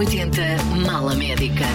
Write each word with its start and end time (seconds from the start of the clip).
M80 0.00 0.86
Mala 0.86 1.14
Médica. 1.14 1.66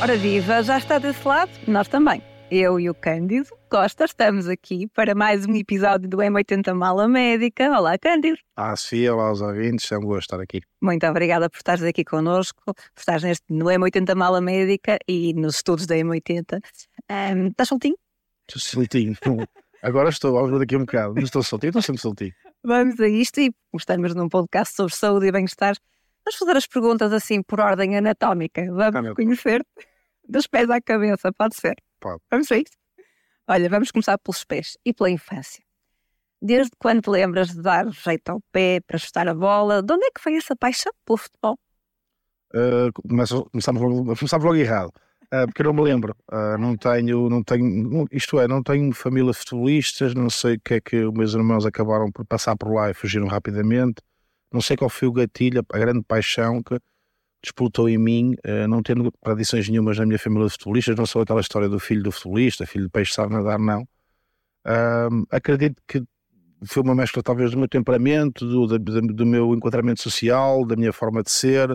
Ora 0.00 0.16
viva, 0.16 0.62
já 0.62 0.78
está 0.78 0.98
desse 0.98 1.28
lado? 1.28 1.50
Nós 1.68 1.88
também. 1.88 2.22
Eu 2.50 2.80
e 2.80 2.88
o 2.88 2.94
Cândido 2.94 3.50
Costa 3.68 4.06
estamos 4.06 4.48
aqui 4.48 4.88
para 4.94 5.14
mais 5.14 5.44
um 5.44 5.54
episódio 5.54 6.08
do 6.08 6.16
M80 6.16 6.72
Mala 6.72 7.06
Médica. 7.06 7.68
Olá, 7.78 7.98
Cândido. 7.98 8.38
Ah, 8.56 8.74
Sofia, 8.74 9.14
olá 9.14 9.28
aos 9.28 9.42
ouvintes, 9.42 9.92
é 9.92 9.98
um 9.98 10.06
gosto 10.06 10.20
estar 10.20 10.40
aqui. 10.40 10.62
Muito 10.80 11.06
obrigada 11.06 11.50
por 11.50 11.58
estares 11.58 11.82
aqui 11.82 12.02
connosco, 12.02 12.62
por 12.64 12.74
estares 12.96 13.24
neste, 13.24 13.44
no 13.50 13.66
M80 13.66 14.14
Mala 14.14 14.40
Médica 14.40 14.96
e 15.06 15.34
nos 15.34 15.56
estudos 15.56 15.84
da 15.84 15.96
M80. 15.96 16.62
Um, 17.10 17.48
estás 17.48 17.68
soltinho? 17.68 17.98
Estou 18.48 18.58
soltinho. 18.58 19.14
Agora 19.82 20.08
estou, 20.08 20.32
vamos 20.32 20.50
ver 20.50 20.60
daqui 20.60 20.76
um 20.76 20.86
bocado, 20.86 21.12
mas 21.14 21.24
estou 21.24 21.42
soltinho, 21.42 21.68
estou 21.68 21.82
sempre 21.82 22.00
soltinho. 22.00 22.32
Vamos 22.64 22.98
a 23.00 23.06
isto 23.06 23.38
e 23.38 23.54
estamos 23.76 24.14
num 24.14 24.30
podcast 24.30 24.74
sobre 24.74 24.94
saúde 24.94 25.26
e 25.26 25.32
bem-estar. 25.32 25.76
Vamos 26.26 26.38
fazer 26.40 26.56
as 26.56 26.66
perguntas 26.66 27.12
assim 27.12 27.40
por 27.40 27.60
ordem 27.60 27.96
anatómica. 27.96 28.66
Vamos 28.72 29.14
conhecer-te 29.14 29.86
dos 30.28 30.48
pés 30.48 30.68
à 30.68 30.80
cabeça, 30.80 31.32
pode 31.32 31.54
ser? 31.54 31.76
Pode. 32.00 32.20
Vamos 32.28 32.50
a 32.50 32.56
isto? 32.56 32.76
Olha, 33.46 33.70
vamos 33.70 33.92
começar 33.92 34.18
pelos 34.18 34.42
pés 34.42 34.76
e 34.84 34.92
pela 34.92 35.08
infância. 35.08 35.62
Desde 36.42 36.72
quando 36.80 37.02
te 37.02 37.10
lembras 37.10 37.50
de 37.50 37.62
dar 37.62 37.88
jeito 37.92 38.28
ao 38.30 38.40
pé 38.50 38.80
para 38.84 38.98
chutar 38.98 39.28
a 39.28 39.34
bola? 39.34 39.80
De 39.80 39.92
onde 39.92 40.04
é 40.04 40.10
que 40.10 40.20
foi 40.20 40.34
essa 40.34 40.56
paixão 40.56 40.92
pelo 41.04 41.16
futebol? 41.16 41.56
Uh, 42.52 42.90
começamos, 43.08 43.80
logo, 43.80 44.16
começamos 44.16 44.44
logo 44.44 44.56
errado. 44.56 44.90
Uh, 45.32 45.46
porque 45.46 45.62
eu 45.62 45.66
não 45.66 45.74
me 45.74 45.82
lembro, 45.82 46.16
uh, 46.32 46.58
não 46.58 46.76
tenho, 46.76 47.28
não 47.28 47.42
tenho, 47.44 48.06
isto 48.10 48.40
é, 48.40 48.48
não 48.48 48.64
tenho 48.64 48.92
família 48.92 49.32
futebolistas, 49.32 50.12
não 50.12 50.28
sei 50.28 50.54
o 50.54 50.60
que 50.60 50.74
é 50.74 50.80
que 50.80 51.04
os 51.04 51.12
meus 51.12 51.34
irmãos 51.34 51.64
acabaram 51.64 52.10
por 52.10 52.24
passar 52.24 52.56
por 52.56 52.72
lá 52.72 52.90
e 52.90 52.94
fugiram 52.94 53.26
rapidamente, 53.28 54.02
não 54.52 54.60
sei 54.60 54.76
qual 54.76 54.88
foi 54.88 55.08
o 55.08 55.12
gatilho, 55.12 55.64
a 55.72 55.78
grande 55.78 56.02
paixão 56.02 56.62
que 56.62 56.78
disputou 57.42 57.88
em 57.88 57.98
mim, 57.98 58.34
uh, 58.46 58.66
não 58.68 58.82
tendo 58.82 59.12
tradições 59.22 59.68
nenhumas 59.68 59.98
na 59.98 60.06
minha 60.06 60.18
família 60.18 60.46
de 60.46 60.52
futebolistas, 60.52 60.96
não 60.96 61.06
sou 61.06 61.22
aquela 61.22 61.40
história 61.40 61.68
do 61.68 61.78
filho 61.78 62.02
do 62.02 62.12
futebolista, 62.12 62.66
filho 62.66 62.84
de 62.84 62.90
peixe 62.90 63.14
sabe 63.14 63.32
nadar, 63.32 63.58
não. 63.58 63.86
acredito 65.30 65.80
que 65.86 66.02
foi 66.64 66.82
uma 66.82 66.94
mescla 66.94 67.22
talvez 67.22 67.50
do 67.50 67.58
meu 67.58 67.68
temperamento, 67.68 68.46
do, 68.46 68.78
do, 68.78 68.78
do 68.78 69.26
meu 69.26 69.54
enquadramento 69.54 70.02
social, 70.02 70.64
da 70.64 70.74
minha 70.74 70.92
forma 70.92 71.22
de 71.22 71.30
ser, 71.30 71.74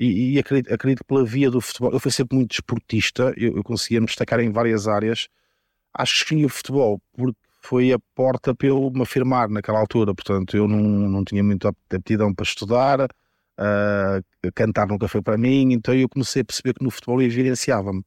e, 0.00 0.34
e 0.34 0.38
acredito, 0.38 0.72
acredito, 0.72 1.04
pela 1.04 1.24
via 1.24 1.50
do 1.50 1.60
futebol, 1.60 1.92
eu 1.92 2.00
fui 2.00 2.10
sempre 2.10 2.34
muito 2.34 2.52
desportista, 2.52 3.34
eu, 3.36 3.56
eu 3.56 3.62
conseguia 3.62 4.00
me 4.00 4.06
destacar 4.06 4.40
em 4.40 4.50
várias 4.50 4.88
áreas. 4.88 5.28
Acho 5.92 6.14
que 6.14 6.18
escolhi 6.22 6.46
o 6.46 6.48
futebol 6.48 7.02
porque 7.12 7.36
foi 7.60 7.92
a 7.92 7.98
porta 8.14 8.54
para 8.54 8.68
eu 8.68 8.90
me 8.92 9.02
afirmar 9.02 9.48
naquela 9.48 9.78
altura, 9.78 10.14
portanto 10.14 10.56
eu 10.56 10.66
não, 10.66 10.80
não 10.80 11.24
tinha 11.24 11.44
muita 11.44 11.68
aptidão 11.68 12.34
para 12.34 12.44
estudar, 12.44 13.02
uh, 13.02 14.52
cantar 14.54 14.88
nunca 14.88 15.06
foi 15.06 15.22
para 15.22 15.36
mim, 15.36 15.72
então 15.72 15.94
eu 15.94 16.08
comecei 16.08 16.42
a 16.42 16.44
perceber 16.44 16.74
que 16.74 16.82
no 16.82 16.90
futebol 16.90 17.20
evidenciava-me. 17.22 18.00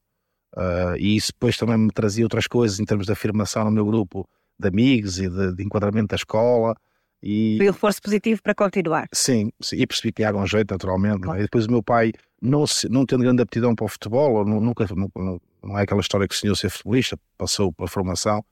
Uh, 0.55 0.95
e 0.97 1.15
isso 1.15 1.31
depois 1.31 1.57
também 1.57 1.77
me 1.77 1.91
trazia 1.91 2.25
outras 2.25 2.47
coisas 2.47 2.79
em 2.79 2.85
termos 2.85 3.05
de 3.05 3.11
afirmação 3.11 3.65
no 3.65 3.71
meu 3.71 3.85
grupo 3.85 4.27
de 4.59 4.67
amigos 4.67 5.19
e 5.19 5.27
de, 5.27 5.55
de 5.55 5.63
enquadramento 5.63 6.09
da 6.09 6.15
escola. 6.15 6.75
E... 7.21 7.55
Foi 7.57 7.69
um 7.69 7.71
reforço 7.71 8.01
positivo 8.01 8.41
para 8.43 8.53
continuar. 8.53 9.07
Sim, 9.13 9.49
sim 9.61 9.77
e 9.77 9.87
percebi 9.87 10.11
que 10.11 10.21
ia 10.21 10.35
um 10.35 10.45
jeito, 10.45 10.71
naturalmente. 10.71 11.21
Claro. 11.21 11.39
E 11.39 11.43
depois 11.43 11.65
o 11.65 11.71
meu 11.71 11.81
pai, 11.81 12.11
não, 12.41 12.65
não 12.89 13.05
tendo 13.05 13.23
grande 13.23 13.41
aptidão 13.41 13.73
para 13.73 13.85
o 13.85 13.87
futebol, 13.87 14.45
nunca, 14.45 14.85
não, 14.93 15.39
não 15.63 15.79
é 15.79 15.83
aquela 15.83 16.01
história 16.01 16.27
que 16.27 16.35
sonhou 16.35 16.55
ser 16.55 16.69
futebolista, 16.69 17.17
passou 17.37 17.71
pela 17.71 17.87
formação, 17.87 18.43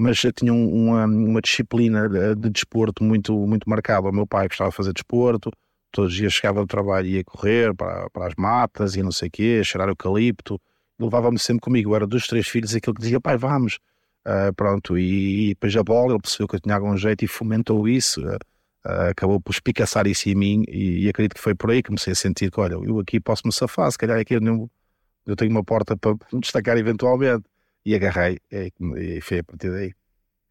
mas 0.00 0.20
tinha 0.34 0.52
uma, 0.52 1.04
uma 1.06 1.40
disciplina 1.40 2.08
de 2.34 2.50
desporto 2.50 3.04
muito, 3.04 3.34
muito 3.46 3.68
marcada. 3.68 4.08
O 4.08 4.12
meu 4.12 4.26
pai 4.26 4.48
gostava 4.48 4.70
de 4.70 4.76
fazer 4.76 4.92
desporto, 4.92 5.50
todos 5.92 6.12
os 6.12 6.16
dias 6.16 6.32
chegava 6.32 6.60
do 6.60 6.66
trabalho 6.66 7.06
e 7.06 7.16
ia 7.16 7.24
correr 7.24 7.74
para, 7.74 8.08
para 8.10 8.26
as 8.26 8.34
matas 8.36 8.96
e 8.96 9.02
não 9.02 9.12
sei 9.12 9.28
o 9.28 9.30
quê, 9.30 9.62
cheirar 9.64 9.88
eucalipto, 9.88 10.60
levava-me 10.98 11.38
sempre 11.38 11.60
comigo. 11.62 11.90
Eu 11.90 11.96
era 11.96 12.06
dos 12.06 12.26
três 12.26 12.48
filhos 12.48 12.74
aquele 12.74 12.94
que 12.96 13.02
dizia, 13.02 13.20
pai, 13.20 13.36
vamos 13.36 13.78
Uh, 14.26 14.52
pronto, 14.54 14.98
e, 14.98 15.46
e, 15.46 15.48
depois 15.50 15.74
a 15.76 15.82
bola, 15.82 16.12
ele 16.12 16.20
percebeu 16.20 16.46
que 16.46 16.56
eu 16.56 16.60
tinha 16.60 16.74
algum 16.74 16.94
jeito 16.94 17.24
e 17.24 17.26
fomentou 17.26 17.88
isso, 17.88 18.20
uh, 18.22 18.38
acabou 19.10 19.40
por 19.40 19.50
espicaçar 19.50 20.06
isso 20.06 20.28
em 20.28 20.34
mim 20.34 20.62
e, 20.68 21.06
e, 21.06 21.08
acredito 21.08 21.34
que 21.34 21.40
foi 21.40 21.54
por 21.54 21.70
aí 21.70 21.82
que 21.82 21.88
comecei 21.88 22.12
a 22.12 22.16
sentir 22.16 22.50
que, 22.50 22.60
olha, 22.60 22.74
eu 22.74 22.98
aqui 23.00 23.18
posso 23.18 23.42
me 23.46 23.52
safar, 23.52 23.90
se 23.90 23.96
calhar 23.96 24.18
aqui 24.18 24.34
eu, 24.34 24.40
não, 24.40 24.70
eu 25.26 25.34
tenho 25.36 25.50
uma 25.50 25.64
porta 25.64 25.96
para 25.96 26.12
me 26.32 26.40
destacar 26.40 26.76
eventualmente. 26.76 27.44
E 27.84 27.94
agarrei, 27.94 28.38
e, 28.52 28.70
e 28.98 29.20
foi 29.22 29.38
a 29.38 29.44
partir 29.44 29.70
daí. 29.70 29.94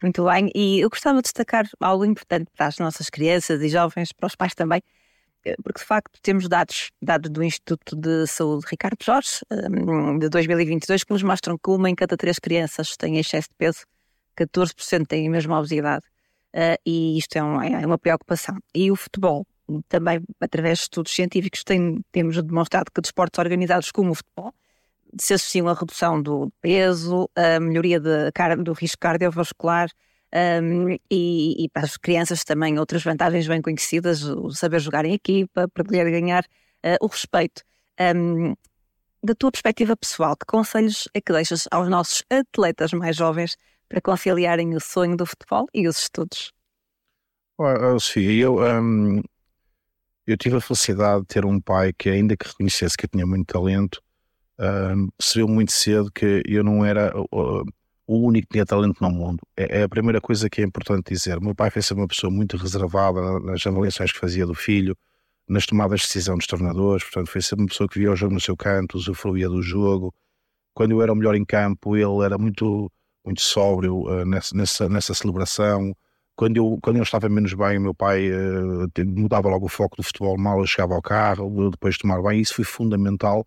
Muito 0.01 0.23
bem, 0.23 0.49
e 0.55 0.79
eu 0.79 0.89
gostava 0.89 1.17
de 1.17 1.23
destacar 1.23 1.67
algo 1.77 2.05
importante 2.05 2.49
para 2.55 2.67
as 2.67 2.77
nossas 2.77 3.09
crianças 3.09 3.61
e 3.61 3.67
jovens, 3.67 4.13
para 4.13 4.27
os 4.27 4.35
pais 4.35 4.55
também, 4.55 4.81
eh, 5.43 5.55
porque 5.61 5.81
de 5.81 5.85
facto 5.85 6.17
temos 6.21 6.47
dados, 6.47 6.89
dados 7.01 7.29
do 7.29 7.43
Instituto 7.43 7.97
de 7.97 8.25
Saúde 8.25 8.65
Ricardo 8.69 8.97
Jorge, 9.03 9.41
hum, 9.51 10.17
de 10.17 10.29
2022, 10.29 11.03
que 11.03 11.11
nos 11.11 11.21
mostram 11.21 11.57
que 11.57 11.69
uma 11.69 11.89
em 11.89 11.95
cada 11.95 12.15
três 12.15 12.39
crianças 12.39 12.95
tem 12.95 13.17
excesso 13.17 13.49
de 13.49 13.55
peso, 13.57 13.85
14% 14.37 15.05
têm 15.05 15.27
a 15.27 15.31
mesma 15.31 15.57
obesidade, 15.59 16.05
eh, 16.53 16.79
e 16.85 17.17
isto 17.17 17.35
é, 17.35 17.39
é 17.39 17.85
uma 17.85 17.97
preocupação. 17.97 18.57
E 18.73 18.89
o 18.89 18.95
futebol, 18.95 19.45
também 19.89 20.21
através 20.39 20.77
de 20.77 20.83
estudos 20.83 21.11
científicos, 21.11 21.61
tem, 21.66 22.01
temos 22.09 22.41
demonstrado 22.41 22.89
que 22.89 23.01
desportos 23.01 23.37
organizados 23.37 23.91
como 23.91 24.11
o 24.11 24.16
futebol 24.16 24.53
se 25.20 25.34
associam 25.34 25.68
à 25.68 25.74
redução 25.74 26.22
do 26.22 26.52
peso, 26.62 27.30
a 27.36 27.59
melhoria 27.59 28.00
de, 28.00 28.31
do 28.64 28.74
risco 28.74 29.00
cardiovascular, 29.00 29.90
um, 30.34 30.92
e, 31.09 31.64
e, 31.64 31.70
para 31.70 31.86
as 31.86 31.97
crianças 31.97 32.44
também 32.44 32.78
outras 32.78 33.03
vantagens 33.03 33.47
bem 33.47 33.62
conhecidas, 33.62 34.24
o 34.24 34.52
saber 34.52 34.80
jogar 34.80 35.06
em 35.06 35.14
equipa, 35.14 35.68
poder 35.70 36.09
ganhar 36.12 36.44
uh, 36.44 36.97
o 37.02 37.08
respeito. 37.08 37.64
Um, 38.00 38.53
da 39.24 39.36
tua 39.36 39.52
perspectiva 39.52 39.97
pessoal, 39.97 40.36
que 40.38 40.46
conselhos 40.46 41.09
é 41.14 41.20
que 41.20 41.34
deixas 41.34 41.68
aos 41.72 41.90
nossos 41.90 42.24
atletas 42.30 42.94
mais 42.94 43.16
jovens 43.16 43.58
para 43.90 44.00
conciliarem 44.00 44.76
o 44.76 44.80
sonho 44.80 45.18
do 45.18 45.26
futebol 45.26 45.66
e 45.74 45.88
os 45.88 45.97
estudos? 45.97 46.53
Oh, 47.58 48.00
Sofia, 48.00 48.44
eu, 48.44 48.59
um, 48.59 49.22
eu 50.26 50.38
tive 50.38 50.58
a 50.58 50.62
felicidade 50.62 51.22
de 51.22 51.28
ter 51.28 51.44
um 51.44 51.59
pai 51.59 51.91
que, 51.91 52.09
ainda 52.09 52.38
que 52.38 52.47
reconhecesse 52.47 52.96
que 52.96 53.06
eu 53.06 53.09
tinha 53.09 53.26
muito 53.26 53.52
talento, 53.52 54.02
um, 54.59 55.09
percebeu 55.18 55.47
muito 55.47 55.72
cedo 55.72 56.12
que 56.12 56.44
eu 56.46 56.64
não 56.64 56.86
era 56.86 57.14
uh, 57.18 57.64
o 58.06 58.18
único 58.28 58.47
que 58.47 58.53
tinha 58.53 58.66
talento 58.66 59.02
no 59.02 59.09
mundo. 59.09 59.40
É, 59.56 59.80
é, 59.80 59.84
a 59.84 59.90
primeira 59.90 60.20
coisa 60.20 60.50
que 60.50 60.62
é 60.62 60.66
importante 60.66 61.14
dizer. 61.14 61.40
Meu 61.40 61.56
pai 61.56 61.72
foi 61.72 61.81
sempre 61.81 62.02
uma 62.02 62.08
pessoa 62.08 62.31
muito 62.31 62.58
reservada 62.58 63.40
nas 63.40 63.66
avaliações 63.66 64.12
que 64.12 64.20
fazia 64.20 64.46
do 64.46 64.53
filho, 64.53 64.96
nas 65.47 65.66
tomadas 65.66 66.02
de 66.02 66.08
decisão 66.08 66.38
dos 66.38 66.46
treinadores, 66.46 67.03
portanto 67.03 67.31
foi 67.31 67.42
sempre 67.42 67.64
uma 67.64 67.70
pessoa 67.70 67.88
que 67.88 67.97
via 68.00 68.12
o 68.12 68.16
jogo 68.16 68.34
no 68.34 68.40
seu 68.40 68.56
canto, 68.56 68.97
usufruía 68.97 69.47
do 69.47 69.62
jogo. 69.62 70.14
Quando 70.74 70.91
eu 70.91 71.02
era 71.02 71.12
o 71.12 71.16
melhor 71.16 71.36
em 71.36 71.46
campo, 71.46 71.96
ele 71.96 72.24
era 72.24 72.38
muito, 72.38 72.91
muito 73.26 73.41
sóbrio 73.41 74.02
uh, 74.02 74.26
nessa, 74.26 74.56
nessa, 74.56 74.90
nessa 74.90 75.14
celebração. 75.14 75.96
Quando 76.36 76.58
eu, 76.58 76.80
quando 76.81 76.97
eu 76.97 77.03
estava 77.03 77.28
menos 77.30 77.53
bem, 77.53 77.78
o 77.78 77.81
meu 77.81 77.94
pai 77.94 78.30
uh, 78.31 78.90
mudava 79.06 79.50
logo 79.50 79.66
o 79.66 79.70
foco 79.70 79.97
do 79.97 80.03
futebol 80.03 80.38
mal, 80.38 80.59
eu 80.59 80.68
chegava 80.68 80.96
ao 80.96 81.02
carro, 81.02 81.70
depois 81.72 81.96
de 81.96 82.02
tomar 82.02 82.22
bem. 82.22 82.41
Isso 82.41 82.56
foi 82.56 82.66
fundamental 82.66 83.46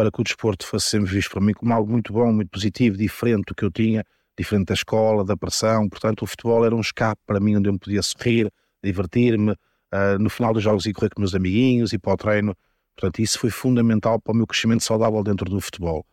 para 0.00 0.10
que 0.10 0.18
o 0.18 0.24
desporto 0.24 0.66
fosse 0.66 0.86
sempre 0.86 1.12
visto 1.12 1.30
para 1.30 1.42
mim 1.42 1.52
como 1.52 1.74
algo 1.74 1.92
muito 1.92 2.10
bom, 2.10 2.32
muito 2.32 2.48
positivo, 2.48 2.96
diferente 2.96 3.44
do 3.48 3.54
que 3.54 3.62
eu 3.62 3.70
tinha, 3.70 4.02
diferente 4.34 4.68
da 4.68 4.72
escola, 4.72 5.22
da 5.22 5.36
pressão. 5.36 5.86
Portanto, 5.90 6.22
o 6.22 6.26
futebol 6.26 6.64
era 6.64 6.74
um 6.74 6.80
escape 6.80 7.20
para 7.26 7.38
mim 7.38 7.56
onde 7.56 7.68
eu 7.68 7.74
me 7.74 7.78
podia 7.78 8.00
sorrir, 8.00 8.50
divertir-me. 8.82 9.52
Uh, 9.52 10.18
no 10.18 10.30
final 10.30 10.54
dos 10.54 10.62
jogos, 10.62 10.86
ir 10.86 10.94
correr 10.94 11.10
com 11.10 11.20
meus 11.20 11.34
amiguinhos, 11.34 11.92
ir 11.92 11.98
para 11.98 12.14
o 12.14 12.16
treino. 12.16 12.56
Portanto, 12.96 13.18
isso 13.18 13.38
foi 13.38 13.50
fundamental 13.50 14.18
para 14.18 14.32
o 14.32 14.34
meu 14.34 14.46
crescimento 14.46 14.82
saudável 14.82 15.22
dentro 15.22 15.50
do 15.50 15.60
futebol. 15.60 16.06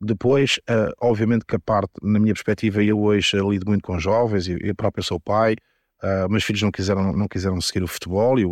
Depois, 0.00 0.58
uh, 0.68 0.92
obviamente 1.00 1.44
que 1.46 1.54
a 1.54 1.60
parte, 1.60 1.92
na 2.02 2.18
minha 2.18 2.34
perspectiva, 2.34 2.82
eu 2.82 3.00
hoje 3.00 3.36
lido 3.36 3.66
muito 3.68 3.82
com 3.82 4.00
jovens, 4.00 4.48
eu, 4.48 4.58
eu 4.58 4.74
próprio 4.74 5.04
sou 5.04 5.20
pai, 5.20 5.54
uh, 6.02 6.28
meus 6.28 6.42
filhos 6.42 6.62
não 6.62 6.72
quiseram, 6.72 7.12
não 7.12 7.28
quiseram 7.28 7.60
seguir 7.60 7.84
o 7.84 7.86
futebol, 7.86 8.36
e 8.36 8.44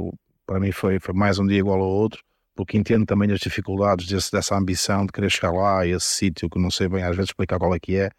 para 0.47 0.60
mim 0.60 0.70
foi, 0.70 1.00
foi 1.00 1.12
mais 1.12 1.41
um 1.41 1.47
dia 1.47 1.58
igual 1.58 1.80
ao 1.80 1.89
outro 1.89 2.26
porque 2.56 2.78
entendo 2.78 3.04
também 3.04 3.30
as 3.30 3.38
dificuldades 3.38 4.06
desse, 4.06 4.32
dessa 4.32 4.56
ambição 4.56 5.04
de 5.04 5.12
querer 5.12 5.30
chegar 5.30 5.53
lá 5.53 5.80
a 5.80 5.86
esse 5.86 6.06
sítio 6.06 6.48
que 6.48 6.58
não 6.58 6.70
sei 6.70 6.88
bem 6.88 7.04
às 7.04 7.14
vezes 7.14 7.30
explicar 7.30 7.58
qual 7.58 7.74
é 7.74 7.78
que 7.78 7.97
é, 7.97 8.10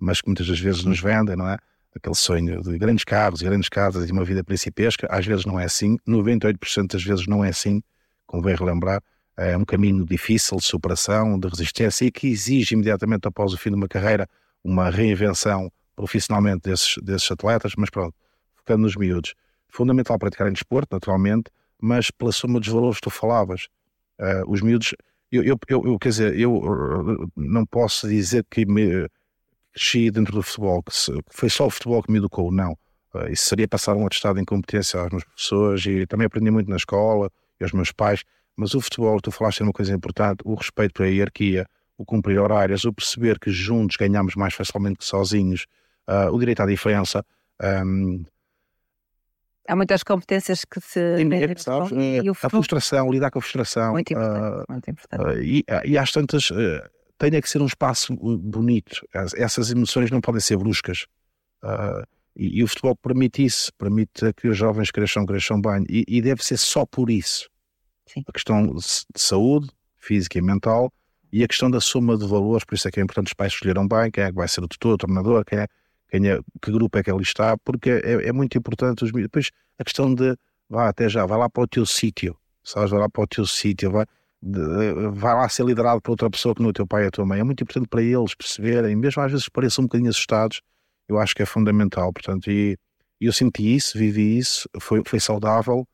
mas 0.00 0.20
que 0.20 0.28
muitas 0.28 0.46
das 0.46 0.60
vezes 0.60 0.84
nos 0.84 1.00
vendem, 1.00 1.36
não 1.36 1.48
é? 1.48 1.58
Aquele 1.94 2.14
sonho 2.14 2.62
de 2.62 2.78
grandes 2.78 3.04
carros, 3.04 3.42
grandes 3.42 3.68
casas 3.68 4.08
e 4.08 4.12
uma 4.12 4.24
vida 4.24 4.44
principesca, 4.44 5.08
às 5.10 5.26
vezes 5.26 5.44
não 5.44 5.58
é 5.58 5.64
assim, 5.64 5.98
98% 6.08 6.92
das 6.92 7.02
vezes 7.02 7.26
não 7.26 7.44
é 7.44 7.48
assim, 7.48 7.82
convém 8.26 8.54
relembrar, 8.54 9.02
é 9.36 9.56
um 9.56 9.64
caminho 9.64 10.06
difícil 10.06 10.56
de 10.58 10.64
superação, 10.64 11.38
de 11.38 11.48
resistência 11.48 12.04
e 12.04 12.12
que 12.12 12.28
exige 12.28 12.74
imediatamente 12.74 13.26
após 13.26 13.52
o 13.52 13.58
fim 13.58 13.70
de 13.70 13.76
uma 13.76 13.88
carreira 13.88 14.28
uma 14.62 14.88
reinvenção 14.90 15.72
profissionalmente 15.96 16.68
desses, 16.68 16.94
desses 17.02 17.30
atletas, 17.30 17.72
mas 17.76 17.90
pronto, 17.90 18.14
focando 18.54 18.82
nos 18.82 18.94
miúdos. 18.96 19.34
Fundamental 19.68 20.18
praticarem 20.18 20.52
desporto, 20.52 20.94
naturalmente, 20.94 21.50
mas 21.80 22.10
pela 22.10 22.32
soma 22.32 22.60
dos 22.60 22.68
valores 22.68 22.96
que 22.96 23.02
tu 23.02 23.10
falavas, 23.10 23.68
Uh, 24.20 24.44
os 24.46 24.60
miúdos, 24.60 24.94
eu, 25.32 25.42
eu, 25.42 25.58
eu, 25.68 25.98
quer 25.98 26.10
dizer, 26.10 26.38
eu 26.38 26.54
uh, 26.54 27.32
não 27.34 27.64
posso 27.64 28.06
dizer 28.06 28.44
que 28.50 28.66
me 28.66 29.08
cresci 29.72 30.10
dentro 30.10 30.34
do 30.34 30.42
futebol, 30.42 30.82
que, 30.82 30.94
se, 30.94 31.10
que 31.10 31.22
foi 31.30 31.48
só 31.48 31.66
o 31.66 31.70
futebol 31.70 32.02
que 32.02 32.12
me 32.12 32.18
educou, 32.18 32.52
não. 32.52 32.72
Uh, 33.14 33.28
isso 33.30 33.46
seria 33.46 33.66
passar 33.66 33.96
um 33.96 34.06
atestado 34.06 34.34
de 34.34 34.42
incompetência 34.42 35.00
às 35.00 35.08
minhas 35.08 35.24
pessoas 35.24 35.84
e 35.86 36.06
também 36.06 36.26
aprendi 36.26 36.50
muito 36.50 36.68
na 36.68 36.76
escola 36.76 37.30
e 37.58 37.64
aos 37.64 37.72
meus 37.72 37.90
pais, 37.92 38.22
Mas 38.54 38.74
o 38.74 38.80
futebol, 38.80 39.18
tu 39.20 39.30
falaste 39.30 39.62
uma 39.62 39.72
coisa 39.72 39.94
importante, 39.94 40.42
o 40.44 40.54
respeito 40.54 40.92
pela 40.92 41.08
hierarquia, 41.08 41.66
o 41.96 42.04
cumprir 42.04 42.38
horários, 42.38 42.84
o 42.84 42.92
perceber 42.92 43.38
que 43.38 43.50
juntos 43.50 43.96
ganhamos 43.96 44.34
mais 44.34 44.52
facilmente 44.52 44.98
que 44.98 45.04
sozinhos, 45.04 45.66
uh, 46.08 46.30
o 46.30 46.38
direito 46.38 46.60
à 46.60 46.66
diferença. 46.66 47.24
Um, 47.62 48.24
Há 49.68 49.76
muitas 49.76 50.02
competências 50.02 50.64
que 50.64 50.80
se. 50.80 50.98
é, 51.00 51.54
sabes, 51.56 51.92
é, 51.92 52.20
a 52.28 52.50
frustração, 52.50 53.10
lidar 53.10 53.30
com 53.30 53.38
a 53.38 53.42
frustração. 53.42 53.92
Muito 53.92 54.12
importante. 54.12 54.40
Uh, 54.40 54.72
muito 54.72 54.90
importante. 54.90 55.22
Uh, 55.22 55.42
e, 55.42 55.64
e 55.84 55.98
às 55.98 56.10
tantas, 56.10 56.50
uh, 56.50 56.82
tem 57.18 57.40
que 57.40 57.48
ser 57.48 57.60
um 57.60 57.66
espaço 57.66 58.16
bonito. 58.16 59.06
Essas 59.36 59.70
emoções 59.70 60.10
não 60.10 60.20
podem 60.20 60.40
ser 60.40 60.56
bruscas. 60.56 61.06
E, 62.36 62.60
e, 62.60 62.64
o 62.64 62.68
futebol 62.68 62.96
permite 62.96 63.44
isso, 63.44 63.70
permite 63.76 64.32
que 64.34 64.48
os 64.48 64.56
jovens 64.56 64.90
cresçam, 64.90 65.26
cresçam 65.26 65.60
bem. 65.60 65.84
E, 65.88 66.04
e 66.08 66.22
deve 66.22 66.42
ser 66.42 66.56
só 66.56 66.86
por 66.86 67.10
isso. 67.10 67.48
Sim. 68.06 68.24
A 68.26 68.32
questão 68.32 68.66
de 68.74 69.20
saúde 69.20 69.68
física 69.98 70.38
e 70.38 70.42
mental 70.42 70.92
e 71.32 71.44
a 71.44 71.48
questão 71.48 71.70
da 71.70 71.80
soma 71.80 72.16
de 72.16 72.26
valores, 72.26 72.64
por 72.64 72.74
isso 72.74 72.88
é 72.88 72.90
que 72.90 72.98
é 72.98 73.02
importante 73.02 73.28
os 73.28 73.34
pais 73.34 73.52
escolheram 73.52 73.86
bem 73.86 74.10
quem 74.10 74.24
é 74.24 74.28
que 74.28 74.34
vai 74.34 74.48
ser 74.48 74.64
o 74.64 74.68
tutor, 74.68 74.94
o 74.94 74.98
treinador, 74.98 75.44
quem 75.44 75.60
é, 75.60 75.66
quem 76.10 76.28
é, 76.28 76.40
que 76.60 76.70
grupo 76.70 76.98
é 76.98 77.02
que 77.02 77.10
ele 77.10 77.22
está, 77.22 77.56
porque 77.58 77.90
é, 77.90 78.28
é 78.28 78.32
muito 78.32 78.58
importante. 78.58 79.04
Os, 79.04 79.12
depois 79.12 79.50
a 79.78 79.84
questão 79.84 80.14
de, 80.14 80.36
vá 80.68 80.88
até 80.88 81.08
já, 81.08 81.24
vai 81.26 81.38
lá 81.38 81.48
para 81.48 81.62
o 81.62 81.66
teu 81.66 81.86
sítio, 81.86 82.36
sabes, 82.64 82.90
vai 82.90 83.00
lá 83.00 83.08
para 83.08 83.22
o 83.22 83.26
teu 83.26 83.46
sítio, 83.46 83.90
vai, 83.90 84.04
vai 85.12 85.34
lá 85.34 85.48
ser 85.48 85.64
liderado 85.64 86.00
por 86.00 86.12
outra 86.12 86.30
pessoa 86.30 86.54
que 86.54 86.60
não 86.60 86.68
é 86.68 86.70
o 86.70 86.74
teu 86.74 86.86
pai 86.86 87.04
e 87.04 87.06
a 87.06 87.10
tua 87.10 87.24
mãe. 87.24 87.40
É 87.40 87.44
muito 87.44 87.62
importante 87.62 87.88
para 87.88 88.02
eles 88.02 88.34
perceberem, 88.34 88.96
mesmo 88.96 89.22
às 89.22 89.30
vezes 89.30 89.48
pareçam 89.48 89.82
um 89.82 89.86
bocadinho 89.86 90.10
assustados, 90.10 90.60
eu 91.08 91.18
acho 91.18 91.34
que 91.34 91.42
é 91.42 91.46
fundamental, 91.46 92.12
portanto, 92.12 92.50
e 92.50 92.78
eu 93.20 93.32
senti 93.32 93.74
isso, 93.74 93.98
vivi 93.98 94.38
isso, 94.38 94.68
foi, 94.80 95.02
foi 95.04 95.20
saudável, 95.20 95.86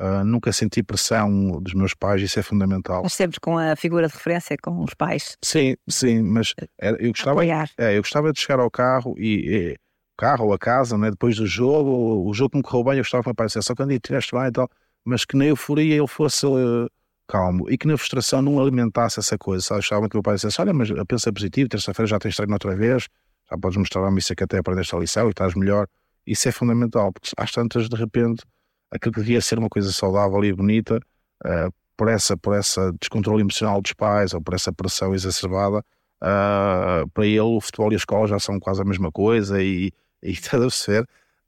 Uh, 0.00 0.22
nunca 0.24 0.52
senti 0.52 0.80
pressão 0.80 1.60
dos 1.60 1.74
meus 1.74 1.92
pais, 1.92 2.22
isso 2.22 2.38
é 2.38 2.42
fundamental. 2.42 3.02
Mas 3.02 3.14
sempre 3.14 3.40
com 3.40 3.58
a 3.58 3.74
figura 3.74 4.06
de 4.06 4.14
referência, 4.14 4.56
com 4.62 4.84
os 4.84 4.94
pais. 4.94 5.36
Sim, 5.42 5.74
sim, 5.88 6.22
mas 6.22 6.54
era, 6.78 6.96
eu, 7.02 7.10
gostava, 7.10 7.44
é, 7.44 7.96
eu 7.96 8.02
gostava 8.02 8.32
de 8.32 8.40
chegar 8.40 8.60
ao 8.60 8.70
carro 8.70 9.16
e, 9.18 9.72
e 9.72 9.76
carro 10.16 10.46
ou 10.46 10.52
a 10.52 10.58
casa, 10.58 10.96
né, 10.96 11.10
depois 11.10 11.36
do 11.36 11.46
jogo, 11.46 12.28
o 12.28 12.32
jogo 12.32 12.50
que 12.50 12.56
me 12.58 12.62
correu 12.62 12.84
bem, 12.84 12.92
eu 12.94 12.98
gostava 12.98 13.24
que 13.24 13.28
me 13.28 13.32
aparecesse, 13.32 13.66
só 13.66 13.74
quando 13.74 13.98
tiveste 13.98 14.36
bem 14.36 14.46
e 14.46 14.52
tal, 14.52 14.70
mas 15.04 15.24
que 15.24 15.36
na 15.36 15.46
euforia 15.46 15.96
ele 15.96 16.06
fosse 16.06 16.46
uh, 16.46 16.88
calmo 17.26 17.68
e 17.68 17.76
que 17.76 17.88
na 17.88 17.96
frustração 17.96 18.40
não 18.40 18.60
alimentasse 18.60 19.18
essa 19.18 19.36
coisa, 19.36 19.64
sabe? 19.64 19.80
Achava 19.80 20.08
que 20.08 20.16
o 20.16 20.22
pai 20.22 20.36
dissesse, 20.36 20.60
olha, 20.60 20.72
mas 20.72 20.90
pensa 21.08 21.32
positivo, 21.32 21.68
terça-feira 21.68 22.06
já 22.06 22.18
tens 22.18 22.36
treino 22.36 22.52
outra 22.52 22.76
vez, 22.76 23.08
já 23.50 23.58
podes 23.58 23.76
mostrar-me 23.76 24.18
isso 24.18 24.34
que 24.34 24.44
até 24.44 24.58
aprendeste 24.58 24.94
a 24.94 24.98
lição 24.98 25.26
e 25.26 25.30
estás 25.30 25.54
melhor. 25.54 25.86
Isso 26.26 26.48
é 26.48 26.52
fundamental, 26.52 27.12
porque 27.12 27.30
às 27.36 27.50
tantas, 27.50 27.88
de 27.88 27.96
repente, 27.96 28.44
aquilo 28.90 29.14
que 29.14 29.20
devia 29.20 29.40
ser 29.40 29.58
uma 29.58 29.68
coisa 29.68 29.92
saudável 29.92 30.44
e 30.44 30.52
bonita, 30.52 30.98
uh, 31.44 31.72
por, 31.96 32.08
essa, 32.08 32.36
por 32.36 32.54
essa 32.54 32.92
descontrole 33.00 33.42
emocional 33.42 33.80
dos 33.80 33.92
pais 33.92 34.34
ou 34.34 34.40
por 34.40 34.54
essa 34.54 34.72
pressão 34.72 35.14
exacerbada, 35.14 35.78
uh, 35.78 37.08
para 37.12 37.26
ele 37.26 37.40
o 37.40 37.60
futebol 37.60 37.92
e 37.92 37.94
a 37.94 37.98
escola 37.98 38.26
já 38.26 38.38
são 38.38 38.58
quase 38.58 38.80
a 38.82 38.84
mesma 38.84 39.10
coisa 39.10 39.62
e, 39.62 39.92
e 40.22 40.30
está 40.32 40.56
a 40.58 40.70
ser. 40.70 41.02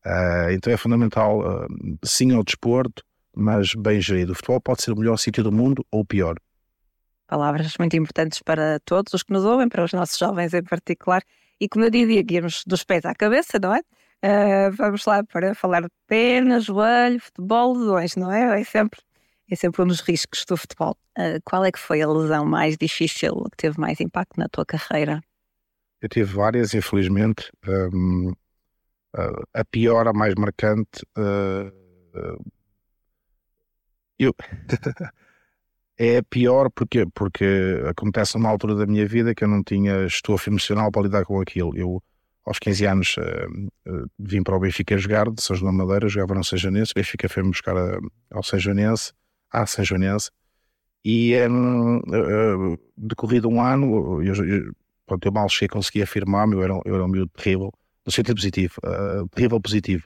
Uh, 0.04 0.50
então 0.52 0.72
é 0.72 0.76
fundamental, 0.76 1.42
sim, 2.02 2.34
ao 2.34 2.42
desporto, 2.42 3.04
mas 3.34 3.74
bem 3.74 4.00
gerido. 4.00 4.32
O 4.32 4.34
futebol 4.34 4.60
pode 4.60 4.82
ser 4.82 4.92
o 4.92 4.96
melhor 4.96 5.16
sítio 5.16 5.44
do 5.44 5.52
mundo 5.52 5.84
ou 5.90 6.00
o 6.00 6.04
pior. 6.04 6.36
Palavras 7.26 7.74
muito 7.78 7.96
importantes 7.96 8.42
para 8.42 8.80
todos 8.80 9.14
os 9.14 9.22
que 9.22 9.32
nos 9.32 9.44
ouvem, 9.44 9.68
para 9.68 9.84
os 9.84 9.92
nossos 9.92 10.18
jovens 10.18 10.52
em 10.52 10.64
particular. 10.64 11.22
E 11.60 11.68
como 11.68 11.84
eu 11.84 11.90
dizia, 11.90 12.22
guiamos 12.22 12.64
dos 12.66 12.82
pés 12.82 13.04
à 13.04 13.14
cabeça, 13.14 13.58
não 13.62 13.74
é? 13.74 13.82
Uh, 14.22 14.70
vamos 14.72 15.06
lá 15.06 15.24
para 15.24 15.54
falar 15.54 15.80
de 15.80 15.88
perna, 16.06 16.60
joelho, 16.60 17.18
futebol, 17.18 17.74
lesões, 17.74 18.16
não 18.16 18.30
é? 18.30 18.60
É 18.60 18.64
sempre, 18.64 19.00
é 19.50 19.56
sempre 19.56 19.82
um 19.82 19.86
dos 19.86 20.00
riscos 20.00 20.44
do 20.44 20.58
futebol. 20.58 20.96
Uh, 21.18 21.40
qual 21.42 21.64
é 21.64 21.72
que 21.72 21.78
foi 21.78 22.02
a 22.02 22.08
lesão 22.08 22.44
mais 22.44 22.76
difícil, 22.76 23.34
que 23.50 23.56
teve 23.56 23.80
mais 23.80 23.98
impacto 23.98 24.38
na 24.38 24.46
tua 24.48 24.66
carreira? 24.66 25.22
Eu 26.02 26.08
tive 26.08 26.30
várias, 26.34 26.74
infelizmente. 26.74 27.50
Um, 27.66 28.32
uh, 29.16 29.42
a 29.54 29.64
pior, 29.64 30.06
a 30.06 30.12
mais 30.12 30.34
marcante. 30.34 31.02
eu. 34.18 34.34
é 35.98 36.18
a 36.18 36.22
pior 36.22 36.70
porque, 36.70 37.06
porque 37.14 37.82
acontece 37.88 38.36
numa 38.36 38.50
altura 38.50 38.74
da 38.74 38.86
minha 38.86 39.06
vida 39.06 39.34
que 39.34 39.44
eu 39.44 39.48
não 39.48 39.62
tinha 39.62 40.04
estofo 40.04 40.50
emocional 40.50 40.90
para 40.90 41.02
lidar 41.02 41.24
com 41.24 41.40
aquilo. 41.40 41.74
Eu 41.74 42.02
aos 42.44 42.58
15 42.58 42.86
anos 42.86 43.16
uh, 43.16 44.10
vim 44.18 44.42
para 44.42 44.56
o 44.56 44.60
Benfica 44.60 44.96
jogar, 44.96 45.30
de 45.30 45.42
São 45.42 45.54
João 45.54 45.72
Madeira, 45.72 46.08
jogava 46.08 46.34
no 46.34 46.44
São 46.44 46.58
Joanense, 46.58 46.92
Benfica 46.94 47.28
foi-me 47.28 47.50
buscar 47.50 47.76
a, 47.76 47.98
ao 48.30 48.42
São 48.42 48.58
Joanense, 48.58 49.12
à 49.50 49.66
São 49.66 49.84
Joanense, 49.84 50.30
e 51.04 51.34
um, 51.48 51.98
uh, 51.98 52.78
decorrido 52.96 53.48
um 53.48 53.60
ano, 53.60 54.22
eu, 54.22 54.34
eu, 54.34 54.72
pronto, 55.06 55.26
eu 55.26 55.32
mal 55.32 55.48
cheguei, 55.48 55.68
consegui 55.68 56.02
afirmar-me, 56.02 56.54
eu 56.54 56.62
era, 56.62 56.80
eu 56.84 56.94
era 56.94 57.04
um 57.04 57.08
miúdo 57.08 57.30
terrível, 57.36 57.72
no 58.04 58.12
sentido 58.12 58.36
positivo, 58.36 58.74
terrível 59.34 59.60
positivo, 59.60 60.04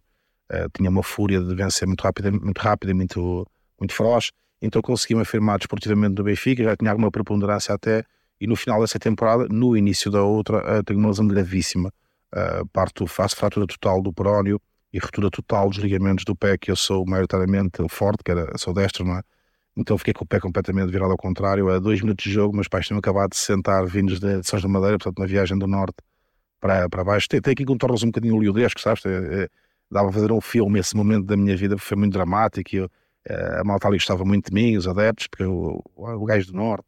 tinha 0.76 0.90
uma 0.90 1.02
fúria 1.02 1.40
de 1.40 1.54
vencer 1.54 1.86
muito 1.86 2.02
rápido, 2.02 2.32
muito 2.32 2.58
rápido 2.58 2.90
e 2.90 2.94
muito, 2.94 3.46
muito 3.78 3.94
feroz, 3.94 4.30
então 4.60 4.82
consegui-me 4.82 5.22
afirmar 5.22 5.58
desportivamente 5.58 6.16
no 6.16 6.24
Benfica, 6.24 6.62
já 6.64 6.76
tinha 6.76 6.90
alguma 6.90 7.10
preponderância 7.10 7.72
até, 7.72 8.04
e 8.40 8.46
no 8.46 8.56
final 8.56 8.80
dessa 8.80 8.98
temporada, 8.98 9.46
no 9.48 9.76
início 9.76 10.10
da 10.10 10.22
outra, 10.22 10.82
tenho 10.82 10.98
uma 10.98 11.08
lesão 11.08 11.26
gravíssima, 11.26 11.92
uh, 12.34 12.66
parto, 12.72 13.06
faço 13.06 13.36
fratura 13.36 13.66
total 13.66 14.02
do 14.02 14.12
perónio 14.12 14.60
e 14.92 14.98
ruptura 14.98 15.30
total 15.30 15.68
dos 15.68 15.78
ligamentos 15.78 16.24
do 16.24 16.36
pé, 16.36 16.58
que 16.58 16.70
eu 16.70 16.76
sou 16.76 17.04
maioritariamente 17.06 17.82
forte, 17.88 18.22
que 18.24 18.30
era, 18.30 18.56
sou 18.58 18.74
destro, 18.74 19.04
não 19.04 19.16
é? 19.18 19.22
Então 19.76 19.98
fiquei 19.98 20.14
com 20.14 20.24
o 20.24 20.26
pé 20.26 20.38
completamente 20.38 20.90
virado 20.90 21.10
ao 21.10 21.16
contrário. 21.16 21.68
A 21.68 21.80
dois 21.80 22.00
minutos 22.00 22.24
de 22.24 22.30
jogo, 22.30 22.54
meus 22.54 22.68
pais 22.68 22.86
tinham 22.86 22.98
acabado 22.98 23.30
de 23.30 23.36
sentar 23.36 23.84
vindos 23.86 24.20
de, 24.20 24.42
São 24.44 24.60
da 24.60 24.68
Madeira, 24.68 24.98
portanto, 24.98 25.18
na 25.18 25.26
viagem 25.26 25.58
do 25.58 25.66
norte 25.66 25.96
para, 26.60 26.88
para 26.88 27.02
baixo. 27.02 27.28
Tem, 27.28 27.40
tem 27.40 27.52
aqui 27.52 27.64
contornos 27.64 28.04
um 28.04 28.06
bocadinho 28.06 28.36
oleodesco, 28.36 28.80
sabes? 28.80 29.04
É, 29.04 29.44
é, 29.44 29.48
dava 29.90 30.10
a 30.10 30.12
fazer 30.12 30.30
um 30.30 30.40
filme 30.40 30.78
esse 30.78 30.96
momento 30.96 31.26
da 31.26 31.36
minha 31.36 31.56
vida, 31.56 31.76
foi 31.76 31.96
muito 31.96 32.12
dramático. 32.12 32.76
Eu, 32.76 32.90
é, 33.28 33.60
a 33.60 33.64
malta 33.64 33.88
ali 33.88 33.96
gostava 33.96 34.24
muito 34.24 34.50
de 34.50 34.54
mim, 34.54 34.76
os 34.76 34.86
adeptos, 34.86 35.26
porque 35.26 35.42
eu, 35.42 35.82
o 35.96 36.24
gajo 36.24 36.52
do 36.52 36.56
norte? 36.56 36.86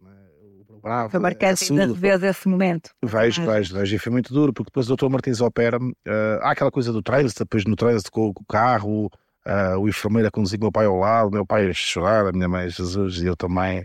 Bravo. 0.87 1.11
Foi 1.11 1.21
marcante 1.21 1.65
ainda 1.71 1.87
rever 1.87 2.23
esse 2.25 2.49
momento. 2.49 2.91
Vejo, 3.03 3.45
vejo, 3.45 3.75
vejo. 3.75 3.97
E 3.97 3.99
foi 3.99 4.13
muito 4.13 4.33
duro, 4.33 4.53
porque 4.53 4.71
depois 4.71 4.89
o 4.89 4.97
Dr. 4.97 5.09
Martins 5.09 5.41
opera-me. 5.41 5.91
Uh, 6.07 6.41
há 6.43 6.53
aquela 6.53 6.71
coisa 6.71 6.93
do 6.93 7.03
trânsito, 7.03 7.45
depois 7.45 7.65
no 7.65 7.75
trânsito 7.75 8.13
com, 8.13 8.33
com 8.33 8.43
o 8.43 8.47
carro, 8.47 9.07
uh, 9.07 9.79
o 9.81 9.89
enfermeiro 9.89 10.29
a 10.29 10.31
conduzir 10.31 10.61
meu 10.61 10.71
pai 10.71 10.87
ao 10.87 10.97
lado, 10.97 11.33
meu 11.33 11.45
pai 11.45 11.69
a 11.69 11.73
chorar, 11.73 12.27
a 12.29 12.33
minha 12.33 12.49
mãe, 12.49 12.71
Jesus, 12.71 13.21
e 13.21 13.27
eu 13.27 13.37
também. 13.37 13.85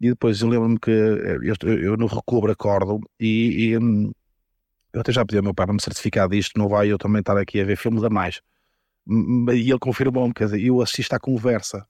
E 0.00 0.10
depois 0.10 0.40
eu 0.40 0.48
lembro-me 0.48 0.78
que 0.78 0.92
eh, 0.92 1.38
eu, 1.42 1.72
eu, 1.76 1.96
no 1.96 2.06
recobro 2.06 2.52
acordo 2.52 3.00
e, 3.18 3.70
e 3.70 3.78
hum, 3.78 4.12
eu 4.92 5.00
até 5.00 5.10
já 5.10 5.26
pedi 5.26 5.38
ao 5.38 5.42
meu 5.42 5.52
pai 5.52 5.66
para 5.66 5.74
me 5.74 5.82
certificar 5.82 6.28
disto, 6.28 6.56
não 6.56 6.68
vai 6.68 6.86
eu 6.86 6.96
também 6.96 7.18
estar 7.18 7.36
aqui 7.36 7.60
a 7.60 7.64
ver 7.64 7.76
filmes 7.76 8.04
a 8.04 8.08
mais. 8.08 8.40
E 9.08 9.70
ele 9.70 9.78
confirmou-me, 9.80 10.32
quer 10.32 10.44
dizer, 10.44 10.60
eu 10.60 10.80
assisto 10.80 11.16
à 11.16 11.18
conversa. 11.18 11.84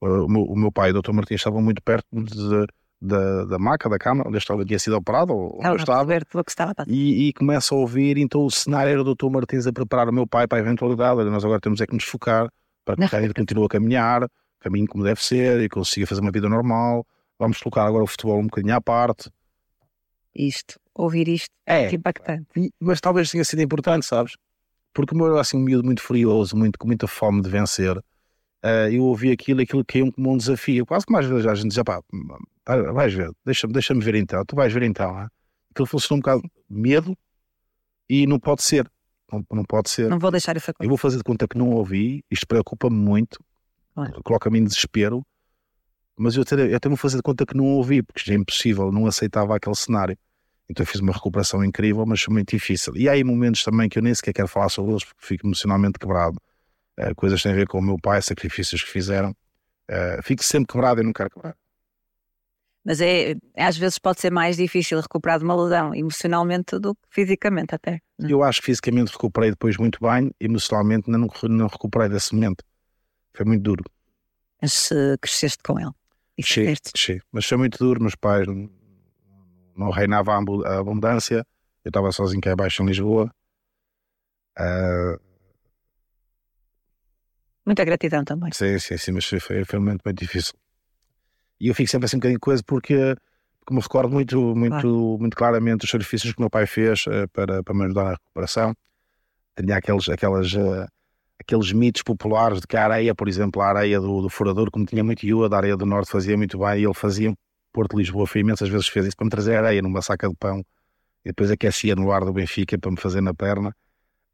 O 0.00 0.26
meu, 0.26 0.44
o 0.44 0.56
meu 0.56 0.72
pai 0.72 0.90
e 0.90 0.92
o 0.94 1.02
Dr. 1.02 1.12
Martins 1.12 1.40
estavam 1.40 1.60
muito 1.60 1.82
perto 1.82 2.06
de, 2.10 2.66
da, 3.02 3.44
da 3.46 3.58
maca, 3.58 3.88
da 3.88 3.98
cama, 3.98 4.22
onde 4.26 4.38
ele 4.38 4.64
tinha 4.64 4.78
sido 4.78 4.96
operado, 4.96 5.34
ou 5.34 5.60
eu 5.60 5.74
estava, 5.74 6.20
que 6.20 6.50
estava 6.50 6.74
e, 6.86 7.28
e 7.28 7.32
começo 7.32 7.74
a 7.74 7.78
ouvir, 7.78 8.16
então 8.16 8.44
o 8.44 8.50
cenário 8.50 8.92
era 8.92 9.02
o 9.02 9.14
Dr. 9.14 9.28
Martins 9.28 9.66
a 9.66 9.72
preparar 9.72 10.08
o 10.08 10.12
meu 10.12 10.24
pai 10.24 10.46
para 10.46 10.58
a 10.58 10.60
eventualidade, 10.60 11.24
nós 11.24 11.44
agora 11.44 11.60
temos 11.60 11.80
é 11.80 11.86
que 11.86 11.94
nos 11.94 12.04
focar 12.04 12.48
para 12.84 12.96
que 13.08 13.16
ele 13.16 13.34
continue 13.34 13.66
a 13.66 13.68
caminhar, 13.68 14.28
caminho 14.60 14.86
como 14.86 15.02
deve 15.02 15.22
ser, 15.22 15.60
e 15.60 15.68
consiga 15.68 16.06
fazer 16.06 16.20
uma 16.20 16.30
vida 16.30 16.48
normal, 16.48 17.04
vamos 17.38 17.58
colocar 17.58 17.84
agora 17.86 18.04
o 18.04 18.06
futebol 18.06 18.38
um 18.38 18.44
bocadinho 18.44 18.76
à 18.76 18.80
parte. 18.80 19.28
Isto, 20.34 20.78
ouvir 20.94 21.26
isto, 21.26 21.50
é 21.66 21.92
impactante. 21.92 22.46
Mas 22.80 23.00
talvez 23.00 23.30
tenha 23.30 23.44
sido 23.44 23.62
importante, 23.62 24.06
sabes? 24.06 24.36
Porque 24.94 25.12
o 25.12 25.18
meu 25.18 25.26
era 25.26 25.40
assim 25.40 25.56
um 25.56 25.60
miúdo 25.60 25.84
muito 25.84 26.02
furioso, 26.02 26.56
muito, 26.56 26.78
com 26.78 26.86
muita 26.86 27.08
fome 27.08 27.42
de 27.42 27.50
vencer, 27.50 27.96
uh, 27.98 28.88
eu 28.92 29.02
ouvi 29.02 29.32
aquilo 29.32 29.60
e 29.60 29.64
aquilo 29.64 29.84
caiu 29.84 30.12
como 30.12 30.32
um 30.32 30.36
desafio. 30.36 30.86
Quase 30.86 31.04
que 31.04 31.12
mais 31.12 31.26
vezes 31.26 31.46
a 31.46 31.54
gente 31.54 31.68
dizia, 31.68 31.84
pá, 31.84 32.00
vais 32.66 33.12
ver, 33.12 33.30
deixa-me 33.44 33.72
deixa 33.72 33.94
ver 33.94 34.14
então, 34.14 34.44
tu 34.44 34.56
vais 34.56 34.72
ver 34.72 34.82
então. 34.82 35.20
Hein? 35.20 35.28
Aquilo 35.70 35.86
funcionou 35.86 36.18
um 36.18 36.20
bocado 36.20 36.42
medo 36.68 37.16
e 38.08 38.26
não 38.26 38.38
pode 38.38 38.62
ser. 38.62 38.90
Não, 39.32 39.44
não 39.50 39.64
pode 39.64 39.88
ser. 39.88 40.08
Não 40.08 40.18
vou 40.18 40.30
deixar 40.30 40.56
isso 40.56 40.70
acontecer. 40.70 40.86
Eu 40.86 40.88
vou 40.88 40.98
fazer 40.98 41.16
de 41.16 41.24
conta 41.24 41.48
que 41.48 41.56
não 41.56 41.70
ouvi, 41.70 42.24
isto 42.30 42.46
preocupa-me 42.46 42.96
muito, 42.96 43.38
coloca-me 44.24 44.58
em 44.58 44.64
desespero, 44.64 45.24
mas 46.16 46.36
eu 46.36 46.42
até, 46.42 46.54
eu 46.70 46.76
até 46.76 46.88
vou 46.88 46.96
fazer 46.96 47.16
de 47.16 47.22
conta 47.22 47.46
que 47.46 47.56
não 47.56 47.64
ouvi, 47.64 48.02
porque 48.02 48.22
já 48.24 48.34
é 48.34 48.36
impossível, 48.36 48.92
não 48.92 49.06
aceitava 49.06 49.56
aquele 49.56 49.74
cenário. 49.74 50.16
Então 50.68 50.84
eu 50.84 50.86
fiz 50.86 51.00
uma 51.00 51.12
recuperação 51.12 51.64
incrível, 51.64 52.04
mas 52.06 52.22
foi 52.22 52.32
muito 52.32 52.50
difícil. 52.50 52.96
E 52.96 53.08
há 53.08 53.12
aí 53.12 53.24
momentos 53.24 53.64
também 53.64 53.88
que 53.88 53.98
eu 53.98 54.02
nem 54.02 54.14
sequer 54.14 54.32
quero 54.32 54.48
falar 54.48 54.68
sobre 54.68 54.92
eles, 54.92 55.04
porque 55.04 55.26
fico 55.26 55.46
emocionalmente 55.46 55.98
quebrado. 55.98 56.38
Uh, 56.98 57.14
coisas 57.14 57.42
têm 57.42 57.52
a 57.52 57.54
ver 57.54 57.66
com 57.66 57.78
o 57.78 57.82
meu 57.82 57.98
pai, 57.98 58.20
sacrifícios 58.22 58.82
que 58.82 58.90
fizeram. 58.90 59.30
Uh, 59.90 60.22
fico 60.22 60.44
sempre 60.44 60.72
quebrado 60.72 61.00
e 61.00 61.04
não 61.04 61.12
quero 61.12 61.30
quebrar. 61.30 61.56
Mas 62.84 63.00
é, 63.00 63.36
às 63.56 63.76
vezes 63.76 63.98
pode 63.98 64.20
ser 64.20 64.30
mais 64.32 64.56
difícil 64.56 65.00
recuperar 65.00 65.38
de 65.38 65.44
uma 65.44 65.54
lesão 65.54 65.94
emocionalmente 65.94 66.78
do 66.78 66.94
que 66.94 67.00
fisicamente 67.10 67.74
até. 67.74 68.00
Não? 68.18 68.28
É? 68.28 68.32
Eu 68.32 68.42
acho 68.42 68.60
que 68.60 68.66
fisicamente 68.66 69.12
recuperei 69.12 69.50
depois 69.50 69.76
muito 69.76 69.98
bem, 70.00 70.32
emocionalmente 70.40 71.08
não, 71.08 71.28
não 71.48 71.66
recuperei 71.68 72.08
desse 72.08 72.34
momento. 72.34 72.64
Foi 73.34 73.46
muito 73.46 73.62
duro. 73.62 73.84
Mas 74.60 74.90
uh, 74.90 75.16
cresceste 75.20 75.62
com 75.62 75.78
ele. 75.78 75.90
E 76.36 76.42
fizeste. 76.42 76.90
sim. 76.96 77.20
Mas 77.30 77.46
foi 77.46 77.56
muito 77.58 77.78
duro, 77.78 78.00
meus 78.00 78.16
pais 78.16 78.46
não, 79.76 79.90
reinava 79.90 80.32
a 80.34 80.38
abu- 80.38 80.64
a 80.66 80.78
abundância. 80.78 81.46
Eu 81.84 81.88
estava 81.88 82.10
sozinho 82.12 82.40
cá 82.40 82.52
abaixo 82.52 82.82
em 82.82 82.86
Lisboa. 82.86 83.30
Ah, 84.56 85.18
Muita 87.64 87.84
gratidão 87.84 88.24
também. 88.24 88.50
sim, 88.52 88.78
sim, 88.78 88.96
sim, 88.96 89.12
mas 89.12 89.24
foi, 89.24 89.38
foi, 89.40 89.64
foi 89.64 89.78
um 89.78 89.82
momento 89.82 90.02
muito 90.04 90.18
difícil. 90.18 90.54
E 91.62 91.68
eu 91.68 91.74
fico 91.76 91.88
sempre 91.88 92.06
assim 92.06 92.16
um 92.16 92.18
bocadinho 92.18 92.40
coisa 92.40 92.60
porque, 92.66 93.14
porque 93.60 93.72
me 93.72 93.80
recordo 93.80 94.12
muito, 94.12 94.36
muito, 94.56 94.80
Claro. 94.80 95.16
muito 95.20 95.36
claramente 95.36 95.84
os 95.84 95.90
sacrifícios 95.92 96.32
que 96.32 96.38
o 96.40 96.42
meu 96.42 96.50
pai 96.50 96.66
fez 96.66 97.04
eh, 97.08 97.28
para, 97.32 97.62
para 97.62 97.72
me 97.72 97.84
ajudar 97.84 98.02
na 98.02 98.10
recuperação. 98.10 98.74
Tinha 99.56 99.76
aqueles, 99.76 100.08
aquelas, 100.08 100.52
eh, 100.52 100.86
aqueles 101.38 101.70
mitos 101.72 102.02
populares 102.02 102.60
de 102.60 102.66
que 102.66 102.76
a 102.76 102.82
areia, 102.82 103.14
por 103.14 103.28
exemplo, 103.28 103.62
a 103.62 103.68
areia 103.68 104.00
do, 104.00 104.22
do 104.22 104.28
furador, 104.28 104.72
como 104.72 104.84
tinha 104.84 105.04
muito 105.04 105.24
iúa, 105.24 105.48
da 105.48 105.56
areia 105.56 105.76
do 105.76 105.86
norte 105.86 106.10
fazia 106.10 106.36
muito 106.36 106.58
bem, 106.58 106.80
e 106.80 106.84
ele 106.84 106.94
fazia 106.94 107.32
Porto 107.72 107.92
de 107.92 107.98
Lisboa, 107.98 108.26
foi 108.26 108.40
imensas 108.40 108.68
vezes 108.68 108.88
fez 108.88 109.06
isso 109.06 109.16
para 109.16 109.24
me 109.24 109.30
trazer 109.30 109.54
areia 109.54 109.80
numa 109.80 110.02
saca 110.02 110.28
de 110.28 110.34
pão 110.34 110.64
e 111.24 111.28
depois 111.28 111.48
aquecia 111.48 111.94
no 111.94 112.10
ar 112.10 112.24
do 112.24 112.32
Benfica 112.32 112.76
para 112.76 112.90
me 112.90 112.96
fazer 112.98 113.20
na 113.20 113.32
perna. 113.32 113.72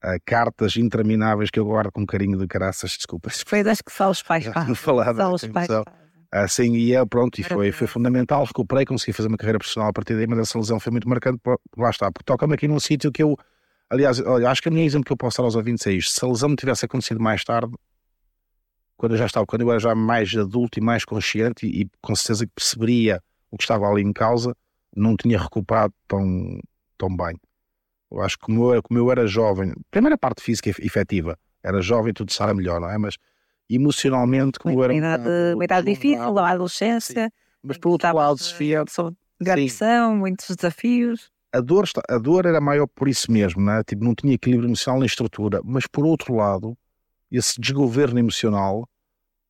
Ah, 0.01 0.17
cartas 0.25 0.77
intermináveis 0.79 1.51
que 1.51 1.61
eu 1.61 1.67
guardo 1.67 1.93
com 1.93 2.07
carinho 2.07 2.39
de 2.39 2.47
caraças, 2.47 2.93
desculpas. 2.97 3.45
Coisas 3.45 3.83
que 3.83 3.93
só 3.93 4.09
os 4.09 4.23
pais 4.23 4.47
fazem. 4.47 4.75
Só 5.23 5.35
os 5.35 5.45
pais 5.53 5.67
fazem. 5.85 6.08
Assim, 6.31 6.75
e 6.75 6.95
é, 6.95 7.05
pronto, 7.07 7.41
e 7.41 7.43
foi, 7.43 7.73
foi 7.73 7.87
fundamental. 7.87 8.45
Recuperei, 8.45 8.85
consegui 8.85 9.13
fazer 9.15 9.29
uma 9.29 9.37
carreira 9.39 9.59
profissional 9.59 9.89
a 9.89 9.93
partir 9.93 10.15
daí, 10.15 10.27
mas 10.27 10.39
essa 10.41 10.59
lesão 10.59 10.79
foi 10.79 10.91
muito 10.93 11.09
marcante. 11.09 11.39
por- 11.43 11.59
Lá 11.77 11.89
está, 11.91 12.13
porque 12.13 12.25
toca-me 12.25 12.55
aqui 12.55 12.69
num 12.69 12.79
sítio 12.79 13.11
que 13.11 13.23
eu, 13.23 13.35
aliás, 13.89 14.21
olha, 14.21 14.51
acho 14.51 14.61
que 14.61 14.69
a 14.69 14.73
minha 14.73 14.85
exemplo 14.85 15.07
que 15.07 15.13
eu 15.13 15.17
posso 15.17 15.39
dar 15.39 15.45
aos 15.45 15.55
ouvintes 15.55 15.87
é 15.87 15.93
isto: 15.93 16.13
se 16.13 16.23
a 16.25 16.29
lesão 16.29 16.51
me 16.51 16.57
tivesse 16.57 16.85
acontecido 16.85 17.19
mais 17.21 17.43
tarde, 17.45 17.73
quando 18.97 19.13
eu 19.13 19.19
já 19.19 19.27
estava, 19.27 19.47
quando 19.47 19.63
eu 19.63 19.71
era 19.71 19.81
já 19.81 19.95
mais 19.95 20.35
adulto 20.37 20.79
e 20.79 20.83
mais 20.83 21.05
consciente, 21.05 21.67
e, 21.67 21.83
e 21.83 21.91
com 22.03 22.15
certeza 22.15 22.47
que 22.47 22.53
perceberia 22.55 23.23
o 23.51 23.57
que 23.57 23.63
estava 23.65 23.87
ali 23.89 24.03
em 24.03 24.13
causa, 24.13 24.55
não 24.95 25.17
tinha 25.17 25.39
recuperado 25.41 25.95
tão, 26.07 26.61
tão 26.99 27.17
bem. 27.17 27.37
Eu 28.11 28.21
acho 28.21 28.37
que 28.37 28.45
como 28.47 28.75
eu, 28.75 28.83
como 28.83 28.99
eu 28.99 29.11
era 29.11 29.27
jovem, 29.27 29.73
primeira 29.91 30.19
parte 30.19 30.43
física 30.43 30.69
efetiva, 30.69 31.39
era 31.63 31.81
jovem, 31.81 32.13
tudo 32.13 32.33
será 32.33 32.53
melhor, 32.53 32.81
não 32.81 32.91
é? 32.91 32.99
Mas 32.99 33.17
emocionalmente, 33.69 34.59
como 34.59 34.75
Uma 34.75 34.85
era. 34.85 34.93
um 34.93 34.97
idade, 34.97 35.29
uma 35.55 35.65
idade 35.65 35.87
difícil, 35.87 36.39
a 36.39 36.51
adolescência. 36.51 37.33
mas 37.63 37.77
por 37.79 37.91
outro 37.91 38.15
lado, 38.15 38.39
Sofia, 38.39 38.85
pressão, 39.39 40.17
muitos 40.17 40.55
desafios. 40.57 41.31
a 41.53 41.61
dor, 41.61 41.89
a 42.09 42.19
dor 42.19 42.47
era 42.47 42.61
maior 42.61 42.87
por 42.87 43.09
isso 43.09 43.31
mesmo, 43.31 43.61
né? 43.63 43.83
tipo, 43.85 44.05
não 44.05 44.15
tinha 44.15 44.35
equilíbrio 44.35 44.69
emocional 44.69 45.01
nem 45.01 45.07
estrutura, 45.07 45.61
mas 45.65 45.87
por 45.87 46.05
outro 46.05 46.35
lado, 46.35 46.77
esse 47.31 47.61
desgoverno 47.61 48.19
emocional 48.19 48.89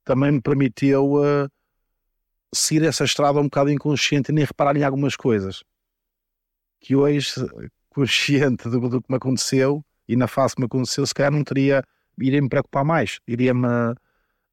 também 0.05 0.33
me 0.33 0.41
permitiu 0.41 1.15
uh, 1.17 1.49
seguir 2.55 2.85
essa 2.85 3.05
estrada 3.05 3.39
um 3.39 3.45
bocado 3.45 3.71
inconsciente 3.71 4.31
e 4.33 4.35
nem 4.35 4.45
reparar 4.45 4.77
em 4.77 4.83
algumas 4.83 5.15
coisas 5.17 5.63
que 6.81 6.95
hoje, 6.97 7.35
consciente 7.91 8.69
do, 8.69 8.81
do 8.89 9.01
que 9.03 9.11
me 9.11 9.17
aconteceu 9.17 9.85
e 10.09 10.17
na 10.17 10.27
fase 10.27 10.55
que 10.55 10.61
me 10.63 10.67
aconteceu, 10.67 11.05
se 11.07 11.13
calhar 11.15 11.31
não 11.33 11.45
teria, 11.45 11.83
iria 12.21 12.41
me 12.41 12.49
preocupar 12.49 12.85
mais, 12.85 13.21
iria-me. 13.27 13.69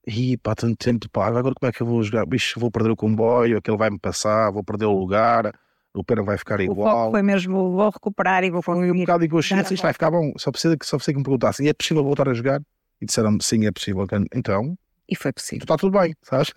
Ih, 0.07 0.37
pá, 0.37 0.53
tanto 0.53 0.77
tempo, 0.77 1.09
pá, 1.09 1.27
agora 1.27 1.55
como 1.55 1.69
é 1.69 1.71
que 1.71 1.81
eu 1.81 1.87
vou 1.87 2.03
jogar? 2.03 2.25
Bicho, 2.25 2.59
vou 2.59 2.69
perder 2.69 2.91
o 2.91 2.95
comboio, 2.95 3.57
aquele 3.57 3.77
vai-me 3.77 3.97
passar, 3.97 4.51
vou 4.51 4.63
perder 4.63 4.85
o 4.85 4.93
lugar, 4.93 5.51
o 5.95 6.03
pena 6.03 6.21
vai 6.21 6.37
ficar 6.37 6.59
O 6.59 6.63
igual. 6.63 6.95
foco 6.95 7.11
foi 7.11 7.23
mesmo, 7.23 7.71
vou 7.71 7.89
recuperar 7.89 8.43
e 8.43 8.51
vou 8.51 8.61
Foi 8.61 8.75
um 8.91 8.99
bocado 8.99 9.25
inconsciente, 9.25 9.63
dar 9.63 9.69
a 9.69 9.73
isto 9.73 9.81
vai 9.81 9.93
ficar 9.93 10.11
bom. 10.11 10.31
Só 10.37 10.51
precisa 10.51 10.77
que, 10.77 10.85
só 10.85 10.97
precisa 10.97 11.13
que 11.13 11.17
me 11.17 11.23
perguntassem, 11.23 11.67
é 11.67 11.73
possível 11.73 12.03
voltar 12.03 12.29
a 12.29 12.33
jogar? 12.33 12.61
E 13.01 13.05
disseram 13.05 13.37
sim, 13.41 13.65
é 13.65 13.71
possível. 13.71 14.05
Então, 14.33 14.77
E 15.09 15.15
foi 15.15 15.33
possível. 15.33 15.63
está 15.63 15.75
tudo 15.75 15.97
bem, 15.99 16.13
sabes? 16.21 16.51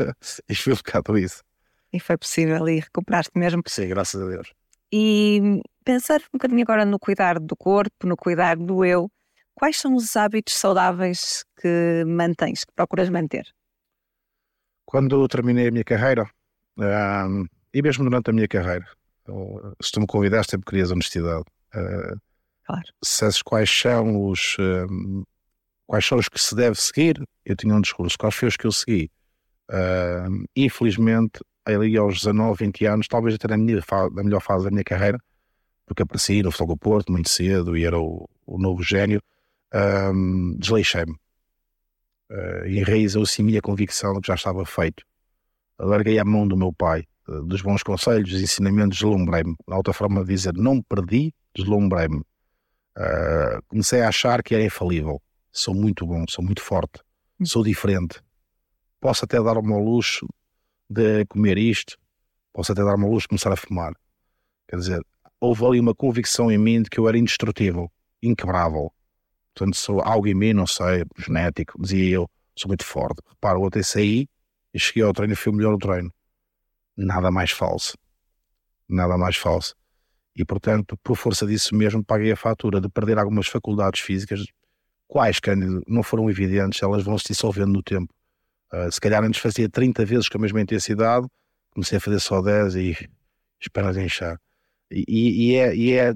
Isto 0.49 0.63
foi 0.65 0.73
um 0.75 0.77
bocado 0.77 1.19
isso. 1.19 1.43
E 1.91 1.99
foi 1.99 2.19
possível 2.19 2.69
e 2.69 2.81
recuperaste 2.81 3.33
mesmo. 3.35 3.63
Sim, 3.67 3.89
graças 3.89 4.21
a 4.21 4.29
Deus. 4.29 4.53
E 4.93 5.63
pensar 5.85 6.21
um 6.21 6.35
bocadinho 6.39 6.63
agora 6.63 6.85
no 6.85 6.99
cuidar 6.99 7.39
do 7.39 7.57
corpo, 7.57 8.07
no 8.07 8.17
cuidar 8.17 8.57
do 8.57 8.85
eu. 8.85 9.11
Quais 9.59 9.77
são 9.77 9.97
os 9.97 10.15
hábitos 10.15 10.55
saudáveis 10.55 11.45
que 11.61 12.05
mantens, 12.07 12.65
que 12.65 12.73
procuras 12.77 13.11
manter? 13.11 13.45
Quando 14.87 15.27
terminei 15.27 15.67
a 15.67 15.71
minha 15.73 15.83
carreira, 15.83 16.31
ahm, 16.79 17.45
e 17.75 17.83
mesmo 17.83 18.05
durante 18.05 18.31
a 18.31 18.33
minha 18.33 18.47
carreira, 18.47 18.87
se 19.83 19.91
tu 19.91 20.01
me 20.01 20.07
convidaste, 20.07 20.53
sempre 20.53 20.65
querias 20.71 20.93
honestidade. 20.93 21.43
Ah, 21.75 22.15
Claro. 22.65 22.87
se 23.03 23.17
sabes 23.17 23.43
quais 23.43 23.69
são 23.69 24.29
os 24.29 24.57
ahm, 24.61 25.25
quais 25.89 26.07
são 26.07 26.19
os 26.19 26.29
que 26.29 26.41
se 26.41 26.55
deve 26.55 26.77
seguir, 26.81 27.21
eu 27.45 27.57
tinha 27.57 27.75
um 27.75 27.81
discurso. 27.81 28.17
Quais 28.17 28.37
foi 28.37 28.47
os 28.47 28.57
que 28.57 28.67
eu 28.67 28.71
segui? 28.71 29.11
Ahm, 29.69 30.45
infelizmente, 30.55 31.41
ali 31.65 31.97
aos 31.97 32.19
19, 32.19 32.65
20 32.65 32.85
anos, 32.87 33.09
talvez 33.09 33.35
até 33.35 33.49
na, 33.49 33.57
minha 33.57 33.83
na 34.15 34.23
melhor 34.23 34.41
fase 34.41 34.67
da 34.67 34.71
minha 34.71 34.85
carreira, 34.85 35.19
porque 35.85 36.05
apareci 36.05 36.45
no 36.45 36.53
Futebol 36.53 36.77
do 36.77 36.79
Porto 36.79 37.11
muito 37.11 37.29
cedo 37.29 37.77
e 37.77 37.85
era 37.85 37.99
o, 37.99 38.29
o 38.47 38.57
novo 38.57 38.85
gênio, 38.85 39.21
ahm, 39.73 40.57
desleixei-me. 40.59 41.15
Uh, 42.31 42.67
e 42.67 42.79
enraizou-se 42.79 43.41
em 43.41 43.45
minha 43.45 43.63
convicção 43.63 44.13
de 44.15 44.21
que 44.21 44.27
já 44.29 44.35
estava 44.35 44.65
feito. 44.67 45.03
Larguei 45.79 46.19
a 46.19 46.25
mão 46.25 46.47
do 46.47 46.57
meu 46.57 46.73
pai, 46.73 47.07
eh, 47.29 47.41
dos 47.47 47.63
bons 47.63 47.83
conselhos, 47.83 48.31
dos 48.31 48.43
ensinamentos, 48.43 48.99
deslumbrei-me. 48.99 49.55
Na 49.67 49.77
outra 49.77 49.93
forma 49.93 50.25
de 50.25 50.35
dizer, 50.35 50.53
não 50.55 50.83
perdi, 50.83 51.33
deslumbrei-me. 51.55 52.19
Uh, 52.99 53.63
comecei 53.69 54.03
a 54.03 54.09
achar 54.09 54.43
que 54.43 54.55
era 54.55 54.65
infalível. 54.65 55.23
Sou 55.53 55.75
muito 55.75 56.05
bom, 56.05 56.25
sou 56.29 56.45
muito 56.45 56.61
forte, 56.61 57.01
sou 57.45 57.63
diferente. 57.63 58.21
Posso 59.01 59.25
até 59.25 59.41
dar 59.41 59.57
o 59.57 59.63
meu 59.63 59.79
luxo 59.79 60.27
de 60.91 61.25
comer 61.27 61.59
isto, 61.59 61.97
posso 62.53 62.73
até 62.73 62.83
dar 62.83 62.97
o 62.97 62.99
meu 62.99 63.09
luxo 63.09 63.25
de 63.25 63.29
começar 63.29 63.53
a 63.53 63.57
fumar. 63.57 63.93
Quer 64.69 64.77
dizer, 64.77 65.01
houve 65.41 65.65
ali 65.65 65.81
uma 65.81 65.95
convicção 65.95 66.51
em 66.51 66.59
mim 66.59 66.83
de 66.83 66.91
que 66.91 66.99
eu 66.99 67.09
era 67.09 67.17
indestrutível, 67.17 67.91
inquebrável. 68.23 68.93
Portanto, 69.59 69.77
sou 69.77 70.01
algo 70.01 70.29
em 70.29 70.35
mim, 70.35 70.53
não 70.53 70.69
sei, 70.69 71.05
genético, 71.19 71.83
dizia 71.83 72.15
eu, 72.15 72.31
sou 72.57 72.69
muito 72.69 72.85
forte. 72.85 73.21
Repara, 73.29 73.59
ontem 73.59 73.83
saí 73.83 74.29
e 74.73 74.79
cheguei 74.79 75.03
ao 75.03 75.13
treino 75.13 75.33
e 75.33 75.37
fui 75.37 75.53
o 75.53 75.55
melhor 75.57 75.73
do 75.73 75.79
treino. 75.79 76.13
Nada 76.97 77.29
mais 77.33 77.51
falso. 77.51 77.99
Nada 78.89 79.19
mais 79.19 79.37
falso. 79.37 79.75
E, 80.37 80.45
portanto, 80.45 80.97
por 81.03 81.17
força 81.17 81.45
disso 81.45 81.75
mesmo, 81.75 82.05
paguei 82.05 82.31
a 82.31 82.37
fatura 82.37 82.81
de 82.81 82.89
perder 82.89 83.19
algumas 83.19 83.49
faculdades 83.49 84.01
físicas, 84.01 84.45
quais, 85.09 85.41
Cândido, 85.41 85.83
não 85.89 86.05
foram 86.05 86.31
evidentes, 86.31 86.81
elas 86.81 87.03
vão 87.03 87.19
se 87.19 87.27
dissolvendo 87.27 87.73
no 87.73 87.83
tempo. 87.83 88.15
Uh, 88.73 88.93
se 88.93 89.01
calhar 89.01 89.25
antes 89.25 89.41
fazia 89.41 89.69
30 89.69 90.05
vezes 90.05 90.29
com 90.29 90.39
a 90.39 90.41
mesma 90.41 90.61
intensidade, 90.61 91.27
comecei 91.71 91.99
a 91.99 92.01
fazer 92.01 92.21
só 92.21 92.41
10 92.41 92.77
e 92.77 93.09
esperas 93.61 93.97
inchar. 93.97 94.41
E, 94.89 95.05
e, 95.09 95.51
e 95.51 95.57
é, 95.57 95.75
e 95.75 95.93
é, 95.95 96.15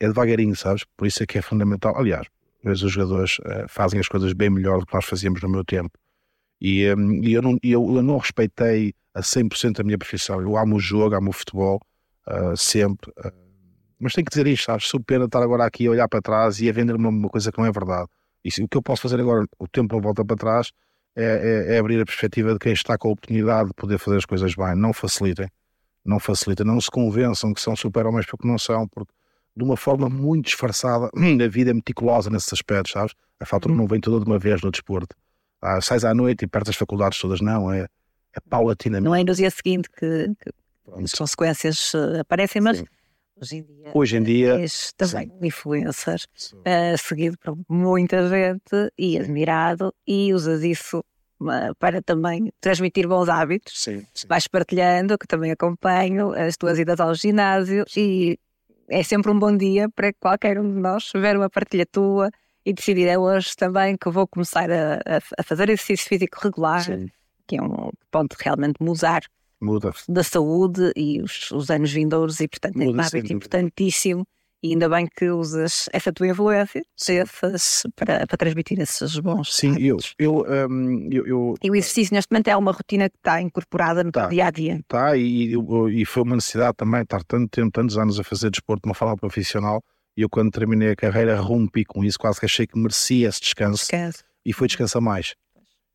é 0.00 0.06
devagarinho, 0.06 0.56
sabes? 0.56 0.86
Por 0.96 1.06
isso 1.06 1.22
é 1.22 1.26
que 1.26 1.36
é 1.36 1.42
fundamental. 1.42 1.94
Aliás, 1.94 2.26
vezes 2.62 2.82
os 2.82 2.92
jogadores 2.92 3.38
uh, 3.40 3.68
fazem 3.68 4.00
as 4.00 4.08
coisas 4.08 4.32
bem 4.32 4.50
melhor 4.50 4.80
do 4.80 4.86
que 4.86 4.94
nós 4.94 5.04
fazíamos 5.04 5.40
no 5.42 5.48
meu 5.48 5.64
tempo. 5.64 5.98
E, 6.60 6.92
um, 6.92 7.22
e 7.22 7.32
eu, 7.32 7.42
não, 7.42 7.58
eu, 7.62 7.96
eu 7.96 8.02
não 8.02 8.18
respeitei 8.18 8.94
a 9.14 9.20
100% 9.20 9.80
a 9.80 9.84
minha 9.84 9.98
profissão. 9.98 10.40
Eu 10.40 10.56
amo 10.56 10.76
o 10.76 10.80
jogo, 10.80 11.14
amo 11.14 11.30
o 11.30 11.32
futebol, 11.32 11.80
uh, 12.26 12.56
sempre. 12.56 13.10
Uh, 13.18 13.32
mas 13.98 14.12
tenho 14.12 14.24
que 14.24 14.30
dizer 14.30 14.46
isto, 14.46 14.66
sabes? 14.66 14.86
Sou 14.86 15.00
pena 15.00 15.24
estar 15.24 15.42
agora 15.42 15.64
aqui 15.64 15.86
a 15.86 15.90
olhar 15.90 16.08
para 16.08 16.22
trás 16.22 16.60
e 16.60 16.68
a 16.68 16.72
vender 16.72 16.94
uma, 16.94 17.08
uma 17.08 17.28
coisa 17.28 17.50
que 17.50 17.58
não 17.58 17.66
é 17.66 17.72
verdade. 17.72 18.08
E 18.44 18.48
o 18.62 18.68
que 18.68 18.76
eu 18.76 18.82
posso 18.82 19.02
fazer 19.02 19.20
agora, 19.20 19.44
o 19.58 19.66
tempo 19.66 19.94
não 19.94 20.00
volta 20.00 20.24
para 20.24 20.36
trás, 20.36 20.70
é, 21.16 21.24
é, 21.24 21.74
é, 21.74 21.78
abrir 21.78 22.00
a 22.00 22.04
perspectiva 22.04 22.52
de 22.52 22.58
quem 22.60 22.72
está 22.72 22.96
com 22.96 23.08
a 23.08 23.12
oportunidade 23.12 23.68
de 23.68 23.74
poder 23.74 23.98
fazer 23.98 24.18
as 24.18 24.24
coisas 24.24 24.54
bem. 24.54 24.76
Não 24.76 24.92
facilitem. 24.92 25.48
Não 26.04 26.20
facilitem. 26.20 26.64
Não 26.64 26.80
se 26.80 26.90
convençam 26.90 27.52
que 27.52 27.60
são 27.60 27.74
super-homens 27.74 28.24
porque 28.26 28.46
não 28.46 28.56
são, 28.56 28.86
porque 28.86 29.12
de 29.58 29.64
uma 29.64 29.76
forma 29.76 30.08
muito 30.08 30.46
disfarçada, 30.46 31.10
a 31.44 31.48
vida 31.48 31.72
é 31.72 31.74
meticulosa 31.74 32.30
nesses 32.30 32.52
aspectos, 32.52 32.92
sabes? 32.92 33.12
A 33.40 33.44
fatura 33.44 33.74
não 33.74 33.86
vem 33.86 34.00
toda 34.00 34.24
de 34.24 34.30
uma 34.30 34.38
vez 34.38 34.62
no 34.62 34.70
desporto. 34.70 35.14
Ah, 35.60 35.80
sais 35.80 36.04
à 36.04 36.14
noite 36.14 36.44
e 36.44 36.46
perdes 36.46 36.70
as 36.70 36.76
faculdades 36.76 37.18
todas, 37.18 37.40
não. 37.40 37.72
É, 37.72 37.80
é 37.80 38.40
paulatinamente. 38.48 39.04
Não 39.04 39.14
é 39.14 39.24
no 39.24 39.34
dia 39.34 39.50
seguinte 39.50 39.88
que, 39.90 40.28
que 40.40 40.50
as 41.04 41.12
consequências 41.12 41.92
uh, 41.92 42.20
aparecem, 42.20 42.62
mas 42.62 42.78
Sim. 42.78 42.86
hoje 43.40 43.56
em 43.56 43.62
dia, 43.64 43.90
Hoje 43.92 44.16
em 44.16 44.22
dia, 44.22 44.60
és 44.60 44.92
também 44.92 45.32
um 45.40 45.44
influencer 45.44 46.20
uh, 46.54 46.98
seguido 46.98 47.36
por 47.38 47.58
muita 47.68 48.28
gente 48.28 48.92
e 48.96 49.18
admirado 49.18 49.92
e 50.06 50.32
usas 50.32 50.62
isso 50.62 51.00
uh, 51.40 51.74
para 51.80 52.00
também 52.00 52.52
transmitir 52.60 53.08
bons 53.08 53.28
hábitos. 53.28 53.72
sim, 53.76 54.06
sim. 54.14 54.28
Vais 54.28 54.46
partilhando, 54.46 55.18
que 55.18 55.26
também 55.26 55.50
acompanho 55.50 56.32
as 56.32 56.56
tuas 56.56 56.78
idas 56.78 57.00
ao 57.00 57.12
ginásio 57.12 57.84
e 57.96 58.38
é 58.90 59.02
sempre 59.02 59.30
um 59.30 59.38
bom 59.38 59.56
dia 59.56 59.88
para 59.90 60.12
qualquer 60.14 60.58
um 60.58 60.72
de 60.74 60.80
nós 60.80 61.10
ver 61.14 61.36
uma 61.36 61.50
partilha 61.50 61.86
tua 61.86 62.30
e 62.64 62.72
decidir 62.72 63.06
é 63.06 63.18
hoje 63.18 63.54
também 63.56 63.96
que 63.96 64.10
vou 64.10 64.26
começar 64.26 64.70
a, 64.70 64.96
a- 65.38 65.42
fazer 65.42 65.64
exercício 65.70 66.08
físico 66.08 66.38
regular, 66.42 66.82
Sim. 66.84 67.08
que 67.46 67.56
é 67.56 67.62
um 67.62 67.90
ponto 68.10 68.36
realmente 68.38 68.76
mudar 68.82 69.22
Muda. 69.60 69.92
da 70.08 70.22
saúde 70.22 70.92
e 70.96 71.20
os, 71.22 71.50
os 71.50 71.70
anos 71.70 71.90
vindouros 71.92 72.40
e 72.40 72.48
portanto 72.48 72.80
é 72.80 72.86
um 72.86 73.00
hábito 73.00 73.32
importantíssimo 73.32 74.26
E 74.62 74.72
ainda 74.72 74.88
bem 74.88 75.06
que 75.06 75.30
usas 75.30 75.88
essa 75.92 76.12
tua 76.12 76.26
influência 76.26 76.82
essas, 77.08 77.82
para, 77.94 78.26
para 78.26 78.36
transmitir 78.36 78.80
esses 78.80 79.16
bons. 79.20 79.54
Sim, 79.54 79.76
eu, 79.78 79.96
eu, 80.18 80.44
um, 80.68 81.08
eu, 81.12 81.26
eu, 81.26 81.54
E 81.62 81.70
o 81.70 81.76
exercício 81.76 82.12
neste 82.14 82.32
momento 82.32 82.48
é 82.48 82.56
uma 82.56 82.72
rotina 82.72 83.08
que 83.08 83.16
está 83.16 83.40
incorporada 83.40 84.02
no 84.02 84.10
Tá. 84.10 84.22
teu 84.22 84.30
dia 84.30 84.46
a 84.46 84.50
dia. 84.50 84.80
Tá, 84.88 85.16
e, 85.16 85.52
e, 85.92 86.04
foi 86.04 86.22
uma 86.24 86.34
necessidade 86.34 86.76
também 86.76 87.02
estar 87.02 87.22
tanto 87.22 87.48
tempo, 87.50 87.70
tantos 87.70 87.96
anos 87.96 88.18
a 88.18 88.24
fazer 88.24 88.50
desporto 88.50 88.82
de 88.82 88.88
uma 88.88 88.94
forma 88.94 89.16
profissional. 89.16 89.80
E 90.16 90.22
eu, 90.22 90.28
quando 90.28 90.50
terminei 90.50 90.90
a 90.90 90.96
carreira, 90.96 91.38
rompi 91.40 91.84
com 91.84 92.02
isso, 92.04 92.18
quase 92.18 92.40
que 92.40 92.46
achei 92.46 92.66
que 92.66 92.76
merecia 92.76 93.28
esse 93.28 93.40
descanso 93.40 93.78
Descanso. 93.82 94.24
e 94.44 94.52
foi 94.52 94.66
descansar 94.66 95.00
mais. 95.00 95.36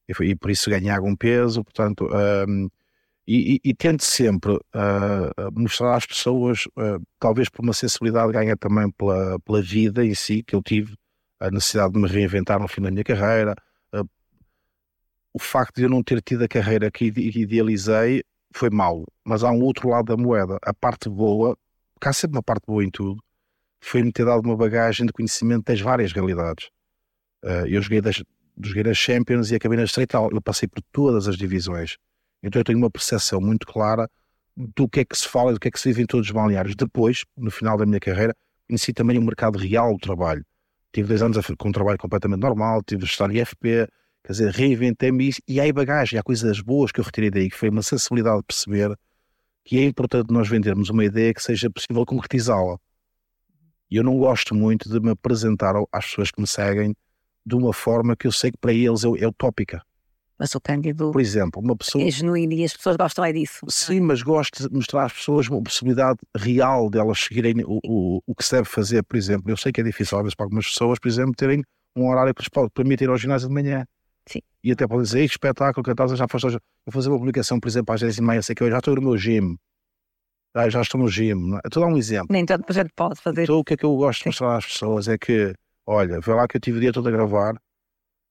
E, 0.08 0.14
foi- 0.14 0.28
e 0.30 0.36
por 0.36 0.50
isso 0.50 0.70
ganhei 0.70 0.90
algum 0.90 1.14
peso, 1.18 1.64
portanto, 1.66 2.08
hum, 2.48 2.70
e, 3.28 3.56
e, 3.56 3.70
e 3.70 3.74
tento 3.74 4.04
sempre 4.04 4.60
ah, 4.74 5.32
mostrar 5.54 5.96
às 5.96 6.06
pessoas, 6.06 6.66
ah, 6.78 7.00
talvez 7.20 7.50
por 7.50 7.64
uma 7.64 7.74
sensibilidade 7.74 8.32
ganha 8.34 8.56
também 8.58 8.90
pela, 8.92 9.40
pela 9.40 9.62
vida 9.62 10.06
em 10.06 10.14
si, 10.14 10.44
que 10.44 10.56
eu 10.56 10.62
tive, 10.62 10.96
a 11.40 11.50
necessidade 11.52 11.94
de 11.94 12.00
me 12.00 12.08
reinventar 12.08 12.60
no 12.60 12.68
fim 12.68 12.82
da 12.82 12.92
minha 12.92 13.04
carreira. 13.04 13.56
ah, 13.94 14.04
o 15.34 15.40
facto 15.40 15.76
de 15.78 15.84
eu 15.84 15.90
não 15.90 16.04
ter 16.04 16.22
tido 16.22 16.44
a 16.44 16.48
carreira 16.48 16.92
que 16.92 17.06
ide- 17.06 17.32
que 17.32 17.42
idealizei 17.42 18.24
foi 18.54 18.70
mau, 18.70 19.04
mas 19.26 19.44
há 19.44 19.52
um 19.52 19.62
outro 19.62 19.90
lado 19.90 20.06
da 20.06 20.18
moeda. 20.18 20.58
A 20.62 20.74
parte 20.74 21.10
boa, 21.10 21.58
porque 21.94 22.08
há 22.08 22.14
sempre 22.14 22.38
uma 22.38 22.44
parte 22.44 22.66
boa 22.68 22.84
em 22.84 22.90
tudo, 22.92 23.22
foi-me 23.82 24.12
ter 24.12 24.26
dado 24.26 24.46
uma 24.46 24.56
bagagem 24.56 25.06
de 25.06 25.14
conhecimento 25.14 25.66
das 25.66 25.82
várias 25.82 26.12
realidades. 26.14 26.70
Eu 27.68 27.82
joguei 27.82 28.00
das, 28.00 28.24
joguei 28.62 28.84
nas 28.84 28.98
Champions 28.98 29.52
e 29.52 29.56
acabei 29.56 29.78
na 29.78 29.84
Estreital. 29.84 30.30
Eu 30.32 30.42
passei 30.42 30.68
por 30.68 30.82
todas 30.92 31.28
as 31.28 31.36
divisões. 31.36 31.98
Então 32.44 32.60
eu 32.60 32.64
tenho 32.64 32.78
uma 32.78 32.92
percepção 32.92 33.40
muito 33.40 33.66
clara 33.66 34.10
do 34.56 34.88
que 34.88 35.00
é 35.00 35.06
que 35.06 35.18
se 35.18 35.28
fala 35.28 35.52
e 35.52 35.54
do 35.54 35.60
que 35.60 35.70
é 35.70 35.72
que 35.72 35.80
se 35.80 35.90
vive 35.90 36.04
em 36.04 36.06
todos 36.06 36.28
os 36.28 36.32
balneários. 36.32 36.76
Depois, 36.76 37.24
no 37.38 37.50
final 37.50 37.78
da 37.78 37.86
minha 37.86 38.00
carreira, 38.00 38.36
conheci 38.68 38.94
também 38.94 39.18
o 39.18 39.22
mercado 39.22 39.58
real 39.58 39.94
do 39.94 40.00
trabalho. 40.00 40.46
Tive 40.92 41.08
dois 41.08 41.22
anos 41.24 41.38
com 41.58 41.70
um 41.70 41.72
trabalho 41.72 41.98
completamente 41.98 42.42
normal, 42.42 42.84
tive 42.84 43.04
de 43.04 43.10
estar 43.10 43.32
em 43.32 43.40
IFP, 43.40 43.88
quer 44.24 44.32
dizer, 44.32 44.52
reinventei-me. 44.52 45.32
E 45.48 45.60
há 45.60 45.74
bagagem, 45.74 46.20
há 46.20 46.24
coisas 46.24 46.60
boas 46.62 46.92
que 46.92 47.00
eu 47.00 47.04
retirei 47.04 47.32
daí, 47.32 47.50
que 47.50 47.58
foi 47.58 47.70
uma 47.70 47.82
sensibilidade 47.82 48.40
de 48.40 48.44
perceber 48.44 48.96
que 49.64 49.80
é 49.80 49.86
importante 49.86 50.32
nós 50.32 50.48
vendermos 50.48 50.90
uma 50.90 51.06
ideia 51.06 51.34
que 51.34 51.42
seja 51.42 51.70
possível 51.70 52.06
concretizá-la. 52.06 52.78
E 53.90 53.96
eu 53.96 54.04
não 54.04 54.18
gosto 54.18 54.54
muito 54.54 54.90
de 54.90 55.00
me 55.00 55.12
apresentar 55.12 55.74
às 55.92 56.06
pessoas 56.06 56.32
que 56.32 56.42
me 56.42 56.48
seguem 56.48 56.96
de 57.46 57.56
uma 57.56 57.74
forma 57.74 58.16
que 58.16 58.28
eu 58.28 58.32
sei 58.32 58.52
que 58.52 58.58
para 58.58 58.74
eles 58.74 59.04
é, 59.04 59.08
é 59.20 59.28
utópica. 59.28 59.82
Mas 60.38 60.54
o 60.56 60.60
Cândido 60.62 61.12
Por 61.12 61.22
exemplo, 61.22 61.62
uma 61.62 61.76
pessoa. 61.76 62.04
é 62.04 62.10
genuíno 62.10 62.54
e 62.54 62.64
as 62.64 62.76
pessoas 62.76 62.96
gostam 62.98 63.24
é 63.24 63.32
disso. 63.32 63.66
Sim, 63.70 64.02
mas 64.02 64.22
gosto 64.22 64.68
de 64.68 64.76
mostrar 64.76 65.06
às 65.06 65.14
pessoas 65.14 65.48
uma 65.48 65.62
possibilidade 65.62 66.20
real 66.36 66.90
delas 66.90 67.20
seguirem 67.20 67.64
o, 67.66 67.80
o, 67.86 68.22
o 68.26 68.36
que 68.36 68.44
se 68.44 68.52
deve 68.52 68.68
fazer. 68.68 69.04
Por 69.04 69.16
exemplo, 69.16 69.50
eu 69.52 69.58
sei 69.58 69.72
que 69.72 69.80
é 69.82 69.84
difícil, 69.84 70.18
às 70.18 70.24
vezes, 70.24 70.36
para 70.36 70.46
algumas 70.46 70.66
pessoas, 70.66 71.00
por 71.00 71.08
exemplo, 71.08 71.34
terem 71.36 71.64
um 71.96 72.10
horário 72.10 72.34
que 72.34 72.42
lhes 72.42 72.50
pode 72.50 72.72
permitir 72.72 73.06
ir 73.06 73.10
ao 73.10 73.18
ginásio 73.18 73.48
de 73.48 73.54
manhã. 73.54 73.86
Sim. 74.28 74.40
E 74.64 74.72
até 74.72 74.88
podem 74.88 75.04
dizer, 75.04 75.20
"Ei, 75.20 75.28
que 75.28 75.34
espetáculo, 75.34 75.84
que 75.84 76.16
já 76.16 76.28
foste 76.28 76.48
hoje. 76.48 76.56
Eu 76.56 76.62
vou 76.92 76.94
fazer 76.94 77.10
uma 77.10 77.18
publicação, 77.20 77.60
por 77.60 77.68
exemplo, 77.68 77.94
às 77.94 78.02
10 78.02 78.18
e 78.18 78.22
meia, 78.22 78.42
sei 78.42 78.56
que 78.56 78.64
eu 78.64 78.70
já 78.72 78.80
estou 78.80 78.96
no 78.96 79.02
meu 79.02 79.18
gym. 79.18 79.56
Ah, 80.56 80.70
já 80.70 80.82
estou 80.82 81.00
no 81.00 81.08
gym. 81.08 81.56
é? 81.56 81.60
Estou 81.68 81.84
a 81.84 81.88
dar 81.88 81.94
um 81.94 81.98
exemplo. 81.98 82.28
Nem 82.30 82.46
toda 82.46 82.64
a 82.68 82.72
gente 82.74 82.92
pode 82.96 83.20
fazer. 83.20 83.44
Então, 83.44 83.58
o 83.60 83.64
que 83.64 83.74
é 83.74 83.78
que 83.78 83.86
eu 83.86 83.96
gosto 83.96 84.22
de 84.22 84.28
mostrar 84.28 84.58
às 84.58 84.66
pessoas 84.66 85.08
é 85.08 85.18
que, 85.18 85.54
olha, 85.86 86.20
vê 86.20 86.34
lá 86.34 86.48
que 86.48 86.58
eu 86.58 86.62
tive 86.62 86.78
o 86.78 86.82
dia 86.82 86.94
todo 86.94 87.08
a 87.08 87.12
gravar 87.12 87.56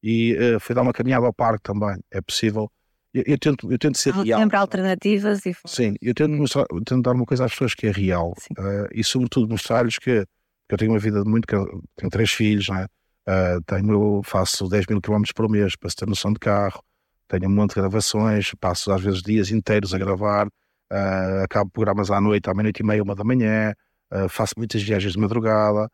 e 0.02 0.36
eh, 0.38 0.58
fui 0.58 0.74
dar 0.74 0.82
uma 0.82 0.92
caminhada 0.92 1.26
ao 1.26 1.32
parque 1.32 1.62
também. 1.62 1.96
É 2.10 2.20
possível. 2.20 2.70
Eu, 3.14 3.24
eu 3.26 3.38
tento, 3.38 3.70
eu 3.70 3.78
tento 3.78 3.98
ser 3.98 4.14
real. 4.14 4.40
sempre 4.40 4.56
alternativas 4.56 5.44
e 5.44 5.54
Sim, 5.66 5.94
eu 6.00 6.14
tento, 6.14 6.30
mostrar, 6.30 6.64
eu 6.70 6.82
tento 6.82 7.02
dar 7.02 7.12
uma 7.12 7.26
coisa 7.26 7.44
às 7.44 7.52
pessoas 7.52 7.74
que 7.74 7.86
é 7.86 7.90
real 7.90 8.34
eh, 8.58 8.88
e, 8.94 9.04
sobretudo, 9.04 9.48
mostrar-lhes 9.48 9.98
que, 9.98 10.24
que 10.68 10.74
eu 10.74 10.78
tenho 10.78 10.92
uma 10.92 10.98
vida 10.98 11.22
de 11.22 11.28
muito. 11.28 11.46
Tenho 11.46 12.10
três 12.10 12.32
filhos, 12.32 12.68
não 12.68 12.78
é? 12.78 12.86
Eh, 13.26 13.58
tenho, 13.66 14.20
faço 14.24 14.68
10 14.68 14.86
mil 14.86 15.00
quilómetros 15.00 15.32
por 15.32 15.48
mês 15.48 15.76
para 15.76 15.88
se 15.90 15.96
ter 15.96 16.08
noção 16.08 16.32
de 16.32 16.40
carro, 16.40 16.82
tenho 17.28 17.48
um 17.48 17.54
monte 17.54 17.70
de 17.74 17.80
gravações, 17.80 18.52
passo 18.60 18.92
às 18.92 19.00
vezes 19.00 19.22
dias 19.22 19.50
inteiros 19.50 19.94
a 19.94 19.98
gravar, 19.98 20.48
eh, 20.90 21.42
acabo 21.44 21.70
programas 21.70 22.10
à 22.10 22.20
noite, 22.20 22.50
à 22.50 22.54
meia-noite 22.54 22.80
e 22.80 22.86
meia, 22.86 23.02
uma 23.02 23.14
da 23.14 23.24
manhã, 23.24 23.72
eh, 24.10 24.28
faço 24.28 24.54
muitas 24.56 24.82
viagens 24.82 25.12
de 25.12 25.18
madrugada. 25.18 25.88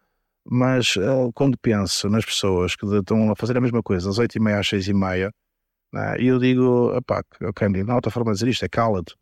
Mas 0.50 0.94
eh, 0.96 1.30
quando 1.34 1.58
penso 1.58 2.08
nas 2.08 2.24
pessoas 2.24 2.74
que 2.74 2.87
estão 2.87 3.30
a 3.30 3.37
fazer 3.37 3.56
a 3.58 3.61
mesma 3.61 3.82
coisa, 3.82 4.08
às 4.08 4.18
8 4.18 4.37
e 4.37 4.40
meia 4.40 4.58
às 4.61 4.68
6 4.68 4.88
e 4.88 4.94
meia, 4.94 5.30
né, 5.92 6.16
e 6.20 6.28
eu 6.28 6.38
digo, 6.38 6.90
pá, 7.06 7.22
Cândido, 7.54 7.87
não 7.87 7.94
há 7.94 7.96
outra 7.96 8.11
forma 8.11 8.32
de 8.32 8.38
dizer 8.38 8.50
isto, 8.50 8.64
é 8.64 8.68
cala-te. 8.68 9.14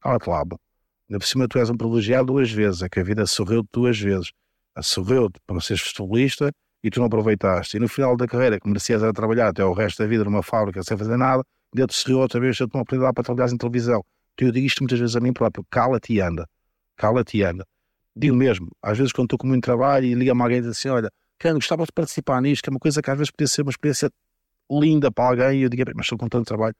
Cala-te 0.00 0.28
lá. 0.28 0.40
Ainda 0.40 1.18
por 1.18 1.26
cima 1.26 1.48
tu 1.48 1.58
és 1.58 1.68
um 1.70 1.76
privilegiado 1.76 2.26
duas 2.26 2.50
vezes, 2.50 2.82
é 2.82 2.88
que 2.88 3.00
a 3.00 3.04
vida 3.04 3.26
sorriu-te 3.26 3.68
duas 3.72 3.98
vezes. 3.98 4.32
A 4.74 4.82
sorriu-te 4.82 5.40
para 5.46 5.60
seres 5.60 5.82
futebolista 5.82 6.50
e 6.82 6.90
tu 6.90 7.00
não 7.00 7.06
aproveitaste. 7.06 7.76
E 7.76 7.80
no 7.80 7.88
final 7.88 8.16
da 8.16 8.26
carreira, 8.26 8.58
que 8.60 8.68
merecias 8.68 9.02
era 9.02 9.12
trabalhar 9.12 9.48
até 9.48 9.64
o 9.64 9.72
resto 9.72 10.02
da 10.02 10.08
vida 10.08 10.24
numa 10.24 10.42
fábrica 10.42 10.82
sem 10.82 10.96
fazer 10.96 11.16
nada, 11.16 11.42
ainda 11.74 11.86
te 11.86 11.94
sorriu 11.94 12.20
outra 12.20 12.40
vez, 12.40 12.58
eu 12.58 12.68
te 12.68 12.74
uma 12.74 12.82
oportunidade 12.82 13.14
para 13.14 13.24
trabalhar 13.24 13.52
em 13.52 13.58
televisão. 13.58 14.02
Eu 14.38 14.52
digo 14.52 14.66
isto 14.66 14.82
muitas 14.82 14.98
vezes 14.98 15.16
a 15.16 15.20
mim 15.20 15.32
próprio, 15.32 15.64
cala-te 15.70 16.14
e 16.14 16.20
anda. 16.20 16.48
Cala-te 16.96 17.38
e 17.38 17.44
anda. 17.44 17.66
Digo 18.14 18.36
mesmo, 18.36 18.68
às 18.82 18.98
vezes 18.98 19.12
quando 19.12 19.26
estou 19.26 19.38
com 19.38 19.46
muito 19.46 19.64
trabalho 19.64 20.04
e 20.06 20.14
liga-me 20.14 20.42
alguém 20.42 20.58
e 20.58 20.60
diz 20.62 20.70
assim, 20.70 20.88
olha, 20.88 21.10
Cândido, 21.38 21.58
gostava 21.60 21.84
de 21.84 21.92
participar 21.92 22.40
nisto, 22.42 22.62
que 22.62 22.68
é 22.68 22.72
uma 22.72 22.78
coisa 22.78 23.00
que 23.02 23.10
às 23.10 23.16
vezes 23.16 23.30
podia 23.30 23.46
ser 23.48 23.62
uma 23.62 23.70
experiência 23.70 24.10
linda 24.70 25.10
para 25.10 25.28
alguém, 25.28 25.60
e 25.60 25.62
eu 25.62 25.68
digo, 25.68 25.82
mas 25.94 26.04
estou 26.06 26.18
com 26.18 26.28
tanto 26.28 26.46
trabalho. 26.46 26.74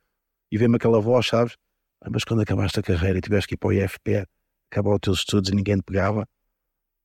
E 0.51 0.59
vem-me 0.59 0.77
aquela 0.77 1.01
voz, 1.01 1.27
sabes? 1.27 1.57
"Ah, 2.01 2.09
Mas 2.11 2.25
quando 2.25 2.41
acabaste 2.43 2.79
a 2.81 2.83
carreira 2.83 3.19
e 3.19 3.21
tiveste 3.21 3.49
que 3.49 3.55
ir 3.55 3.59
para 3.59 3.69
o 3.69 3.73
IFP, 3.73 4.27
acabar 4.71 4.93
os 4.95 4.99
teus 5.01 5.19
estudos 5.19 5.51
e 5.51 5.55
ninguém 5.55 5.77
te 5.77 5.83
pegava, 5.83 6.27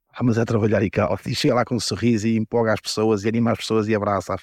ah, 0.09 0.23
mas 0.23 0.37
é 0.37 0.45
trabalhar 0.45 0.83
e 0.83 0.89
cala. 0.89 1.17
E 1.31 1.35
chega 1.35 1.55
lá 1.55 1.65
com 1.65 1.75
um 1.75 1.79
sorriso 1.79 2.27
e 2.27 2.37
empolga 2.37 2.73
as 2.73 2.81
pessoas 2.81 3.23
e 3.23 3.29
anima 3.29 3.51
as 3.51 3.57
pessoas 3.59 3.87
e 3.87 3.95
abraça 3.95 4.33
-as. 4.35 4.41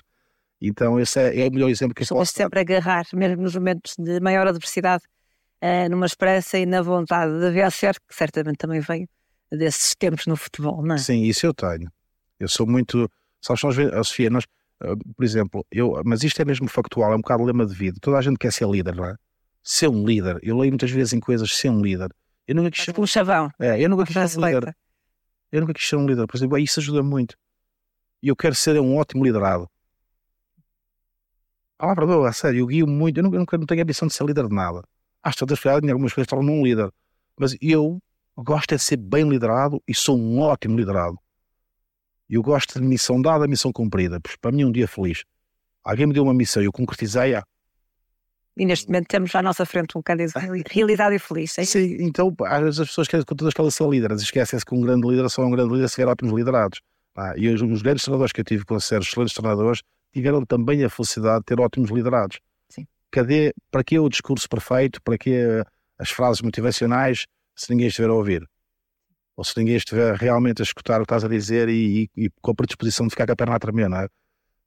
Então 0.60 0.98
esse 1.00 1.20
é, 1.20 1.40
é 1.44 1.48
o 1.48 1.52
melhor 1.52 1.68
exemplo 1.70 1.94
que 1.94 2.02
eu 2.02 2.06
posso 2.08 2.32
sempre 2.32 2.60
agarrar, 2.60 3.04
mesmo 3.12 3.42
nos 3.42 3.54
momentos 3.54 3.94
de 3.98 4.20
maior 4.20 4.46
adversidade, 4.46 5.04
eh, 5.60 5.88
numa 5.88 6.06
esperança 6.06 6.58
e 6.58 6.64
na 6.66 6.80
vontade 6.82 7.38
de 7.38 7.50
vencer, 7.50 7.94
que 8.08 8.14
certamente 8.14 8.56
também 8.58 8.80
veio 8.80 9.08
desses 9.56 9.94
tempos 9.94 10.26
no 10.26 10.36
futebol, 10.36 10.82
não 10.82 10.94
é? 10.94 10.98
Sim, 10.98 11.22
isso 11.22 11.46
eu 11.46 11.54
tenho. 11.54 11.90
Eu 12.38 12.48
sou 12.48 12.66
muito. 12.66 13.10
Sabes, 13.40 13.62
nós, 13.62 13.78
a 13.78 14.04
Sofia, 14.04 14.30
nós, 14.30 14.44
ah, 14.80 14.94
por 15.16 15.24
exemplo, 15.24 15.66
eu, 15.70 16.00
mas 16.04 16.22
isto 16.22 16.40
é 16.40 16.44
mesmo 16.44 16.68
factual, 16.68 17.12
é 17.12 17.16
um 17.16 17.20
bocado 17.20 17.44
lema 17.44 17.66
de 17.66 17.74
vida. 17.74 17.98
Toda 18.00 18.18
a 18.18 18.22
gente 18.22 18.38
quer 18.38 18.52
ser 18.52 18.68
líder, 18.68 18.94
não 18.94 19.04
é? 19.04 19.16
Ser 19.62 19.88
um 19.88 20.04
líder. 20.04 20.38
Eu 20.42 20.58
leio 20.58 20.72
muitas 20.72 20.90
vezes 20.90 21.12
em 21.12 21.20
coisas 21.20 21.50
ser 21.54 21.70
um 21.70 21.80
líder. 21.80 22.10
Eu 22.46 22.54
nunca 22.54 22.70
quis 22.70 22.84
ser, 22.84 22.98
um 22.98 23.06
chavão. 23.06 23.50
é, 23.58 23.82
eu 23.82 23.88
nunca 23.88 24.04
quis 24.04 24.14
ser 24.30 24.38
um 24.38 24.46
líder. 24.46 24.76
Eu 25.50 25.60
nunca 25.60 25.72
quis 25.72 25.88
ser 25.88 25.96
um 25.96 26.06
líder, 26.06 26.26
por 26.26 26.36
exemplo, 26.36 26.58
isso 26.58 26.80
ajuda 26.80 27.02
muito. 27.02 27.36
E 28.22 28.28
eu 28.28 28.36
quero 28.36 28.54
ser 28.54 28.78
um 28.80 28.96
ótimo 28.96 29.24
liderado. 29.24 29.70
Palavra 31.78 32.06
boa, 32.06 32.28
a 32.28 32.32
sério, 32.32 32.60
eu 32.60 32.66
guio 32.66 32.86
muito, 32.86 33.18
eu 33.18 33.22
nunca, 33.22 33.38
nunca 33.38 33.58
não 33.58 33.66
tenho 33.66 33.80
a 33.80 33.84
ambição 33.84 34.08
de 34.08 34.14
ser 34.14 34.24
líder 34.24 34.48
de 34.48 34.54
nada. 34.54 34.82
Às 35.22 35.36
tantas 35.36 35.58
em 35.64 35.90
algumas 35.90 36.12
coisas, 36.12 36.28
torno-me 36.28 36.50
um 36.50 36.64
líder. 36.64 36.90
Mas 37.38 37.56
eu 37.60 38.00
gosto 38.42 38.72
é 38.72 38.76
de 38.76 38.82
ser 38.82 38.96
bem 38.96 39.28
liderado 39.28 39.82
e 39.86 39.94
sou 39.94 40.18
um 40.18 40.40
ótimo 40.40 40.76
liderado. 40.76 41.18
Eu 42.28 42.42
gosto 42.42 42.80
de 42.80 42.86
missão 42.86 43.20
dada, 43.20 43.46
missão 43.46 43.72
cumprida. 43.72 44.18
Pois 44.20 44.36
para 44.36 44.50
mim 44.50 44.62
é 44.62 44.66
um 44.66 44.72
dia 44.72 44.88
feliz. 44.88 45.24
Alguém 45.84 46.06
me 46.06 46.14
deu 46.14 46.22
uma 46.22 46.34
missão 46.34 46.62
e 46.62 46.66
eu 46.66 46.72
concretizei-a. 46.72 47.44
E 48.56 48.64
neste 48.64 48.86
momento 48.86 49.08
temos 49.08 49.34
à 49.34 49.42
nossa 49.42 49.66
frente 49.66 49.98
um 49.98 50.02
candidato 50.02 50.40
de 50.40 50.62
realidade 50.70 51.16
e 51.16 51.18
feliz. 51.18 51.58
é? 51.58 51.64
Sim, 51.64 51.96
então 52.00 52.34
às 52.44 52.62
vezes 52.62 52.80
as 52.80 52.88
pessoas 52.88 53.08
querem 53.08 53.24
que 53.24 53.34
todas 53.34 53.52
que 53.52 53.60
elas 53.60 53.74
são 53.74 53.90
líderes 53.90 54.22
esquecem-se 54.22 54.64
que 54.64 54.74
um 54.74 54.80
grande 54.80 55.06
líder 55.06 55.28
só 55.28 55.42
é 55.42 55.46
um 55.46 55.50
grande 55.50 55.74
líder 55.74 55.88
se 55.88 55.96
tiver 55.96 56.08
ótimos 56.08 56.32
liderados. 56.32 56.80
Ah, 57.16 57.34
e 57.36 57.48
os, 57.48 57.60
os 57.60 57.82
grandes 57.82 58.04
treinadores 58.04 58.32
que 58.32 58.40
eu 58.40 58.44
tive, 58.44 58.64
com 58.64 58.78
ser 58.80 59.00
excelentes 59.00 59.34
treinadores, 59.34 59.82
tiveram 60.12 60.44
também 60.44 60.82
a 60.84 60.88
felicidade 60.88 61.40
de 61.40 61.44
ter 61.46 61.60
ótimos 61.60 61.90
liderados. 61.90 62.40
Sim. 62.68 62.86
Cadê, 63.10 63.52
para 63.70 63.84
que 63.84 63.98
o 63.98 64.08
discurso 64.08 64.48
perfeito? 64.48 65.00
Para 65.02 65.18
que 65.18 65.30
eh, 65.30 65.64
as 65.98 66.10
frases 66.10 66.40
motivacionais 66.42 67.26
se 67.54 67.70
ninguém 67.70 67.86
estiver 67.88 68.08
a 68.10 68.14
ouvir? 68.14 68.48
Ou 69.36 69.44
se 69.44 69.52
ninguém 69.58 69.76
estiver 69.76 70.14
realmente 70.14 70.62
a 70.62 70.64
escutar 70.64 70.96
o 70.96 70.98
que 71.00 71.04
estás 71.06 71.24
a 71.24 71.28
dizer 71.28 71.68
e, 71.68 72.08
e, 72.16 72.24
e 72.26 72.30
com 72.40 72.52
a 72.52 72.54
predisposição 72.54 73.06
de 73.06 73.10
ficar 73.10 73.26
com 73.26 73.32
a 73.32 73.36
perna 73.36 73.56
a 73.56 73.58
tremer, 73.58 73.90
é? 73.92 74.08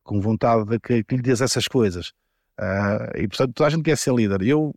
Com 0.03 0.19
vontade 0.19 0.65
de 0.65 0.79
que, 0.79 1.03
que 1.03 1.15
lhe 1.15 1.21
diz 1.21 1.39
essas 1.41 1.67
coisas. 1.67 2.11
Ah, 2.57 3.11
e 3.15 3.27
portanto 3.27 3.53
toda 3.53 3.67
a 3.67 3.69
gente 3.69 3.83
quer 3.83 3.97
ser 3.97 4.13
líder. 4.13 4.41
Eu, 4.41 4.73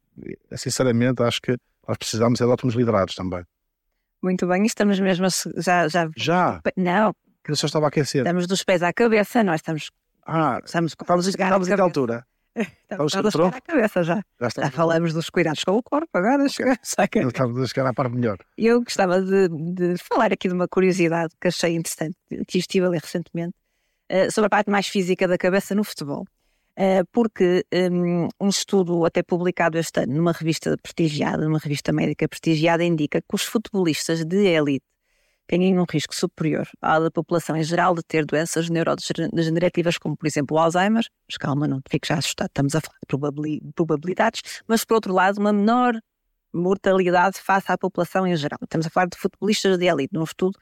sinceramente, 0.56 1.22
acho 1.22 1.40
que 1.40 1.56
nós 1.88 1.96
precisamos 1.96 2.40
é 2.40 2.44
de 2.44 2.50
ótimos 2.50 2.74
liderados 2.74 3.14
também. 3.14 3.42
Muito 4.22 4.46
bem, 4.46 4.64
estamos 4.66 5.00
mesmo 5.00 5.26
a 5.26 5.60
já, 5.60 5.88
já. 5.88 6.08
Já, 6.16 6.60
Não, 6.76 7.14
que 7.42 7.50
eu 7.50 7.56
só 7.56 7.66
estava 7.66 7.86
a 7.86 7.88
aquecer. 7.88 8.20
estamos 8.20 8.46
dos 8.46 8.62
pés 8.62 8.82
à 8.82 8.92
cabeça, 8.92 9.42
nós 9.42 9.56
estamos, 9.60 9.90
Ah, 10.26 10.60
estamos, 10.64 10.92
estamos, 10.92 11.26
a 11.26 11.30
estamos 11.30 11.66
que 11.66 11.70
cabeça. 11.70 11.82
altura? 11.82 12.26
Estamos 12.62 13.12
estamos 13.14 13.26
a 13.34 13.38
chegar 13.38 13.56
à 13.56 13.60
cabeça 13.60 14.02
já. 14.02 14.22
Já 14.40 14.48
Já 14.56 14.70
falamos 14.70 15.12
dos 15.12 15.30
cuidados 15.30 15.62
com 15.64 15.72
o 15.72 15.82
corpo, 15.82 16.08
agora 16.12 16.48
chega- 16.48 16.78
saca. 16.82 17.20
estamos 17.20 17.58
a 17.58 17.66
chegar 17.66 17.86
à 17.86 17.92
parte 17.94 18.14
melhor. 18.14 18.38
Eu 18.56 18.82
gostava 18.82 19.20
de, 19.22 19.48
de 19.48 19.96
falar 19.98 20.32
aqui 20.32 20.48
de 20.48 20.54
uma 20.54 20.68
curiosidade 20.68 21.32
que 21.40 21.48
achei 21.48 21.74
interessante, 21.74 22.16
que 22.46 22.58
estive 22.58 22.86
a 22.86 22.88
ler 22.90 23.00
recentemente, 23.00 23.54
eh, 24.08 24.30
sobre 24.30 24.46
a 24.46 24.50
parte 24.50 24.70
mais 24.70 24.86
física 24.88 25.26
da 25.28 25.38
cabeça 25.38 25.74
no 25.74 25.84
futebol. 25.84 26.24
Eh, 26.76 27.02
porque 27.12 27.64
hum, 27.92 28.28
um, 28.40 28.48
estudo 28.48 29.04
até 29.04 29.22
publicado 29.22 29.76
este 29.76 30.00
ano 30.00 30.14
numa 30.14 30.32
revista 30.32 30.76
prestigiada, 30.82 31.44
numa 31.44 31.58
revista 31.58 31.92
médica 31.92 32.26
prestigiada, 32.28 32.82
indica 32.84 33.20
que 33.20 33.34
os 33.34 33.42
futebolistas 33.44 34.24
de 34.24 34.46
elite 34.46 34.84
têm 35.50 35.76
um 35.76 35.84
risco 35.90 36.14
superior 36.14 36.68
à 36.80 37.00
da 37.00 37.10
população 37.10 37.56
em 37.56 37.64
geral 37.64 37.92
de 37.92 38.02
ter 38.04 38.24
doenças 38.24 38.70
neurodegenerativas, 38.70 39.98
como 39.98 40.16
por 40.16 40.26
exemplo 40.28 40.56
o 40.56 40.60
Alzheimer. 40.60 41.04
Mas 41.28 41.36
calma, 41.36 41.66
não 41.66 41.80
fique 41.90 42.06
já 42.06 42.18
assustado, 42.18 42.48
estamos 42.48 42.76
a 42.76 42.80
falar 42.80 42.98
de 43.00 43.60
probabilidades, 43.74 44.42
mas 44.68 44.84
por 44.84 44.94
outro 44.94 45.12
lado, 45.12 45.38
uma 45.40 45.52
menor 45.52 46.00
mortalidade 46.52 47.38
face 47.40 47.70
à 47.70 47.76
população 47.76 48.26
em 48.26 48.36
geral. 48.36 48.58
Estamos 48.62 48.86
a 48.86 48.90
falar 48.90 49.06
de 49.06 49.18
futebolistas 49.18 49.76
de 49.76 49.86
elite, 49.86 50.14
num 50.14 50.22
estudo 50.22 50.56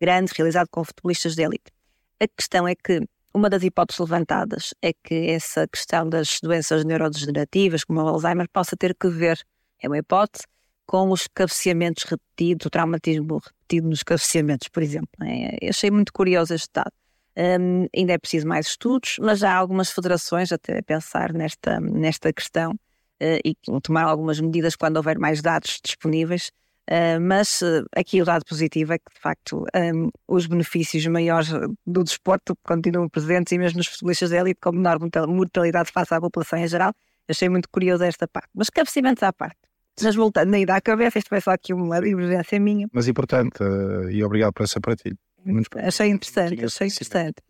grande 0.00 0.32
realizado 0.34 0.68
com 0.70 0.82
futebolistas 0.82 1.34
de 1.34 1.42
elite. 1.42 1.70
A 2.18 2.26
questão 2.26 2.66
é 2.66 2.74
que 2.74 3.06
uma 3.34 3.50
das 3.50 3.62
hipóteses 3.62 4.00
levantadas 4.00 4.74
é 4.80 4.92
que 4.92 5.30
essa 5.30 5.68
questão 5.68 6.08
das 6.08 6.38
doenças 6.42 6.84
neurodegenerativas, 6.84 7.84
como 7.84 8.00
o 8.00 8.08
Alzheimer, 8.08 8.48
possa 8.50 8.76
ter 8.76 8.94
que 8.94 9.08
ver, 9.08 9.38
é 9.78 9.88
uma 9.88 9.98
hipótese, 9.98 10.44
com 10.92 11.10
os 11.10 11.26
cabeceamentos 11.26 12.04
repetidos, 12.04 12.66
o 12.66 12.70
traumatismo 12.70 13.38
repetido 13.38 13.88
nos 13.88 14.02
cabeceamentos, 14.02 14.68
por 14.68 14.82
exemplo. 14.82 15.08
É? 15.22 15.56
Eu 15.62 15.70
achei 15.70 15.90
muito 15.90 16.12
curioso 16.12 16.52
este 16.52 16.68
dado. 16.70 16.92
Um, 17.34 17.86
ainda 17.96 18.12
é 18.12 18.18
preciso 18.18 18.46
mais 18.46 18.66
estudos, 18.66 19.16
mas 19.18 19.42
há 19.42 19.54
algumas 19.54 19.90
federações 19.90 20.52
até 20.52 20.80
a 20.80 20.82
pensar 20.82 21.32
nesta, 21.32 21.80
nesta 21.80 22.30
questão 22.30 22.72
uh, 22.72 23.40
e 23.42 23.56
tomar 23.82 24.04
algumas 24.04 24.38
medidas 24.38 24.76
quando 24.76 24.98
houver 24.98 25.18
mais 25.18 25.40
dados 25.40 25.80
disponíveis. 25.82 26.50
Uh, 26.90 27.18
mas 27.22 27.62
uh, 27.62 27.86
aqui 27.96 28.20
o 28.20 28.24
dado 28.26 28.44
positivo 28.44 28.92
é 28.92 28.98
que, 28.98 29.14
de 29.14 29.18
facto, 29.18 29.64
um, 29.74 30.10
os 30.28 30.46
benefícios 30.46 31.06
maiores 31.06 31.48
do 31.86 32.04
desporto 32.04 32.54
continuam 32.62 33.08
presentes 33.08 33.50
e 33.50 33.56
mesmo 33.56 33.78
nos 33.78 33.86
futebolistas 33.86 34.28
de 34.28 34.36
élite, 34.36 34.60
com 34.60 34.72
menor 34.72 34.98
mortalidade 35.26 35.90
face 35.90 36.12
à 36.12 36.20
população 36.20 36.58
em 36.58 36.68
geral. 36.68 36.92
Achei 37.26 37.48
muito 37.48 37.70
curioso 37.70 38.04
esta 38.04 38.28
parte. 38.28 38.50
Mas 38.54 38.68
cabeceamentos 38.68 39.22
à 39.22 39.32
parte. 39.32 39.71
Mas 40.00 40.14
voltando 40.14 40.54
ainda 40.54 40.76
à 40.76 40.80
cabeça, 40.80 41.18
isto 41.18 41.28
foi 41.28 41.40
só 41.40 41.50
aqui 41.50 41.74
uma 41.74 42.00
divergência 42.00 42.58
minha. 42.58 42.88
Mas 42.92 43.08
importante, 43.08 43.62
uh, 43.62 44.10
e 44.10 44.24
obrigado 44.24 44.52
por 44.52 44.64
essa 44.64 44.80
partilha. 44.80 45.16
Muito 45.44 45.68
achei 45.76 46.08
interessante, 46.08 46.64
achei 46.64 46.86
interessante. 46.86 47.42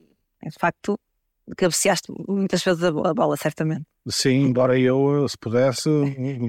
De 0.42 0.58
facto, 0.58 0.98
cabeceaste 1.56 2.12
muitas 2.28 2.62
vezes 2.62 2.82
a 2.82 3.14
bola, 3.14 3.36
certamente. 3.36 3.84
Sim, 4.08 4.46
embora 4.46 4.78
eu, 4.78 5.28
se 5.28 5.36
pudesse, 5.38 5.88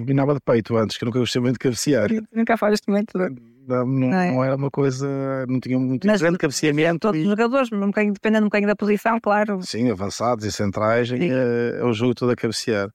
vinava 0.06 0.34
de 0.34 0.40
peito 0.40 0.76
antes, 0.76 0.98
que 0.98 1.04
eu 1.04 1.08
nunca 1.08 1.20
gostei 1.20 1.42
muito 1.42 1.54
de 1.54 1.60
cabecear. 1.60 2.10
Nunca 2.32 2.58
falaste 2.58 2.88
muito. 2.88 3.16
Não, 3.16 3.30
não, 3.68 3.86
não, 3.86 4.14
é? 4.14 4.32
não, 4.32 4.44
era 4.44 4.56
uma 4.56 4.72
coisa, 4.72 5.08
não 5.48 5.60
tinha 5.60 5.78
muito 5.78 6.08
Mas, 6.08 6.22
grande 6.22 6.38
cabeceamento. 6.38 7.00
Todos 7.00 7.22
os 7.22 7.28
jogadores, 7.28 7.72
um 7.72 7.88
bocadinho, 7.88 8.14
dependendo 8.14 8.46
um 8.46 8.48
bocadinho 8.48 8.70
da 8.70 8.76
posição, 8.76 9.20
claro. 9.20 9.62
Sim, 9.62 9.92
avançados 9.92 10.46
e 10.46 10.52
centrais, 10.52 11.12
é, 11.12 11.80
é 11.80 11.84
o 11.84 11.94
jogo 11.94 12.16
todo 12.16 12.32
a 12.32 12.36
cabecear 12.36 12.90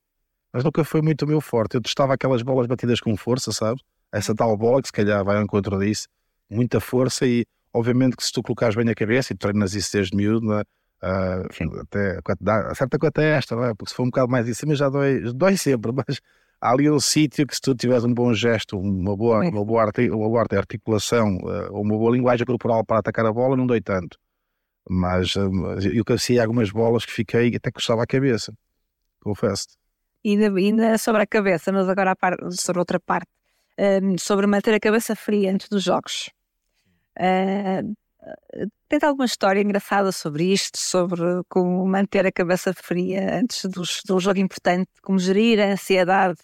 mas 0.53 0.65
nunca 0.65 0.85
foi 0.85 1.03
muito 1.03 1.25
o 1.25 1.29
meu 1.29 1.41
forte. 1.41 1.75
Eu 1.75 1.81
testava 1.81 2.15
aquelas 2.15 2.43
bolas 2.43 2.67
batidas 2.67 3.01
com 3.01 3.17
força, 3.17 3.53
sabe? 3.53 3.81
Essa 4.13 4.35
tal 4.35 4.57
bola 4.57 4.81
que 4.81 4.89
se 4.89 4.93
calhar 4.93 5.25
vai 5.25 5.37
ao 5.37 5.43
encontro 5.43 5.79
disso, 5.79 6.09
muita 6.51 6.81
força 6.81 7.27
e 7.27 7.45
obviamente 7.73 8.17
que 8.17 8.25
se 8.25 8.33
tu 8.33 8.43
colocares 8.43 8.75
bem 8.75 8.89
a 8.89 8.95
cabeça 8.95 9.33
e 9.33 9.37
treinas 9.37 9.75
isso 9.75 9.93
desde 9.93 10.17
miúdo, 10.17 10.51
uh, 10.51 11.81
até, 11.83 12.19
dá, 12.41 12.71
acerta 12.71 12.99
com 12.99 13.07
a 13.07 13.11
testa, 13.11 13.55
né? 13.57 13.75
porque 13.77 13.91
se 13.91 13.97
for 13.97 14.05
um 14.05 14.07
bocado 14.07 14.31
mais 14.31 14.49
em 14.49 14.55
cima 14.55 14.75
já 14.75 14.89
dói, 14.89 15.21
dói 15.35 15.57
sempre, 15.57 15.93
mas 16.09 16.21
há 16.61 16.71
ali 16.73 16.91
um 16.91 16.99
sítio 16.99 17.47
que 17.47 17.55
se 17.55 17.61
tu 17.61 17.75
tiveres 17.75 18.05
um 18.05 18.15
bom 18.15 18.33
gesto, 18.33 18.79
uma 18.79 19.15
boa, 19.15 19.41
uma 19.41 19.65
boa, 19.65 19.83
arte, 19.83 20.11
uma 20.11 20.29
boa 20.29 20.41
articulação, 20.41 21.37
uh, 21.37 21.79
uma 21.79 21.97
boa 21.97 22.13
linguagem 22.17 22.47
corporal 22.47 22.85
para 22.85 22.99
atacar 23.01 23.27
a 23.27 23.33
bola, 23.33 23.57
não 23.57 23.67
dói 23.67 23.83
tanto. 23.83 24.19
Mas 24.89 25.37
uh, 25.37 25.51
eu 25.93 26.05
cabecei 26.05 26.41
algumas 26.41 26.71
bolas 26.71 27.05
que 27.05 27.13
fiquei 27.13 27.55
até 27.55 27.71
custava 27.71 28.03
a 28.03 28.07
cabeça, 28.07 28.55
confesso 29.21 29.67
ainda, 30.25 30.47
ainda 30.57 30.99
sobre 30.99 31.23
a 31.23 31.27
cabeça, 31.27 31.73
mas 31.73 31.89
agora 31.89 32.17
sobre 32.53 32.81
outra 32.81 33.01
parte, 33.01 33.29
um, 33.79 34.17
sobre 34.19 34.47
manter 34.47 34.75
a 34.75 34.81
cabeça 34.81 35.15
fria 35.15 35.53
antes 35.53 35.69
dos 35.69 35.83
jogos. 35.83 36.31
Uh, 37.19 37.97
alguma 39.03 39.25
história 39.25 39.61
engraçada 39.61 40.13
sobre 40.13 40.53
isto, 40.53 40.79
sobre 40.79 41.21
como 41.49 41.87
manter 41.87 42.27
a 42.27 42.33
cabeça 42.33 42.73
fria 42.75 43.39
antes 43.41 43.65
dos, 43.65 44.03
de 44.05 44.13
um 44.13 44.21
jogo 44.21 44.39
importante, 44.39 44.89
como 45.03 45.19
gerir 45.19 45.61
a 45.61 45.73
ansiedade 45.73 46.39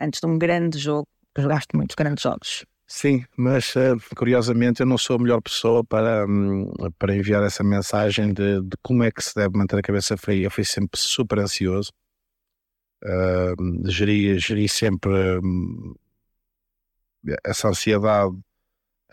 antes 0.00 0.20
de 0.20 0.26
um 0.26 0.38
grande 0.38 0.78
jogo? 0.78 1.06
Jogaste 1.36 1.76
muitos 1.76 1.94
grandes 1.94 2.22
jogos. 2.22 2.64
Sim, 2.88 3.24
mas 3.36 3.74
curiosamente 4.16 4.80
eu 4.80 4.86
não 4.86 4.96
sou 4.96 5.16
a 5.16 5.18
melhor 5.18 5.40
pessoa 5.42 5.82
para, 5.82 6.24
hum, 6.24 6.70
para 6.98 7.16
enviar 7.16 7.42
essa 7.42 7.64
mensagem 7.64 8.32
de, 8.32 8.62
de 8.62 8.76
como 8.80 9.02
é 9.02 9.10
que 9.10 9.22
se 9.22 9.34
deve 9.34 9.58
manter 9.58 9.76
a 9.76 9.82
cabeça 9.82 10.16
fria. 10.16 10.46
Eu 10.46 10.50
fui 10.50 10.64
sempre 10.64 11.00
super 11.00 11.40
ansioso 11.40 11.90
uh, 13.06 13.90
geri, 13.90 14.38
geri 14.38 14.68
sempre 14.68 15.38
uh, 15.38 15.96
essa 17.44 17.68
ansiedade. 17.68 18.34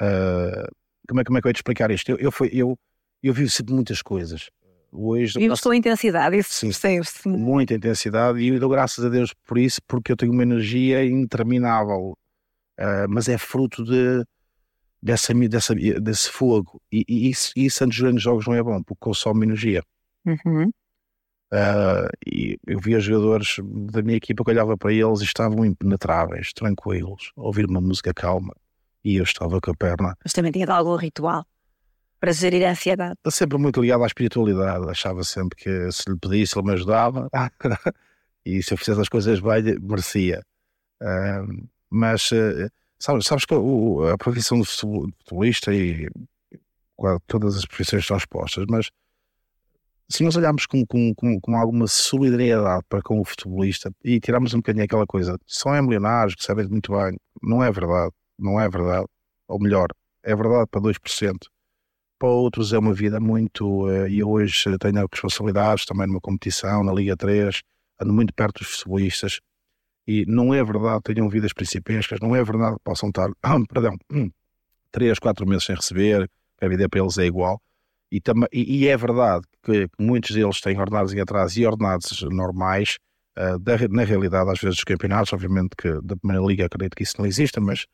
Uh, 0.01 0.67
como, 1.07 1.21
é, 1.21 1.23
como 1.23 1.37
é 1.37 1.41
que 1.41 1.47
eu 1.47 1.49
ia 1.49 1.53
te 1.53 1.57
explicar 1.57 1.91
isto? 1.91 2.11
Eu, 2.11 2.17
eu, 2.17 2.31
fui, 2.31 2.49
eu, 2.51 2.77
eu 3.21 3.33
vivo 3.33 3.49
sempre 3.49 3.73
muitas 3.73 4.01
coisas. 4.01 4.49
Hoje, 4.95 5.39
Vives 5.39 5.59
com 5.59 5.73
intensidade, 5.73 6.37
isso 6.37 6.67
percebe-se. 6.67 7.27
Muita 7.27 7.73
intensidade 7.73 8.39
e 8.39 8.49
eu 8.49 8.59
dou 8.59 8.69
graças 8.69 9.03
a 9.03 9.09
Deus 9.09 9.33
por 9.43 9.57
isso, 9.57 9.81
porque 9.87 10.11
eu 10.11 10.15
tenho 10.15 10.31
uma 10.31 10.43
energia 10.43 11.03
interminável, 11.03 12.15
uh, 12.79 13.09
mas 13.09 13.27
é 13.27 13.35
fruto 13.39 13.83
de, 13.83 14.23
dessa, 15.01 15.33
dessa, 15.33 15.73
desse 15.73 16.29
fogo. 16.29 16.79
E, 16.91 17.03
e 17.09 17.29
isso, 17.31 17.51
isso 17.55 17.83
antes 17.83 17.97
dos 17.97 18.03
grandes 18.03 18.23
jogos 18.23 18.45
não 18.45 18.53
é 18.53 18.61
bom, 18.61 18.83
porque 18.83 18.99
consome 18.99 19.47
energia. 19.47 19.81
Uhum. 20.25 20.71
Uh, 21.53 22.09
e 22.25 22.57
eu 22.65 22.79
via 22.79 22.99
jogadores 22.99 23.57
da 23.91 24.01
minha 24.01 24.17
equipa 24.17 24.43
que 24.43 24.49
olhava 24.49 24.75
para 24.75 24.91
eles 24.91 25.21
e 25.21 25.23
estavam 25.23 25.63
impenetráveis, 25.63 26.51
tranquilos, 26.51 27.31
a 27.37 27.41
ouvir 27.41 27.67
uma 27.67 27.79
música 27.79 28.11
calma 28.11 28.55
e 29.05 29.17
eu 29.17 29.23
estava 29.23 29.61
com 29.61 29.69
a 29.69 29.75
perna. 29.75 30.17
Mas 30.23 30.33
também 30.33 30.51
tinha 30.51 30.65
algum 30.67 30.95
ritual 30.95 31.45
para 32.19 32.31
gerir 32.31 32.65
a 32.65 32.71
ansiedade? 32.71 33.13
Estou 33.13 33.31
sempre 33.31 33.59
muito 33.59 33.79
ligado 33.81 34.03
à 34.03 34.07
espiritualidade, 34.07 34.89
achava 34.89 35.23
sempre 35.23 35.55
que 35.55 35.91
se 35.91 36.09
lhe 36.09 36.17
pedisse 36.17 36.57
ele 36.57 36.65
me 36.65 36.73
ajudava 36.73 37.29
e 38.43 38.63
se 38.63 38.73
eu 38.73 38.77
fizesse 38.77 39.01
as 39.01 39.09
coisas 39.09 39.39
bem, 39.39 39.77
merecia. 39.79 40.41
Uh, 41.03 41.67
mas 41.87 42.31
uh, 42.31 42.67
sabes, 42.97 43.27
sabes 43.27 43.45
que 43.45 43.53
a 43.53 44.17
profissão 44.17 44.57
do 44.57 44.65
futebolista 44.65 45.71
e 45.71 46.09
todas 47.27 47.57
as 47.57 47.65
profissões 47.65 48.01
estão 48.01 48.17
expostas, 48.17 48.65
mas 48.67 48.89
se 50.09 50.23
nós 50.23 50.35
olharmos 50.35 50.65
com, 50.65 50.85
com, 50.85 51.13
com, 51.15 51.39
com, 51.39 51.55
alguma 51.55 51.87
solidariedade 51.87 52.83
para 52.89 53.01
com 53.01 53.19
o 53.19 53.25
futebolista 53.25 53.91
e 54.03 54.19
tirarmos 54.19 54.53
um 54.53 54.57
bocadinho 54.57 54.85
aquela 54.85 55.05
coisa, 55.05 55.37
são 55.47 55.73
é 55.73 55.81
milionários, 55.81 56.35
sabem 56.39 56.67
muito 56.67 56.91
bem, 56.91 57.17
não 57.41 57.63
é 57.63 57.71
verdade, 57.71 58.11
não 58.37 58.59
é 58.59 58.69
verdade, 58.69 59.05
ou 59.47 59.59
melhor, 59.59 59.87
é 60.23 60.35
verdade 60.35 60.67
para 60.69 60.81
2%. 60.81 61.33
Para 62.19 62.29
outros 62.29 62.73
é 62.73 62.77
uma 62.77 62.93
vida 62.93 63.19
muito, 63.19 63.85
uh, 63.85 64.07
e 64.07 64.23
hoje 64.23 64.77
tenho 64.79 65.07
responsabilidades 65.11 65.85
também 65.85 66.07
numa 66.07 66.21
competição, 66.21 66.83
na 66.83 66.93
Liga 66.93 67.17
3, 67.17 67.61
ando 68.01 68.13
muito 68.13 68.33
perto 68.33 68.59
dos 68.59 68.69
futebolistas, 68.69 69.39
e 70.07 70.25
não 70.27 70.53
é 70.53 70.63
verdade 70.63 71.01
que 71.03 71.13
tenham 71.13 71.29
vidas 71.29 71.53
principescas, 71.53 72.19
não 72.21 72.35
é 72.35 72.43
verdade 72.43 72.75
que 72.75 72.83
possam 72.83 73.09
estar, 73.09 73.29
perdão, 73.69 73.97
3, 74.91 75.19
4 75.19 75.47
meses 75.47 75.65
sem 75.65 75.75
receber, 75.75 76.29
que 76.57 76.65
a 76.65 76.69
vida 76.69 76.87
para 76.87 77.01
eles 77.01 77.17
é 77.17 77.25
igual, 77.25 77.61
e, 78.13 78.21
e, 78.53 78.77
e 78.77 78.87
é 78.87 78.95
verdade 78.95 79.43
que 79.63 79.89
muitos 79.97 80.35
deles 80.35 80.61
têm 80.61 80.79
ordenados 80.79 81.13
em 81.13 81.19
atraso 81.19 81.59
e 81.59 81.65
ordenados 81.65 82.21
normais. 82.23 82.97
Uh, 83.35 83.57
da, 83.57 83.75
na 83.89 84.03
realidade, 84.03 84.51
às 84.51 84.59
vezes, 84.59 84.77
os 84.77 84.83
campeonatos, 84.83 85.33
obviamente 85.33 85.75
que 85.75 85.89
da 86.03 86.15
Primeira 86.15 86.45
Liga 86.45 86.67
acredito 86.67 86.95
que 86.95 87.01
isso 87.01 87.15
não 87.17 87.25
exista, 87.25 87.59
mas 87.59 87.87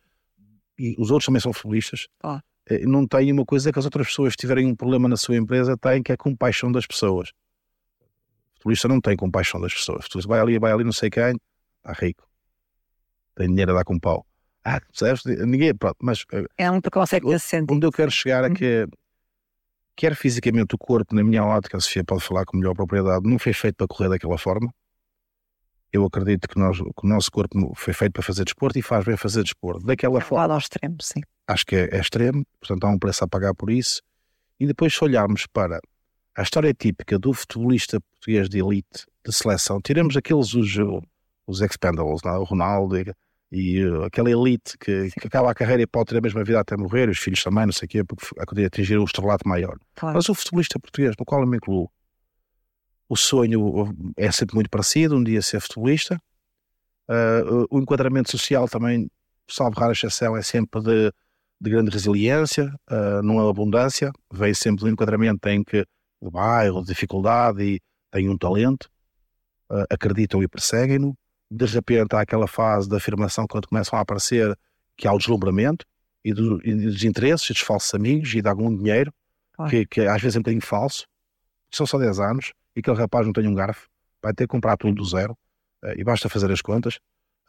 os 0.98 1.10
outros 1.12 1.28
também 1.28 1.40
são 1.40 1.54
futebolistas. 1.54 2.08
Oh. 2.22 2.38
Não 2.86 3.08
têm 3.08 3.32
uma 3.32 3.46
coisa 3.46 3.72
que 3.72 3.80
as 3.80 3.86
outras 3.86 4.08
pessoas 4.08 4.36
tiverem 4.36 4.68
um 4.68 4.76
problema 4.76 5.08
na 5.08 5.16
sua 5.16 5.38
empresa, 5.38 5.78
têm 5.78 6.04
que 6.04 6.12
é 6.12 6.18
compaixão 6.18 6.70
das 6.72 6.86
pessoas. 6.86 7.30
O 7.30 8.56
futebolista 8.56 8.88
não 8.90 9.00
tem 9.00 9.16
compaixão 9.16 9.62
das 9.62 9.74
pessoas. 9.74 10.06
O 10.14 10.28
vai 10.28 10.42
ali, 10.42 10.60
vai 10.60 10.74
ali, 10.74 10.84
não 10.84 10.92
sei 10.92 11.10
quem, 11.10 11.40
está 11.78 11.94
rico. 11.94 12.28
Tem 13.36 13.48
dinheiro 13.48 13.72
a 13.72 13.76
dar 13.76 13.86
com 13.86 13.98
pau. 13.98 14.26
Ah, 14.66 14.82
percebes? 14.82 15.24
Ninguém, 15.48 15.74
pronto, 15.74 15.98
mas... 16.02 16.26
Eh, 16.34 16.44
é 16.58 16.70
um 16.70 16.82
preconceito 16.82 17.26
nesse 17.26 17.48
sentido. 17.48 17.74
Onde 17.74 17.88
eu 17.88 17.92
quero 17.92 18.12
chegar 18.12 18.44
é 18.44 18.54
que 18.54 18.84
uhum 18.84 18.90
quer 20.00 20.16
fisicamente 20.16 20.76
o 20.76 20.78
corpo, 20.78 21.14
na 21.14 21.22
minha 21.22 21.44
ótica, 21.44 21.76
a 21.76 21.82
Sofia 21.82 22.06
pode 22.06 22.24
falar 22.24 22.46
com 22.46 22.56
melhor 22.56 22.74
propriedade, 22.74 23.30
não 23.30 23.38
foi 23.38 23.52
feito 23.52 23.76
para 23.76 23.86
correr 23.86 24.08
daquela 24.08 24.38
forma. 24.38 24.74
Eu 25.92 26.06
acredito 26.06 26.48
que, 26.48 26.58
nós, 26.58 26.78
que 26.78 27.04
o 27.04 27.08
nosso 27.08 27.30
corpo 27.30 27.74
foi 27.76 27.94
feito 27.94 28.14
para 28.14 28.24
fazer 28.24 28.46
desporto 28.46 28.80
e 28.80 28.82
faz 28.82 29.04
bem 29.04 29.18
fazer 29.18 29.44
desporto. 29.44 29.86
Daquela 29.86 30.22
forma. 30.22 30.54
ao 30.54 30.58
extremo, 30.58 30.96
sim. 31.02 31.20
Acho 31.46 31.66
que 31.66 31.76
é, 31.76 31.90
é 31.92 32.00
extremo, 32.00 32.46
portanto 32.62 32.86
há 32.86 32.90
um 32.90 32.98
preço 32.98 33.26
a 33.26 33.28
pagar 33.28 33.54
por 33.54 33.70
isso. 33.70 34.02
E 34.58 34.66
depois, 34.66 34.94
se 34.94 35.04
olharmos 35.04 35.46
para 35.48 35.82
a 36.34 36.42
história 36.44 36.74
típica 36.74 37.20
do 37.20 37.34
futebolista 37.34 38.00
português 38.00 38.48
de 38.48 38.60
elite, 38.60 39.06
de 39.26 39.34
seleção, 39.34 39.82
tiramos 39.82 40.16
aqueles, 40.16 40.54
os, 40.54 40.78
os 41.46 41.60
expendables, 41.60 42.22
não? 42.24 42.36
É? 42.36 42.38
o 42.38 42.46
Ronaldo, 42.46 42.96
e 43.52 43.84
uh, 43.84 44.04
aquela 44.04 44.30
elite 44.30 44.78
que, 44.78 45.10
que, 45.12 45.28
acaba 45.28 45.50
a 45.50 45.56
carreira 45.56 45.82
e 45.82 45.88
pode 45.88 46.10
ter 46.10 46.18
a 46.18 46.22
mesma 46.22 46.44
vida 46.44 46.60
até 46.60 46.78
morrer, 46.78 47.10
os 47.10 47.18
filhos 47.18 47.44
também, 47.44 47.66
não 47.66 47.74
sei 47.74 47.86
o 47.86 47.90
quê, 47.90 48.04
porque 48.04 48.64
atingir 48.64 48.98
o 48.98 49.04
estrelato 49.04 49.48
maior. 49.48 49.78
Claro. 49.96 50.16
Mas 50.16 50.30
o 50.30 50.36
futebolista 50.36 50.80
português, 50.80 51.16
no 51.18 51.26
qual 51.26 51.42
eu 51.42 51.48
me 51.48 51.58
incluo, 51.58 51.90
o 53.08 53.18
sonho 53.18 53.96
é 54.16 54.32
sempre 54.32 54.56
muito 54.56 54.70
parecido, 54.70 55.16
um 55.16 55.24
dia 55.24 55.42
ser 55.42 55.60
futebolista. 55.60 56.22
Uh, 57.10 57.66
o 57.72 57.80
enquadramento 57.80 58.30
social 58.30 58.68
também, 58.70 59.10
salvo 59.50 59.80
rara 59.80 59.94
exceção, 59.94 60.38
é 60.38 60.44
sempre 60.44 60.82
de 60.82 61.12
de 61.60 61.70
grande 61.70 61.92
resiliência, 61.92 62.74
uh, 62.90 63.22
não 63.22 63.40
é 63.40 63.50
abundância, 63.50 64.12
vem 64.32 64.54
sempre 64.54 64.86
do 64.86 64.90
enquadramento 64.90 65.48
em 65.50 65.64
que 65.64 65.86
o 66.20 66.32
bairro, 66.32 66.84
dificuldade 66.84 67.62
e 67.62 67.82
tem 68.10 68.30
um 68.30 68.38
talento, 68.38 68.90
uh, 69.70 69.84
acreditam 69.90 70.42
e 70.42 70.48
perseguem-no. 70.48 71.18
De 71.50 71.66
repente 71.66 72.16
há 72.16 72.22
aquela 72.22 72.48
fase 72.48 72.88
de 72.88 72.96
afirmação 72.96 73.48
quando 73.48 73.68
começam 73.68 73.98
a 73.98 74.02
aparecer 74.02 74.58
que 74.96 75.08
há 75.08 75.14
o 75.14 75.18
deslumbramento 75.18 75.86
e, 76.24 76.34
do, 76.34 76.60
e 76.68 76.74
dos 76.74 77.04
interesses 77.04 77.50
e 77.50 77.54
dos 77.54 77.62
falsos 77.62 77.94
amigos 77.94 78.34
e 78.34 78.42
de 78.42 78.50
algum 78.50 78.76
dinheiro, 78.76 79.14
claro. 79.54 79.72
que, 79.72 79.86
que, 79.86 80.02
às 80.02 80.22
vezes 80.22 80.36
é 80.36 80.40
um 80.40 80.42
bocadinho 80.42 80.62
falso, 80.62 81.08
são 81.72 81.86
só 81.86 81.98
10 81.98 82.20
anos 82.20 82.54
e 82.76 82.80
aquele 82.80 82.98
rapaz 82.98 83.26
não 83.26 83.34
tem 83.34 83.48
um 83.48 83.54
garfo, 83.54 83.88
vai 84.22 84.34
ter 84.34 84.44
que 84.44 84.50
comprar 84.50 84.78
tudo 84.78 84.96
do 84.96 85.06
zero 85.06 85.38
uh, 85.84 85.94
e 85.98 86.04
basta 86.04 86.28
fazer 86.30 86.52
as 86.52 86.62
contas 86.62 86.96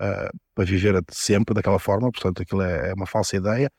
uh, 0.00 0.38
para 0.54 0.64
viver 0.64 1.02
sempre 1.10 1.54
daquela 1.54 1.78
forma, 1.78 2.10
portanto 2.10 2.42
aquilo 2.42 2.62
é, 2.62 2.90
é 2.90 2.94
uma 2.94 3.06
falsa 3.06 3.36
ideia. 3.36 3.70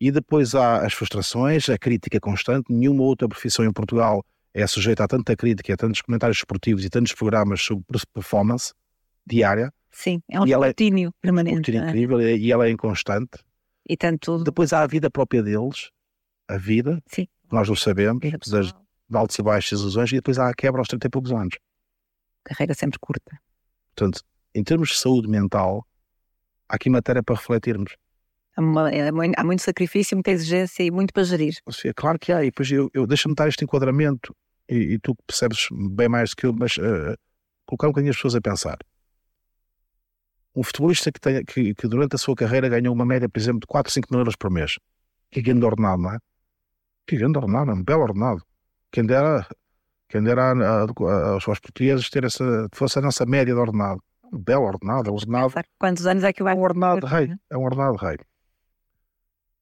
E 0.00 0.10
depois 0.10 0.54
há 0.56 0.84
as 0.84 0.92
frustrações, 0.94 1.68
a 1.68 1.78
crítica 1.78 2.18
constante. 2.18 2.72
Nenhuma 2.72 3.04
outra 3.04 3.28
profissão 3.28 3.64
em 3.64 3.72
Portugal 3.72 4.24
é 4.52 4.66
sujeita 4.66 5.04
a 5.04 5.06
tanta 5.06 5.36
crítica, 5.36 5.72
a 5.72 5.76
tantos 5.76 6.00
comentários 6.02 6.38
esportivos 6.38 6.84
e 6.84 6.90
tantos 6.90 7.12
programas 7.12 7.62
sobre 7.62 7.84
performance 8.12 8.72
diária. 9.26 9.72
Sim, 9.90 10.22
é 10.30 10.40
um 10.40 10.46
escrutínio 10.46 11.10
é, 11.10 11.12
permanente. 11.20 11.70
Um 11.70 11.82
é? 11.82 11.88
incrível 11.88 12.20
e 12.20 12.50
ela 12.50 12.66
é 12.66 12.70
inconstante. 12.70 13.38
E 13.88 13.96
tanto... 13.96 14.42
Depois 14.42 14.72
há 14.72 14.82
a 14.82 14.86
vida 14.86 15.10
própria 15.10 15.42
deles, 15.42 15.90
a 16.48 16.56
vida, 16.56 17.02
Sim. 17.06 17.26
nós 17.50 17.68
não 17.68 17.76
sabemos, 17.76 18.20
das, 18.46 18.72
de 18.72 19.16
altos 19.16 19.38
e 19.38 19.42
baixos 19.42 19.80
ilusões, 19.80 20.10
e 20.12 20.16
depois 20.16 20.38
há 20.38 20.48
a 20.48 20.54
quebra 20.54 20.80
aos 20.80 20.88
30 20.88 21.06
e 21.06 21.10
poucos 21.10 21.32
anos. 21.32 21.58
Carreira 22.44 22.74
sempre 22.74 22.98
curta. 22.98 23.38
Portanto, 23.94 24.22
em 24.54 24.64
termos 24.64 24.90
de 24.90 24.98
saúde 24.98 25.28
mental, 25.28 25.86
há 26.68 26.76
aqui 26.76 26.88
matéria 26.88 27.22
para 27.22 27.36
refletirmos. 27.36 27.96
Há, 28.56 28.60
uma, 28.60 28.90
é, 28.90 29.08
há 29.36 29.44
muito 29.44 29.62
sacrifício, 29.62 30.16
muita 30.16 30.30
exigência 30.30 30.82
e 30.82 30.90
muito 30.90 31.12
para 31.12 31.24
gerir. 31.24 31.54
É 31.84 31.92
claro 31.92 32.18
que 32.18 32.32
há, 32.32 32.42
e 32.42 32.46
depois 32.46 32.70
eu, 32.70 32.90
eu 32.92 33.06
deixa-me 33.06 33.34
dar 33.34 33.48
este 33.48 33.64
enquadramento, 33.64 34.34
e, 34.68 34.94
e, 34.94 34.98
tu 34.98 35.14
percebes 35.26 35.68
bem 35.90 36.08
mais 36.08 36.30
do 36.30 36.36
que 36.36 36.46
eu, 36.46 36.52
mas 36.52 36.76
uh, 36.76 37.16
colocar 37.66 37.88
um 37.88 37.90
bocadinho 37.90 38.10
as 38.10 38.16
pessoas 38.16 38.34
a 38.34 38.40
pensar. 38.40 38.78
Um 40.54 40.62
futebolista 40.62 41.10
que, 41.10 41.20
tenha, 41.20 41.42
que, 41.44 41.74
que, 41.74 41.88
durante 41.88 42.14
a 42.14 42.18
sua 42.18 42.34
carreira 42.34 42.68
ganhou 42.68 42.94
uma 42.94 43.06
média, 43.06 43.28
por 43.28 43.38
exemplo, 43.38 43.60
de 43.60 43.66
4, 43.66 43.90
5 43.92 44.08
mil 44.10 44.20
euros 44.20 44.36
por 44.36 44.50
mês. 44.50 44.78
Que 45.30 45.40
grande 45.40 45.64
ordenado, 45.64 46.02
não 46.02 46.12
é? 46.12 46.18
Que 47.06 47.16
grande 47.16 47.38
ordenado, 47.38 47.70
é 47.70 47.74
um 47.74 47.82
belo 47.82 48.02
ordenado. 48.02 48.42
Quem 48.90 49.06
dera, 49.06 49.46
quem 50.08 50.22
dera 50.22 50.52
aos 51.32 51.44
portugueses 51.44 52.10
ter 52.10 52.24
essa, 52.24 52.68
fosse 52.72 52.98
a 52.98 53.02
nossa 53.02 53.24
média 53.24 53.54
de 53.54 53.58
ordenado. 53.58 54.02
Um 54.30 54.38
belo 54.38 54.64
ordenado, 54.64 55.10
um 55.10 55.14
ordenado. 55.14 55.54
Quantos 55.78 56.06
anos 56.06 56.22
é 56.24 56.32
que 56.32 56.42
vai? 56.42 56.54
É 56.54 56.56
um 56.56 56.62
ordenado 56.62 57.06
rei, 57.06 57.34
é 57.50 57.56
um 57.56 57.62
ordenado 57.62 57.96
rei. 57.96 58.18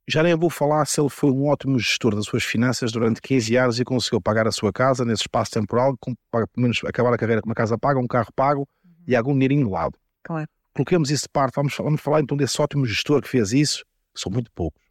Já 0.08 0.24
nem 0.24 0.34
vou 0.34 0.50
falar 0.50 0.84
se 0.86 1.00
ele 1.00 1.08
foi 1.08 1.30
um 1.30 1.46
ótimo 1.46 1.78
gestor 1.78 2.16
das 2.16 2.24
suas 2.24 2.42
finanças 2.42 2.90
durante 2.90 3.20
15 3.20 3.56
anos 3.56 3.78
e 3.78 3.84
conseguiu 3.84 4.20
pagar 4.20 4.48
a 4.48 4.50
sua 4.50 4.72
casa 4.72 5.04
nesse 5.04 5.22
espaço 5.22 5.52
temporal, 5.52 5.96
com, 6.00 6.16
pelo 6.32 6.48
menos 6.56 6.80
acabar 6.84 7.14
a 7.14 7.16
carreira 7.16 7.40
com 7.40 7.48
uma 7.48 7.54
casa 7.54 7.78
paga, 7.78 8.00
um 8.00 8.08
carro 8.08 8.32
pago 8.34 8.68
uhum. 8.84 8.90
e 9.06 9.14
algum 9.14 9.32
dinheirinho 9.32 9.66
de 9.66 9.72
lado. 9.72 9.96
Claro. 10.24 10.48
Coloquemos 10.74 11.10
isso 11.10 11.24
de 11.24 11.30
parte, 11.30 11.54
vamos, 11.56 11.74
vamos 11.76 12.00
falar 12.00 12.20
então 12.20 12.36
desse 12.36 12.60
ótimo 12.60 12.86
gestor 12.86 13.20
que 13.22 13.28
fez 13.28 13.52
isso. 13.52 13.84
São 14.14 14.30
muito 14.30 14.50
poucos. 14.52 14.82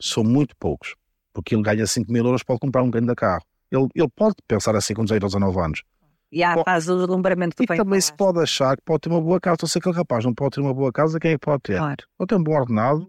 São 0.00 0.24
muito 0.24 0.56
poucos. 0.56 0.94
Porque 1.32 1.54
ele 1.54 1.62
ganha 1.62 1.86
5 1.86 2.10
mil 2.10 2.24
euros, 2.24 2.42
pode 2.42 2.60
comprar 2.60 2.82
um 2.82 2.90
grande 2.90 3.14
carro. 3.14 3.44
Ele, 3.70 3.86
ele 3.94 4.08
pode 4.14 4.36
pensar 4.46 4.74
assim 4.74 4.94
com 4.94 5.04
18 5.04 5.22
ou 5.22 5.28
19 5.28 5.60
anos. 5.60 5.82
E 6.30 6.42
há 6.42 6.62
faz 6.62 6.88
o 6.88 6.96
deslumbramento 6.96 7.56
que 7.56 7.62
E 7.62 7.76
também 7.76 8.00
se 8.00 8.12
pode 8.12 8.40
achar 8.40 8.76
que 8.76 8.82
pode 8.84 9.00
ter 9.00 9.08
uma 9.08 9.20
boa 9.20 9.40
casa. 9.40 9.54
Então, 9.54 9.68
se 9.68 9.78
aquele 9.78 9.94
rapaz 9.94 10.24
não 10.24 10.34
pode 10.34 10.56
ter 10.56 10.60
uma 10.60 10.74
boa 10.74 10.92
casa, 10.92 11.18
quem 11.18 11.32
é 11.32 11.34
que 11.34 11.40
pode 11.40 11.62
ter? 11.62 11.78
Claro. 11.78 12.04
Ou 12.18 12.26
tem 12.26 12.38
um 12.38 12.42
bom 12.42 12.54
ordenado, 12.54 13.08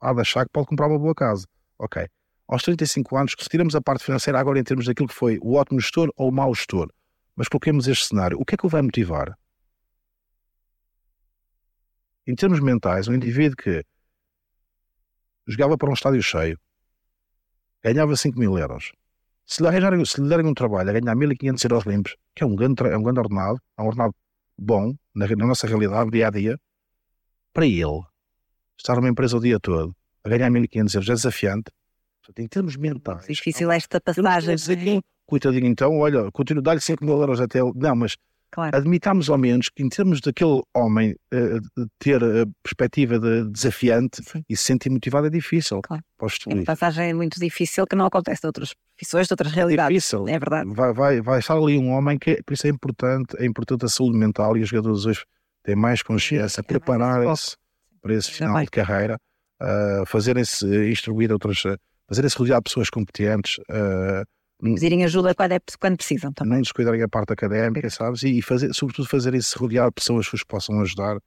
há 0.00 0.12
de 0.12 0.20
achar 0.20 0.44
que 0.44 0.50
pode 0.52 0.66
comprar 0.66 0.88
uma 0.88 0.98
boa 0.98 1.14
casa. 1.14 1.46
Ok. 1.78 2.06
Aos 2.46 2.62
35 2.62 3.16
anos, 3.16 3.34
retiramos 3.38 3.74
a 3.74 3.80
parte 3.80 4.04
financeira 4.04 4.38
agora 4.38 4.58
em 4.58 4.62
termos 4.62 4.84
daquilo 4.84 5.08
que 5.08 5.14
foi 5.14 5.38
o 5.42 5.54
ótimo 5.54 5.80
gestor 5.80 6.10
ou 6.16 6.28
o 6.28 6.32
mau 6.32 6.54
gestor. 6.54 6.88
Mas 7.34 7.48
coloquemos 7.48 7.88
este 7.88 8.06
cenário. 8.06 8.38
O 8.38 8.44
que 8.44 8.54
é 8.54 8.58
que 8.58 8.66
o 8.66 8.68
vai 8.68 8.82
motivar? 8.82 9.36
Em 12.26 12.34
termos 12.34 12.60
mentais, 12.60 13.06
um 13.08 13.14
indivíduo 13.14 13.56
que 13.56 13.84
jogava 15.46 15.76
para 15.76 15.90
um 15.90 15.94
estádio 15.94 16.22
cheio, 16.22 16.58
ganhava 17.82 18.16
5 18.16 18.38
mil 18.38 18.58
euros. 18.58 18.92
Se 19.46 19.62
lhe, 19.62 19.68
arranjarem, 19.68 20.02
se 20.04 20.20
lhe 20.20 20.28
derem 20.28 20.46
um 20.46 20.54
trabalho 20.54 20.88
a 20.88 20.92
ganhar 20.92 21.14
1.500 21.14 21.64
euros 21.64 21.84
limpos, 21.84 22.16
que 22.34 22.42
é 22.42 22.46
um 22.46 22.56
grande, 22.56 22.82
é 22.84 22.96
um 22.96 23.02
grande 23.02 23.20
ordenado, 23.20 23.60
é 23.76 23.82
um 23.82 23.86
ordenado 23.86 24.14
bom 24.56 24.94
na, 25.14 25.26
na 25.26 25.46
nossa 25.46 25.66
realidade, 25.66 26.10
dia 26.10 26.28
a 26.28 26.30
dia, 26.30 26.58
para 27.52 27.66
ele, 27.66 28.02
estar 28.78 28.96
numa 28.96 29.08
empresa 29.10 29.36
o 29.36 29.40
dia 29.40 29.60
todo, 29.60 29.94
a 30.24 30.28
ganhar 30.28 30.50
1.500 30.50 30.94
euros 30.94 31.08
é 31.10 31.12
desafiante. 31.12 31.70
Portanto, 32.22 32.38
em 32.38 32.48
termos 32.48 32.76
mentais. 32.76 33.26
Difícil 33.26 33.70
esta 33.70 34.00
passagem. 34.00 34.56
Dizer, 34.56 35.02
coitadinho, 35.26 35.66
então, 35.66 35.98
olha, 35.98 36.30
continuo 36.32 36.62
a 36.62 36.64
dar-lhe 36.64 36.80
5 36.80 37.04
mil 37.04 37.20
euros 37.20 37.38
até 37.38 37.58
ele. 37.58 37.72
Não, 37.74 37.94
mas 37.94 38.16
claro. 38.54 38.76
admitamos 38.76 39.28
ao 39.28 39.36
menos 39.36 39.68
que, 39.68 39.82
em 39.82 39.88
termos 39.88 40.20
daquele 40.20 40.62
homem 40.74 41.16
uh, 41.32 41.88
ter 41.98 42.22
a 42.22 42.46
perspectiva 42.62 43.18
de 43.18 43.50
desafiante 43.50 44.22
Sim. 44.22 44.44
e 44.48 44.56
se 44.56 44.64
sentir 44.64 44.90
motivado, 44.90 45.26
é 45.26 45.30
difícil. 45.30 45.82
Claro. 45.82 46.02
É 46.48 46.54
uma 46.54 46.64
passagem 46.64 47.12
muito 47.12 47.38
difícil 47.38 47.84
que 47.86 47.96
não 47.96 48.06
acontece 48.06 48.40
em 48.44 48.46
outras 48.46 48.72
profissões, 48.96 49.26
de 49.26 49.32
outras 49.32 49.52
realidades. 49.52 49.94
Difícil. 49.94 50.28
É 50.28 50.38
verdade. 50.38 50.72
Vai, 50.72 50.92
vai, 50.92 51.20
vai 51.20 51.38
estar 51.40 51.54
ali 51.54 51.76
um 51.76 51.90
homem 51.90 52.16
que, 52.16 52.40
por 52.44 52.54
isso 52.54 52.66
é 52.66 52.70
importante, 52.70 53.36
é 53.38 53.44
importante 53.44 53.84
a 53.84 53.88
saúde 53.88 54.16
mental 54.16 54.56
e 54.56 54.62
os 54.62 54.68
jogadores 54.68 55.04
hoje 55.04 55.24
têm 55.64 55.74
mais 55.74 56.02
consciência, 56.02 56.60
é 56.60 56.62
prepararem-se 56.62 57.56
para 58.00 58.14
esse 58.14 58.30
final 58.30 58.60
de 58.62 58.70
carreira, 58.70 59.18
uh, 59.60 60.06
fazerem-se 60.06 60.66
instruir 60.90 61.32
outras, 61.32 61.62
fazerem-se 62.06 62.38
rodear 62.38 62.60
de 62.60 62.64
pessoas 62.64 62.88
competentes. 62.88 63.58
Uh, 63.70 64.24
Pedirem 64.60 65.04
ajuda 65.04 65.34
quando, 65.34 65.52
é, 65.52 65.60
quando 65.78 65.96
precisam 65.96 66.32
também. 66.32 66.54
Não 66.54 66.62
descuidarem 66.62 67.02
a 67.02 67.08
parte 67.08 67.32
académica, 67.32 67.90
sabes? 67.90 68.22
E, 68.22 68.40
fazer, 68.40 68.72
sobretudo 68.72 69.08
fazerem-se 69.08 69.56
rodear 69.58 69.88
de 69.88 69.92
pessoas 69.92 70.28
que 70.28 70.34
os 70.34 70.44
possam 70.44 70.80
ajudar, 70.80 71.18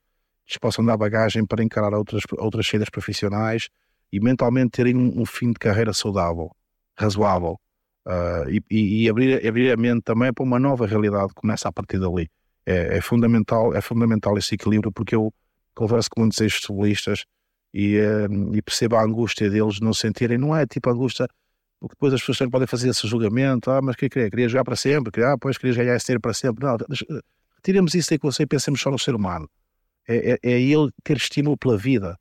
que 0.46 0.54
lhes 0.54 0.58
possam 0.58 0.84
dar 0.84 0.98
bagagem 0.98 1.46
para 1.46 1.64
encarar 1.64 1.94
outras, 1.94 2.24
outras 2.38 2.68
saídas 2.68 2.90
profissionais 2.90 3.70
e 4.12 4.20
mentalmente 4.20 4.72
terem 4.72 4.96
um, 4.96 5.22
um 5.22 5.26
fim 5.26 5.52
de 5.52 5.60
carreira 5.60 5.94
saudável, 5.94 6.52
razoável. 6.98 7.60
Uh, 8.08 8.50
e, 8.72 9.04
e 9.04 9.10
abrir, 9.10 9.46
abrir 9.46 9.70
a 9.70 9.76
mente 9.76 10.02
também 10.02 10.32
para 10.32 10.42
uma 10.42 10.58
nova 10.58 10.88
realidade 10.88 11.28
que 11.28 11.36
começa 11.36 11.68
a 11.68 11.72
partir 11.74 12.00
dali. 12.00 12.30
É, 12.66 12.98
é, 12.98 13.02
fundamental, 13.02 13.74
é 13.74 13.82
fundamental 13.82 14.38
esse 14.38 14.56
equilíbrio 14.56 14.94
porque 14.94 15.14
eu 15.14 15.34
converso 15.76 16.10
com 16.10 16.22
muitos 16.22 16.40
ex-futebolistas 16.40 17.26
e, 17.74 17.98
uh, 18.00 18.56
e 18.56 18.62
percebo 18.62 18.96
a 18.96 19.04
angústia 19.04 19.50
deles 19.50 19.82
não 19.82 19.94
sentirem, 19.94 20.38
não 20.38 20.56
é 20.56 20.66
tipo 20.66 20.90
angústia, 20.90 21.28
porque 21.80 21.96
depois 21.96 22.14
as 22.14 22.22
pessoas 22.24 22.50
podem 22.50 22.68
fazer 22.68 22.90
esse 22.90 23.08
julgamento, 23.08 23.70
ah, 23.70 23.82
mas 23.82 23.96
o 23.96 23.98
que 23.98 24.10
queria? 24.10 24.30
Queria 24.30 24.50
jogar 24.50 24.64
para 24.64 24.76
sempre, 24.76 25.12
queria, 25.12 25.34
ah, 25.34 25.38
pois 25.38 25.58
queria 25.58 25.76
ganhar 25.76 25.96
esse 25.96 26.08
dinheiro 26.08 26.22
para 26.22 26.34
sempre. 26.34 26.66
Não, 26.66 26.78
retiremos 27.56 27.94
isso 27.94 28.10
da 28.10 28.16
equação 28.16 28.44
e 28.44 28.48
pensemos 28.48 28.82
só 28.82 28.90
no 28.90 28.98
ser 28.98 29.16
humano. 29.16 29.50
É, 30.08 30.32
é, 30.32 30.40
é 30.42 30.62
ele 30.62 30.90
ter 31.04 31.18
estímulo 31.18 31.58
pela 31.58 31.78
vida, 31.78 32.18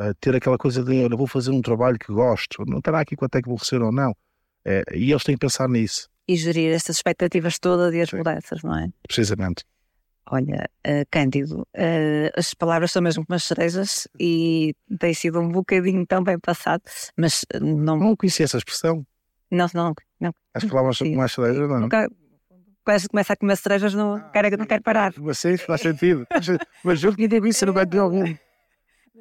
uh, 0.00 0.12
ter 0.20 0.34
aquela 0.34 0.58
coisa 0.58 0.82
de, 0.82 0.96
eu 0.96 1.16
vou 1.16 1.26
fazer 1.26 1.50
um 1.50 1.62
trabalho 1.62 1.98
que 1.98 2.12
gosto, 2.12 2.64
não 2.66 2.80
terá 2.80 3.00
aqui 3.00 3.14
quanto 3.14 3.36
é 3.36 3.42
que 3.42 3.48
vou 3.48 3.56
receber 3.56 3.84
ou 3.84 3.92
não. 3.92 4.14
É, 4.64 4.82
e 4.94 5.10
eles 5.10 5.22
têm 5.22 5.34
que 5.34 5.40
pensar 5.40 5.68
nisso. 5.68 6.08
E 6.26 6.36
gerir 6.36 6.74
essas 6.74 6.96
expectativas 6.96 7.58
todas 7.58 7.94
e 7.94 8.00
as 8.00 8.10
Sim. 8.10 8.18
mudanças, 8.18 8.62
não 8.62 8.76
é? 8.76 8.88
Precisamente. 9.06 9.64
Olha, 10.30 10.68
uh, 10.86 11.06
Cândido, 11.10 11.62
uh, 11.62 12.30
as 12.36 12.52
palavras 12.52 12.92
são 12.92 13.00
mesmo 13.00 13.24
como 13.24 13.34
as 13.34 13.44
cerejas 13.44 14.06
e 14.20 14.74
tem 14.98 15.14
sido 15.14 15.40
um 15.40 15.48
bocadinho 15.48 16.06
tão 16.06 16.22
bem 16.22 16.38
passado, 16.38 16.82
mas 17.16 17.44
uh, 17.54 17.64
não. 17.64 17.96
Não 17.96 18.16
conhecia 18.16 18.44
essa 18.44 18.58
expressão? 18.58 19.06
Não, 19.50 19.66
não. 19.72 19.94
não. 20.20 20.34
As 20.52 20.64
palavras 20.64 20.98
são 20.98 21.08
como 21.08 21.22
as 21.22 21.32
cerejas, 21.32 21.68
não? 21.68 21.80
Nunca, 21.80 22.10
quase 22.84 23.08
começa 23.08 23.32
a 23.32 23.36
comer 23.36 23.56
cerejas, 23.56 23.94
não, 23.94 24.14
ah, 24.14 24.30
quero, 24.30 24.56
não 24.56 24.66
quero 24.66 24.82
parar. 24.82 25.12
Vocês 25.12 25.62
faz 25.62 25.80
sentido. 25.80 26.26
mas 26.84 27.02
eu 27.02 27.14
que 27.14 27.26
digo 27.26 27.46
isso, 27.46 27.64
não 27.64 27.72
vai 27.72 27.86
ter 27.86 27.98
algum. 27.98 28.24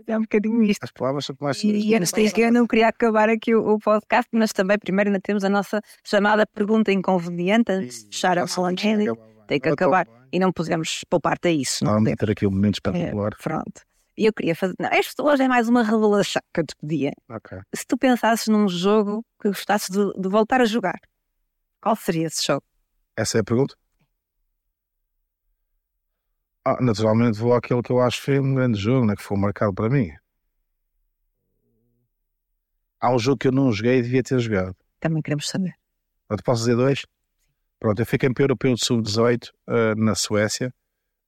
É 0.06 0.18
um 0.18 0.22
bocadinho 0.22 0.64
isto. 0.64 0.84
As 0.84 0.92
palavras 0.92 1.26
são 1.26 1.36
as 1.42 1.58
cerejas. 1.58 1.84
E 1.86 1.96
antes 1.96 2.12
disso, 2.12 2.40
eu 2.40 2.52
não 2.52 2.68
queria 2.68 2.88
acabar 2.88 3.30
aqui 3.30 3.56
o, 3.56 3.74
o, 3.74 3.80
podcast, 3.80 4.30
mas 4.32 4.54
também 4.54 4.78
primeiro 4.78 5.10
ainda 5.10 5.20
temos 5.20 5.44
a 5.44 5.50
nossa 5.50 5.82
chamada 6.04 6.46
pergunta 6.46 6.92
inconveniente 6.92 7.72
antes 7.72 8.04
de 8.04 8.08
fechar 8.08 8.38
a 8.38 8.48
Solange 8.48 8.88
Tem 9.48 9.60
que 9.60 9.70
acabar 9.70 10.08
e 10.32 10.40
não 10.40 10.52
podemos 10.52 11.04
poupar-te 11.10 11.48
a 11.48 11.52
isso. 11.52 11.86
Não, 11.86 12.00
não 12.00 12.16
ter 12.16 12.32
aqui 12.32 12.46
um 12.46 12.52
momento 12.52 12.76
espetacular. 12.76 13.32
É, 13.34 13.44
pronto. 13.44 13.82
E 14.18 14.26
eu 14.26 14.34
queria 14.34 14.56
fazer. 14.56 14.74
Não, 14.80 14.90
este 14.92 15.22
hoje 15.22 15.44
é 15.44 15.48
mais 15.48 15.70
uma 15.70 15.84
revelação 15.84 16.42
que 16.54 16.62
eu 16.62 16.66
te 16.66 16.76
pedia. 16.76 17.12
Okay. 17.30 17.60
Se 17.74 17.86
tu 17.86 17.98
pensasses 17.98 18.48
num 18.48 18.68
jogo 18.68 19.24
que 19.42 19.48
gostasses 19.48 19.90
de, 19.90 20.12
de, 20.20 20.28
voltar 20.28 20.60
a 20.60 20.66
jogar, 20.66 21.00
qual 21.80 21.96
seria 21.96 22.28
esse 22.28 22.46
jogo? 22.46 22.64
Essa 23.16 23.38
é 23.38 23.42
a 23.42 23.44
pergunta? 23.44 23.76
Ah, 26.66 26.82
naturalmente 26.82 27.38
vou 27.38 27.54
àquele 27.54 27.82
que 27.82 27.92
eu 27.92 28.02
acho 28.02 28.18
que 28.18 28.26
foi 28.26 28.40
um 28.40 28.56
grande 28.56 28.78
jogo, 28.78 29.06
né, 29.06 29.16
que 29.16 29.24
foi 29.24 29.38
marcado 29.38 29.74
para 29.74 29.90
mim. 29.90 30.12
Há 33.00 33.14
um 33.14 33.20
jogo 33.20 33.38
que 33.38 33.48
eu 33.48 33.52
não 33.52 33.72
joguei 33.72 34.00
e 34.00 34.02
devia 34.02 34.24
ter 34.24 34.40
jogado. 34.40 34.76
Também 35.00 35.22
queremos 35.22 35.48
saber. 35.48 35.76
Eu 36.30 36.36
te 36.36 36.44
posso 36.44 36.62
dizer 36.62 36.76
dois? 36.76 37.06
Pronto, 37.80 38.02
eu 38.02 38.06
fui 38.06 38.18
campeão 38.18 38.46
europeu 38.46 38.74
de 38.74 38.84
sub-18 38.84 39.50
uh, 39.68 39.96
na 39.96 40.16
Suécia 40.16 40.74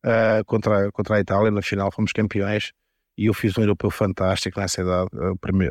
uh, 0.03 0.43
contra, 0.45 0.91
contra 0.91 1.17
a 1.17 1.19
Itália, 1.19 1.51
na 1.51 1.61
final 1.61 1.91
fomos 1.91 2.11
campeões 2.11 2.71
E 3.17 3.25
eu 3.27 3.33
fiz 3.33 3.57
um 3.57 3.61
europeu 3.61 3.91
fantástico 3.91 4.59
nessa 4.59 4.81
idade. 4.81 5.09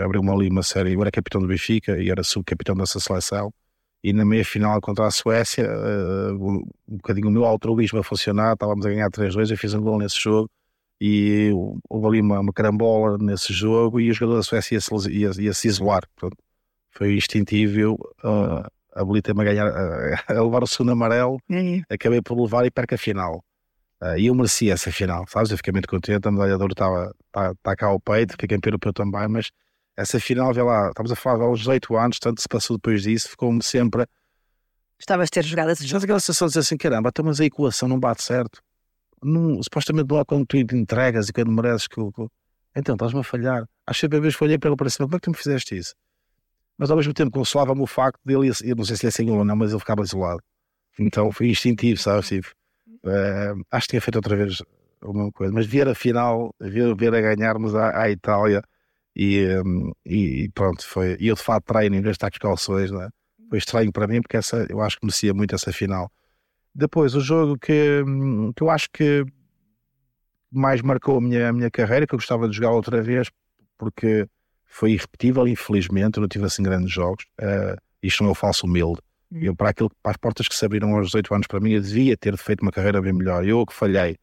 Abriu-me 0.03 0.31
ali 0.31 0.49
uma 0.49 0.63
série. 0.63 0.93
Eu 0.93 1.01
era 1.01 1.11
capitão 1.11 1.41
do 1.41 1.49
Benfica 1.49 2.01
e 2.01 2.11
era 2.11 2.23
subcapitão 2.23 2.77
dessa 2.77 3.01
seleção. 3.01 3.53
E 4.05 4.13
na 4.13 4.25
meia 4.25 4.45
final 4.45 4.81
contra 4.81 5.07
a 5.07 5.11
Suécia, 5.11 5.67
uh, 5.69 6.61
um 6.89 6.97
bocadinho 6.97 7.29
o 7.29 7.31
meu 7.31 7.45
altruísmo 7.45 7.99
a 7.99 8.05
funcionar. 8.05 8.53
Estávamos 8.53 8.87
a 8.87 8.91
ganhar 8.91 9.11
3-2. 9.11 9.51
Eu 9.51 9.59
fiz 9.59 9.75
um 9.75 9.83
gol 9.83 9.99
nesse 9.99 10.21
jogo 10.21 10.49
e 11.01 11.51
houve 11.89 12.07
ali 12.07 12.21
uma, 12.21 12.41
uma 12.41 12.53
carambola 12.53 13.19
nesse 13.19 13.53
jogo. 13.53 14.01
E 14.01 14.11
o 14.11 14.15
jogador 14.15 14.37
da 14.37 14.43
Suécia 14.45 14.77
ia 14.77 14.81
se, 14.81 15.11
ia, 15.11 15.31
ia 15.39 15.55
se 15.55 15.67
isolar. 15.69 16.03
Foi 16.93 17.17
instintivo. 17.17 17.95
Uh, 18.23 18.78
habilitei-me 19.01 19.41
a 19.43 19.45
ganhar, 19.45 19.67
a 20.29 20.33
levar 20.43 20.63
o 20.63 20.67
segundo 20.67 20.93
amarelo. 20.93 21.39
É. 21.51 21.83
Acabei 21.95 22.21
por 22.23 22.41
levar 22.41 22.67
e 22.67 22.71
perco 22.71 22.95
a 22.95 22.99
final. 22.99 23.43
Uh, 24.01 24.17
e 24.17 24.27
eu 24.27 24.35
merecia 24.35 24.75
essa 24.75 24.93
final, 24.93 25.25
sabes? 25.29 25.51
Eu 25.51 25.57
fiquei 25.57 25.73
muito 25.73 25.89
contente, 25.89 26.27
a 26.27 26.31
medalha 26.31 26.57
de 26.57 26.63
ouro 26.63 26.73
estava 26.73 27.13
tá, 27.33 27.53
tá 27.63 27.75
cá 27.77 27.87
ao 27.87 27.99
peito, 27.99 28.33
fiquei 28.33 28.49
campeão 28.49 28.71
europeu 28.71 28.93
também, 28.93 29.27
mas 29.29 29.51
essa 29.97 30.21
final, 30.21 30.55
vê 30.55 30.63
lá, 30.63 30.89
estamos 30.91 31.11
a 31.11 31.17
falar 31.17 31.43
aos 31.45 31.59
18 31.59 31.97
anos, 31.97 32.19
tanto 32.21 32.41
se 32.41 32.49
passou 32.49 32.77
depois 32.77 33.03
disso, 33.03 33.29
ficou-me 33.31 33.61
sempre. 33.63 34.07
Estavas 35.01 35.27
a 35.29 35.31
ter 35.31 35.45
jogado 35.45 35.71
esse 35.71 35.83
Já 35.83 35.89
jogo. 35.89 36.05
aquela 36.05 36.21
sensação 36.21 36.47
de 36.47 36.51
dizer 36.53 36.61
assim: 36.61 36.77
caramba, 36.77 37.09
então, 37.09 37.25
mas 37.25 37.41
a 37.41 37.45
equação 37.45 37.89
não 37.89 37.99
bate 37.99 38.23
certo. 38.23 38.61
Não, 39.23 39.61
supostamente 39.63 40.09
não 40.09 40.19
há 40.21 40.25
quando 40.25 40.47
tu 40.47 40.57
entregas 40.57 41.29
e 41.29 41.33
quando 41.33 41.51
mereces 41.51 41.89
que. 41.89 41.97
que- 41.97 42.27
Então, 42.77 42.95
estás-me 42.95 43.19
a 43.19 43.25
falhar. 43.25 43.65
Acho 43.87 44.09
que 44.09 44.17
a 44.17 44.21
vez 44.21 44.37
que 44.37 44.45
olhei 44.45 44.59
para 44.59 44.71
ele 44.71 44.77
para 44.77 44.91
cima, 44.91 45.07
como 45.07 45.17
é 45.17 45.19
que 45.19 45.25
tu 45.25 45.31
me 45.31 45.37
fizeste 45.37 45.77
isso? 45.77 45.95
Mas 46.79 46.91
ao 46.91 46.97
mesmo 46.97 47.13
tempo 47.13 47.33
consolava-me 47.33 47.83
o 47.83 47.87
facto 47.87 48.21
dele, 48.25 48.51
eu 48.65 48.77
não 48.77 48.85
sei 48.85 48.97
se 48.97 49.07
ele 49.07 49.31
é 49.31 49.33
gol 49.33 49.41
ou 49.41 49.45
não, 49.45 49.57
mas 49.57 49.71
ele 49.73 49.81
ficava 49.81 50.03
isolado. 50.03 50.41
Então 50.99 51.31
foi 51.33 51.49
instintivo? 51.49 52.01
Tipo, 52.23 52.49
eh, 53.05 53.55
acho 53.71 53.87
que 53.87 53.91
tinha 53.91 54.01
feito 54.01 54.17
outra 54.17 54.37
vez 54.37 54.63
a 55.03 55.07
mesma 55.13 55.33
coisa, 55.33 55.53
mas 55.53 55.67
ver 55.67 55.89
a 55.89 55.95
final, 55.95 56.55
ver, 56.61 56.95
ver 56.97 57.15
a 57.15 57.21
ganharmos 57.21 57.75
à, 57.75 58.09
Itália 58.11 58.63
e, 59.15 59.47
e, 60.07 60.45
e 60.45 60.49
pronto, 60.51 60.87
foi. 60.87 61.17
E 61.21 61.29
eu 61.29 61.35
de 61.35 61.43
fato 61.43 61.65
treino 61.65 61.97
em 61.97 62.01
vez 62.01 62.15
de 62.15 62.17
estar 62.17 62.31
com 62.31 62.37
os 62.37 62.39
calções, 62.39 62.91
né? 62.91 63.09
foi 63.49 63.59
estranho 63.59 63.93
para 63.93 64.07
mim 64.07 64.21
porque 64.21 64.37
essa, 64.37 64.67
eu 64.69 64.81
acho 64.81 64.99
que 64.99 65.07
merecia 65.07 65.35
muito 65.35 65.55
essa 65.55 65.73
final. 65.73 66.11
Depois, 66.75 67.15
o 67.15 67.21
jogo 67.21 67.59
que, 67.59 68.03
hum, 68.07 68.53
que 68.55 68.63
eu 68.63 68.71
acho 68.71 68.89
que 68.93 69.25
mais 70.51 70.81
marcou 70.83 71.19
a 71.19 71.21
minha, 71.21 71.49
a 71.49 71.53
minha 71.53 71.71
carreira, 71.71 72.07
que 72.07 72.15
eu 72.15 72.19
gostava 72.19 72.49
de 72.49 72.57
jogar 72.57 72.71
outra 72.71 73.03
vez, 73.03 73.31
porque 73.77 74.27
foi 74.69 74.93
irrepetível, 74.93 75.49
infelizmente, 75.49 76.19
eu 76.19 76.21
não 76.21 76.29
tive 76.29 76.45
assim 76.45 76.63
grandes 76.63 76.93
jogos. 76.93 77.25
eh, 77.41 77.77
isto 78.03 78.23
não 78.23 78.31
é 78.31 78.33
o 78.33 78.35
falso 78.35 78.67
humilde. 78.67 79.01
Hum. 79.33 79.41
Eu, 79.43 79.57
para, 79.57 79.71
aquilo, 79.71 79.91
para 80.03 80.13
as 80.13 80.17
portas 80.17 80.47
que 80.49 80.55
se 80.55 80.65
abriram 80.65 80.95
aos 80.95 81.07
18 81.07 81.35
anos 81.35 81.47
para 81.47 81.61
mim, 81.61 81.73
eu 81.73 81.81
devia 81.81 82.17
ter 82.17 82.37
feito 82.37 82.63
uma 82.63 82.71
carreira 82.71 83.01
bem 83.01 83.13
melhor. 83.13 83.47
Eu 83.47 83.67
que 83.67 83.75
falhei. 83.75 84.17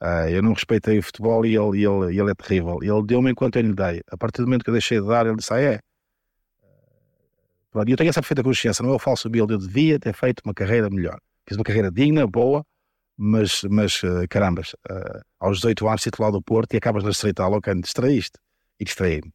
Ah, 0.00 0.30
eu 0.30 0.42
não 0.42 0.54
respeitei 0.54 0.98
o 0.98 1.02
futebol 1.02 1.44
e 1.44 1.54
ele, 1.54 1.84
ele, 1.84 2.18
ele 2.18 2.30
é 2.30 2.34
terrível. 2.34 2.78
Ele 2.82 3.02
deu-me 3.04 3.30
enquanto 3.30 3.56
eu 3.56 3.62
lhe 3.62 3.74
dei. 3.74 4.00
A 4.10 4.16
partir 4.16 4.40
do 4.40 4.46
momento 4.46 4.64
que 4.64 4.70
eu 4.70 4.74
deixei 4.74 5.00
de 5.00 5.06
dar, 5.06 5.26
ele 5.26 5.36
disse: 5.36 5.52
Ah, 5.52 5.60
é. 5.60 5.78
Pronto, 7.70 7.88
e 7.88 7.92
eu 7.92 7.96
tenho 7.96 8.08
essa 8.08 8.20
perfeita 8.20 8.42
consciência, 8.42 8.82
não 8.82 8.92
é 8.92 8.96
o 8.96 8.98
falso 8.98 9.28
humilde. 9.28 9.52
Eu 9.52 9.58
devia 9.58 9.98
ter 9.98 10.14
feito 10.14 10.40
uma 10.44 10.54
carreira 10.54 10.88
melhor. 10.88 11.18
Fiz 11.46 11.56
uma 11.56 11.64
carreira 11.64 11.90
digna, 11.90 12.26
boa, 12.26 12.64
mas, 13.16 13.62
mas 13.64 14.00
ah, 14.02 14.26
carambas, 14.28 14.74
ah, 14.88 15.20
aos 15.38 15.58
18 15.58 15.86
anos, 15.86 16.02
titular 16.02 16.32
do 16.32 16.42
Porto 16.42 16.72
e 16.72 16.78
acabas 16.78 17.04
de 17.04 17.10
estreitar, 17.10 17.50
ok, 17.50 17.74
distraíste 17.74 18.38
e 18.80 18.84
distraí-me. 18.84 19.30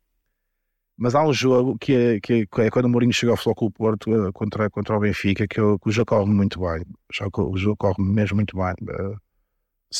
Mas 0.97 1.13
há 1.13 1.23
um 1.23 1.33
jogo 1.33 1.77
que 1.77 1.93
é, 1.93 2.19
que 2.19 2.47
é 2.57 2.69
quando 2.69 2.85
o 2.85 2.89
Mourinho 2.89 3.13
chegou 3.13 3.33
ao 3.33 3.37
Futebol 3.37 3.55
Clube 3.55 3.75
Porto 3.75 4.27
eh, 4.27 4.31
contra, 4.33 4.69
contra 4.69 4.95
o 4.95 4.99
Benfica, 4.99 5.45
que, 5.47 5.59
eu, 5.59 5.77
que 5.77 5.89
o 5.89 5.91
jogo 5.91 6.05
corre 6.07 6.25
muito 6.25 6.59
bem. 6.59 6.81
O 6.83 7.13
jogo, 7.13 7.51
o 7.51 7.57
jogo 7.57 7.77
corre 7.77 8.01
mesmo 8.01 8.35
muito 8.37 8.55
bem. 8.55 8.73
eh, 8.89 9.15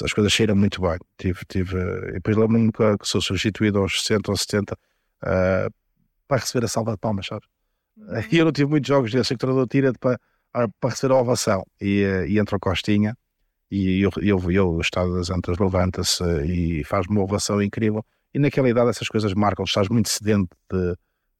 as 0.04 0.14
coisas 0.14 0.32
cheiram 0.32 0.56
muito 0.56 0.82
bem. 0.82 0.98
Tive, 1.18 1.40
tive, 1.48 1.78
eh, 1.78 2.10
e 2.10 2.14
depois 2.14 2.38
lembro-me 2.38 2.72
que, 2.72 2.84
sou 3.04 3.22
substituído 3.22 3.80
aos 3.80 4.02
60 4.04 4.32
ou 4.32 4.38
70 4.38 4.78
eh, 5.26 5.70
para 6.28 6.42
receber 6.42 6.66
a 6.66 6.68
salva 6.70 6.92
de 6.94 6.98
palmas, 6.98 7.28
sabes? 7.28 7.48
E 8.32 8.38
eu 8.38 8.46
não 8.46 8.52
tive 8.52 8.70
muitos 8.70 8.88
jogos 8.88 9.12
desses, 9.12 9.30
que 9.30 9.36
o 9.36 9.38
treinador 9.38 9.68
tira 9.68 9.94
para, 9.94 10.20
para 10.80 10.90
receber 10.90 11.14
a 11.14 11.18
ovação. 11.18 11.64
E, 11.82 12.26
e 12.28 12.40
entra 12.40 12.58
o 12.58 12.60
Costinha 12.60 13.16
e 13.72 14.02
eu, 14.02 14.12
eu, 14.22 14.52
eu, 14.52 14.70
o 14.70 14.82
Estado 14.82 15.16
das 15.16 15.30
Antas 15.30 15.58
levanta-se 15.58 16.24
e 16.46 16.84
faz-me 16.84 17.16
uma 17.16 17.24
ovação 17.24 17.62
incrível. 17.62 18.06
E 18.36 18.40
naquela 18.40 18.70
idade 18.70 18.90
essas 18.90 19.08
coisas 19.08 19.34
marcam, 19.34 19.64
estás 19.64 19.88
muito 19.88 20.10
sedente 20.10 20.50
de 20.70 20.94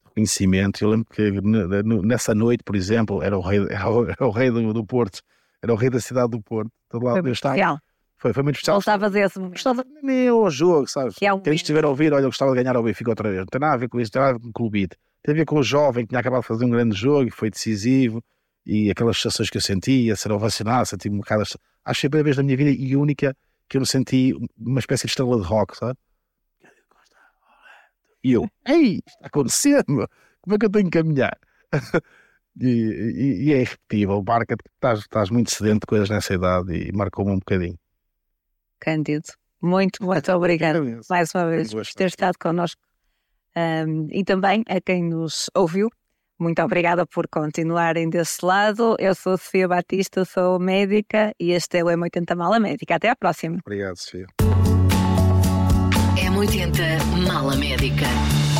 reconhecimento. 0.06 0.82
Eu 0.82 0.88
lembro 0.88 1.06
que 1.12 1.30
ne- 1.30 1.82
ne- 1.82 2.02
nessa 2.02 2.34
noite, 2.34 2.64
por 2.64 2.74
exemplo, 2.74 3.22
era 3.22 3.36
o 3.36 3.40
rei, 3.42 3.58
era 3.70 3.90
o, 3.90 4.08
era 4.08 4.26
o 4.26 4.30
rei 4.30 4.50
do, 4.50 4.72
do 4.72 4.82
Porto, 4.84 5.20
era 5.62 5.70
o 5.72 5.76
rei 5.76 5.90
da 5.90 6.00
cidade 6.00 6.30
do 6.30 6.40
Porto. 6.40 6.70
Todo 6.88 7.04
lado 7.04 7.20
Foi 7.22 7.32
estava. 7.32 7.54
real. 7.54 7.78
Foi, 8.16 8.32
foi 8.32 8.42
muito 8.42 8.56
especial. 8.56 8.76
Voltavas 8.76 9.14
a 9.14 9.20
esse 9.20 9.38
momento. 9.38 9.52
Gostava 9.52 9.84
nem 10.02 10.28
ao 10.28 10.50
jogo, 10.50 10.86
sabes? 10.88 11.16
Que 11.16 11.26
é 11.26 11.34
um 11.34 11.40
Quem 11.40 11.52
estiver 11.52 11.84
a 11.84 11.88
ouvir, 11.88 12.14
olha, 12.14 12.22
eu 12.22 12.28
gostava 12.28 12.50
de 12.52 12.62
ganhar 12.62 12.74
ao 12.74 12.82
Benfica 12.82 13.10
outra 13.10 13.28
vez. 13.28 13.40
Não 13.40 13.46
tem 13.46 13.60
nada 13.60 13.74
a 13.74 13.76
ver 13.76 13.88
com 13.90 14.00
isso, 14.00 14.08
não 14.08 14.12
tem 14.12 14.22
nada 14.22 14.30
a 14.30 14.38
ver 14.38 14.42
com 14.42 14.48
o 14.48 14.52
clubite. 14.54 14.96
Tem 15.22 15.34
a 15.34 15.36
ver 15.36 15.44
com 15.44 15.58
o 15.58 15.62
jovem 15.62 16.04
que 16.04 16.08
tinha 16.08 16.20
acabado 16.20 16.40
de 16.40 16.46
fazer 16.46 16.64
um 16.64 16.70
grande 16.70 16.96
jogo 16.96 17.28
e 17.28 17.30
foi 17.30 17.50
decisivo. 17.50 18.22
E 18.64 18.90
aquelas 18.90 19.18
sensações 19.18 19.50
que 19.50 19.58
eu 19.58 19.60
sentia, 19.60 20.16
ser 20.16 20.32
ovacionado, 20.32 20.86
senti 20.86 21.10
um 21.10 21.18
bocado. 21.18 21.42
Acho 21.42 21.58
que 22.00 22.00
foi 22.00 22.06
a 22.06 22.10
primeira 22.10 22.24
vez 22.24 22.36
na 22.38 22.42
minha 22.42 22.56
vida 22.56 22.70
e 22.70 22.96
única 22.96 23.36
que 23.68 23.76
eu 23.76 23.82
me 23.82 23.86
senti 23.86 24.32
uma 24.58 24.80
espécie 24.80 25.02
de 25.06 25.10
estrela 25.10 25.36
de 25.38 25.46
rock, 25.46 25.76
sabe? 25.76 25.98
E 28.26 28.32
eu, 28.32 28.50
ei, 28.66 28.96
isto 28.96 29.06
está 29.06 29.26
acontecendo, 29.28 30.08
como 30.40 30.56
é 30.56 30.58
que 30.58 30.66
eu 30.66 30.70
tenho 30.70 30.90
que 30.90 30.98
caminhar? 30.98 31.38
e, 32.60 32.66
e, 32.66 33.44
e 33.44 33.52
é 33.52 33.60
irrepetível, 33.60 34.20
marca-te 34.26 34.64
que 34.64 34.70
estás, 34.74 34.98
estás 34.98 35.30
muito 35.30 35.52
sedente 35.52 35.82
de 35.82 35.86
coisas 35.86 36.10
nessa 36.10 36.34
idade 36.34 36.74
e 36.74 36.90
marcou-me 36.90 37.30
um 37.30 37.38
bocadinho. 37.38 37.78
Cândido, 38.80 39.28
muito, 39.62 40.02
muito 40.02 40.32
obrigada 40.32 40.82
mais 41.08 41.32
uma 41.36 41.46
vez 41.46 41.72
por 41.72 41.86
ter 41.86 42.08
estado 42.08 42.34
connosco. 42.36 42.82
Ahm, 43.54 44.08
e 44.10 44.24
também 44.24 44.64
a 44.68 44.80
quem 44.80 45.04
nos 45.04 45.48
ouviu, 45.54 45.88
muito 46.36 46.60
obrigada 46.60 47.06
por 47.06 47.28
continuarem 47.28 48.10
desse 48.10 48.44
lado. 48.44 48.96
Eu 48.98 49.14
sou 49.14 49.38
Sofia 49.38 49.68
Batista, 49.68 50.24
sou 50.24 50.58
médica 50.58 51.32
e 51.38 51.52
este 51.52 51.78
é 51.78 51.84
o 51.84 51.86
M80 51.86 52.34
Mala 52.34 52.58
Médica. 52.58 52.96
Até 52.96 53.08
à 53.08 53.14
próxima. 53.14 53.58
Obrigado, 53.64 53.96
Sofia. 53.98 54.26
M80 56.36 57.00
Mala 57.26 57.56
Médica. 57.56 58.55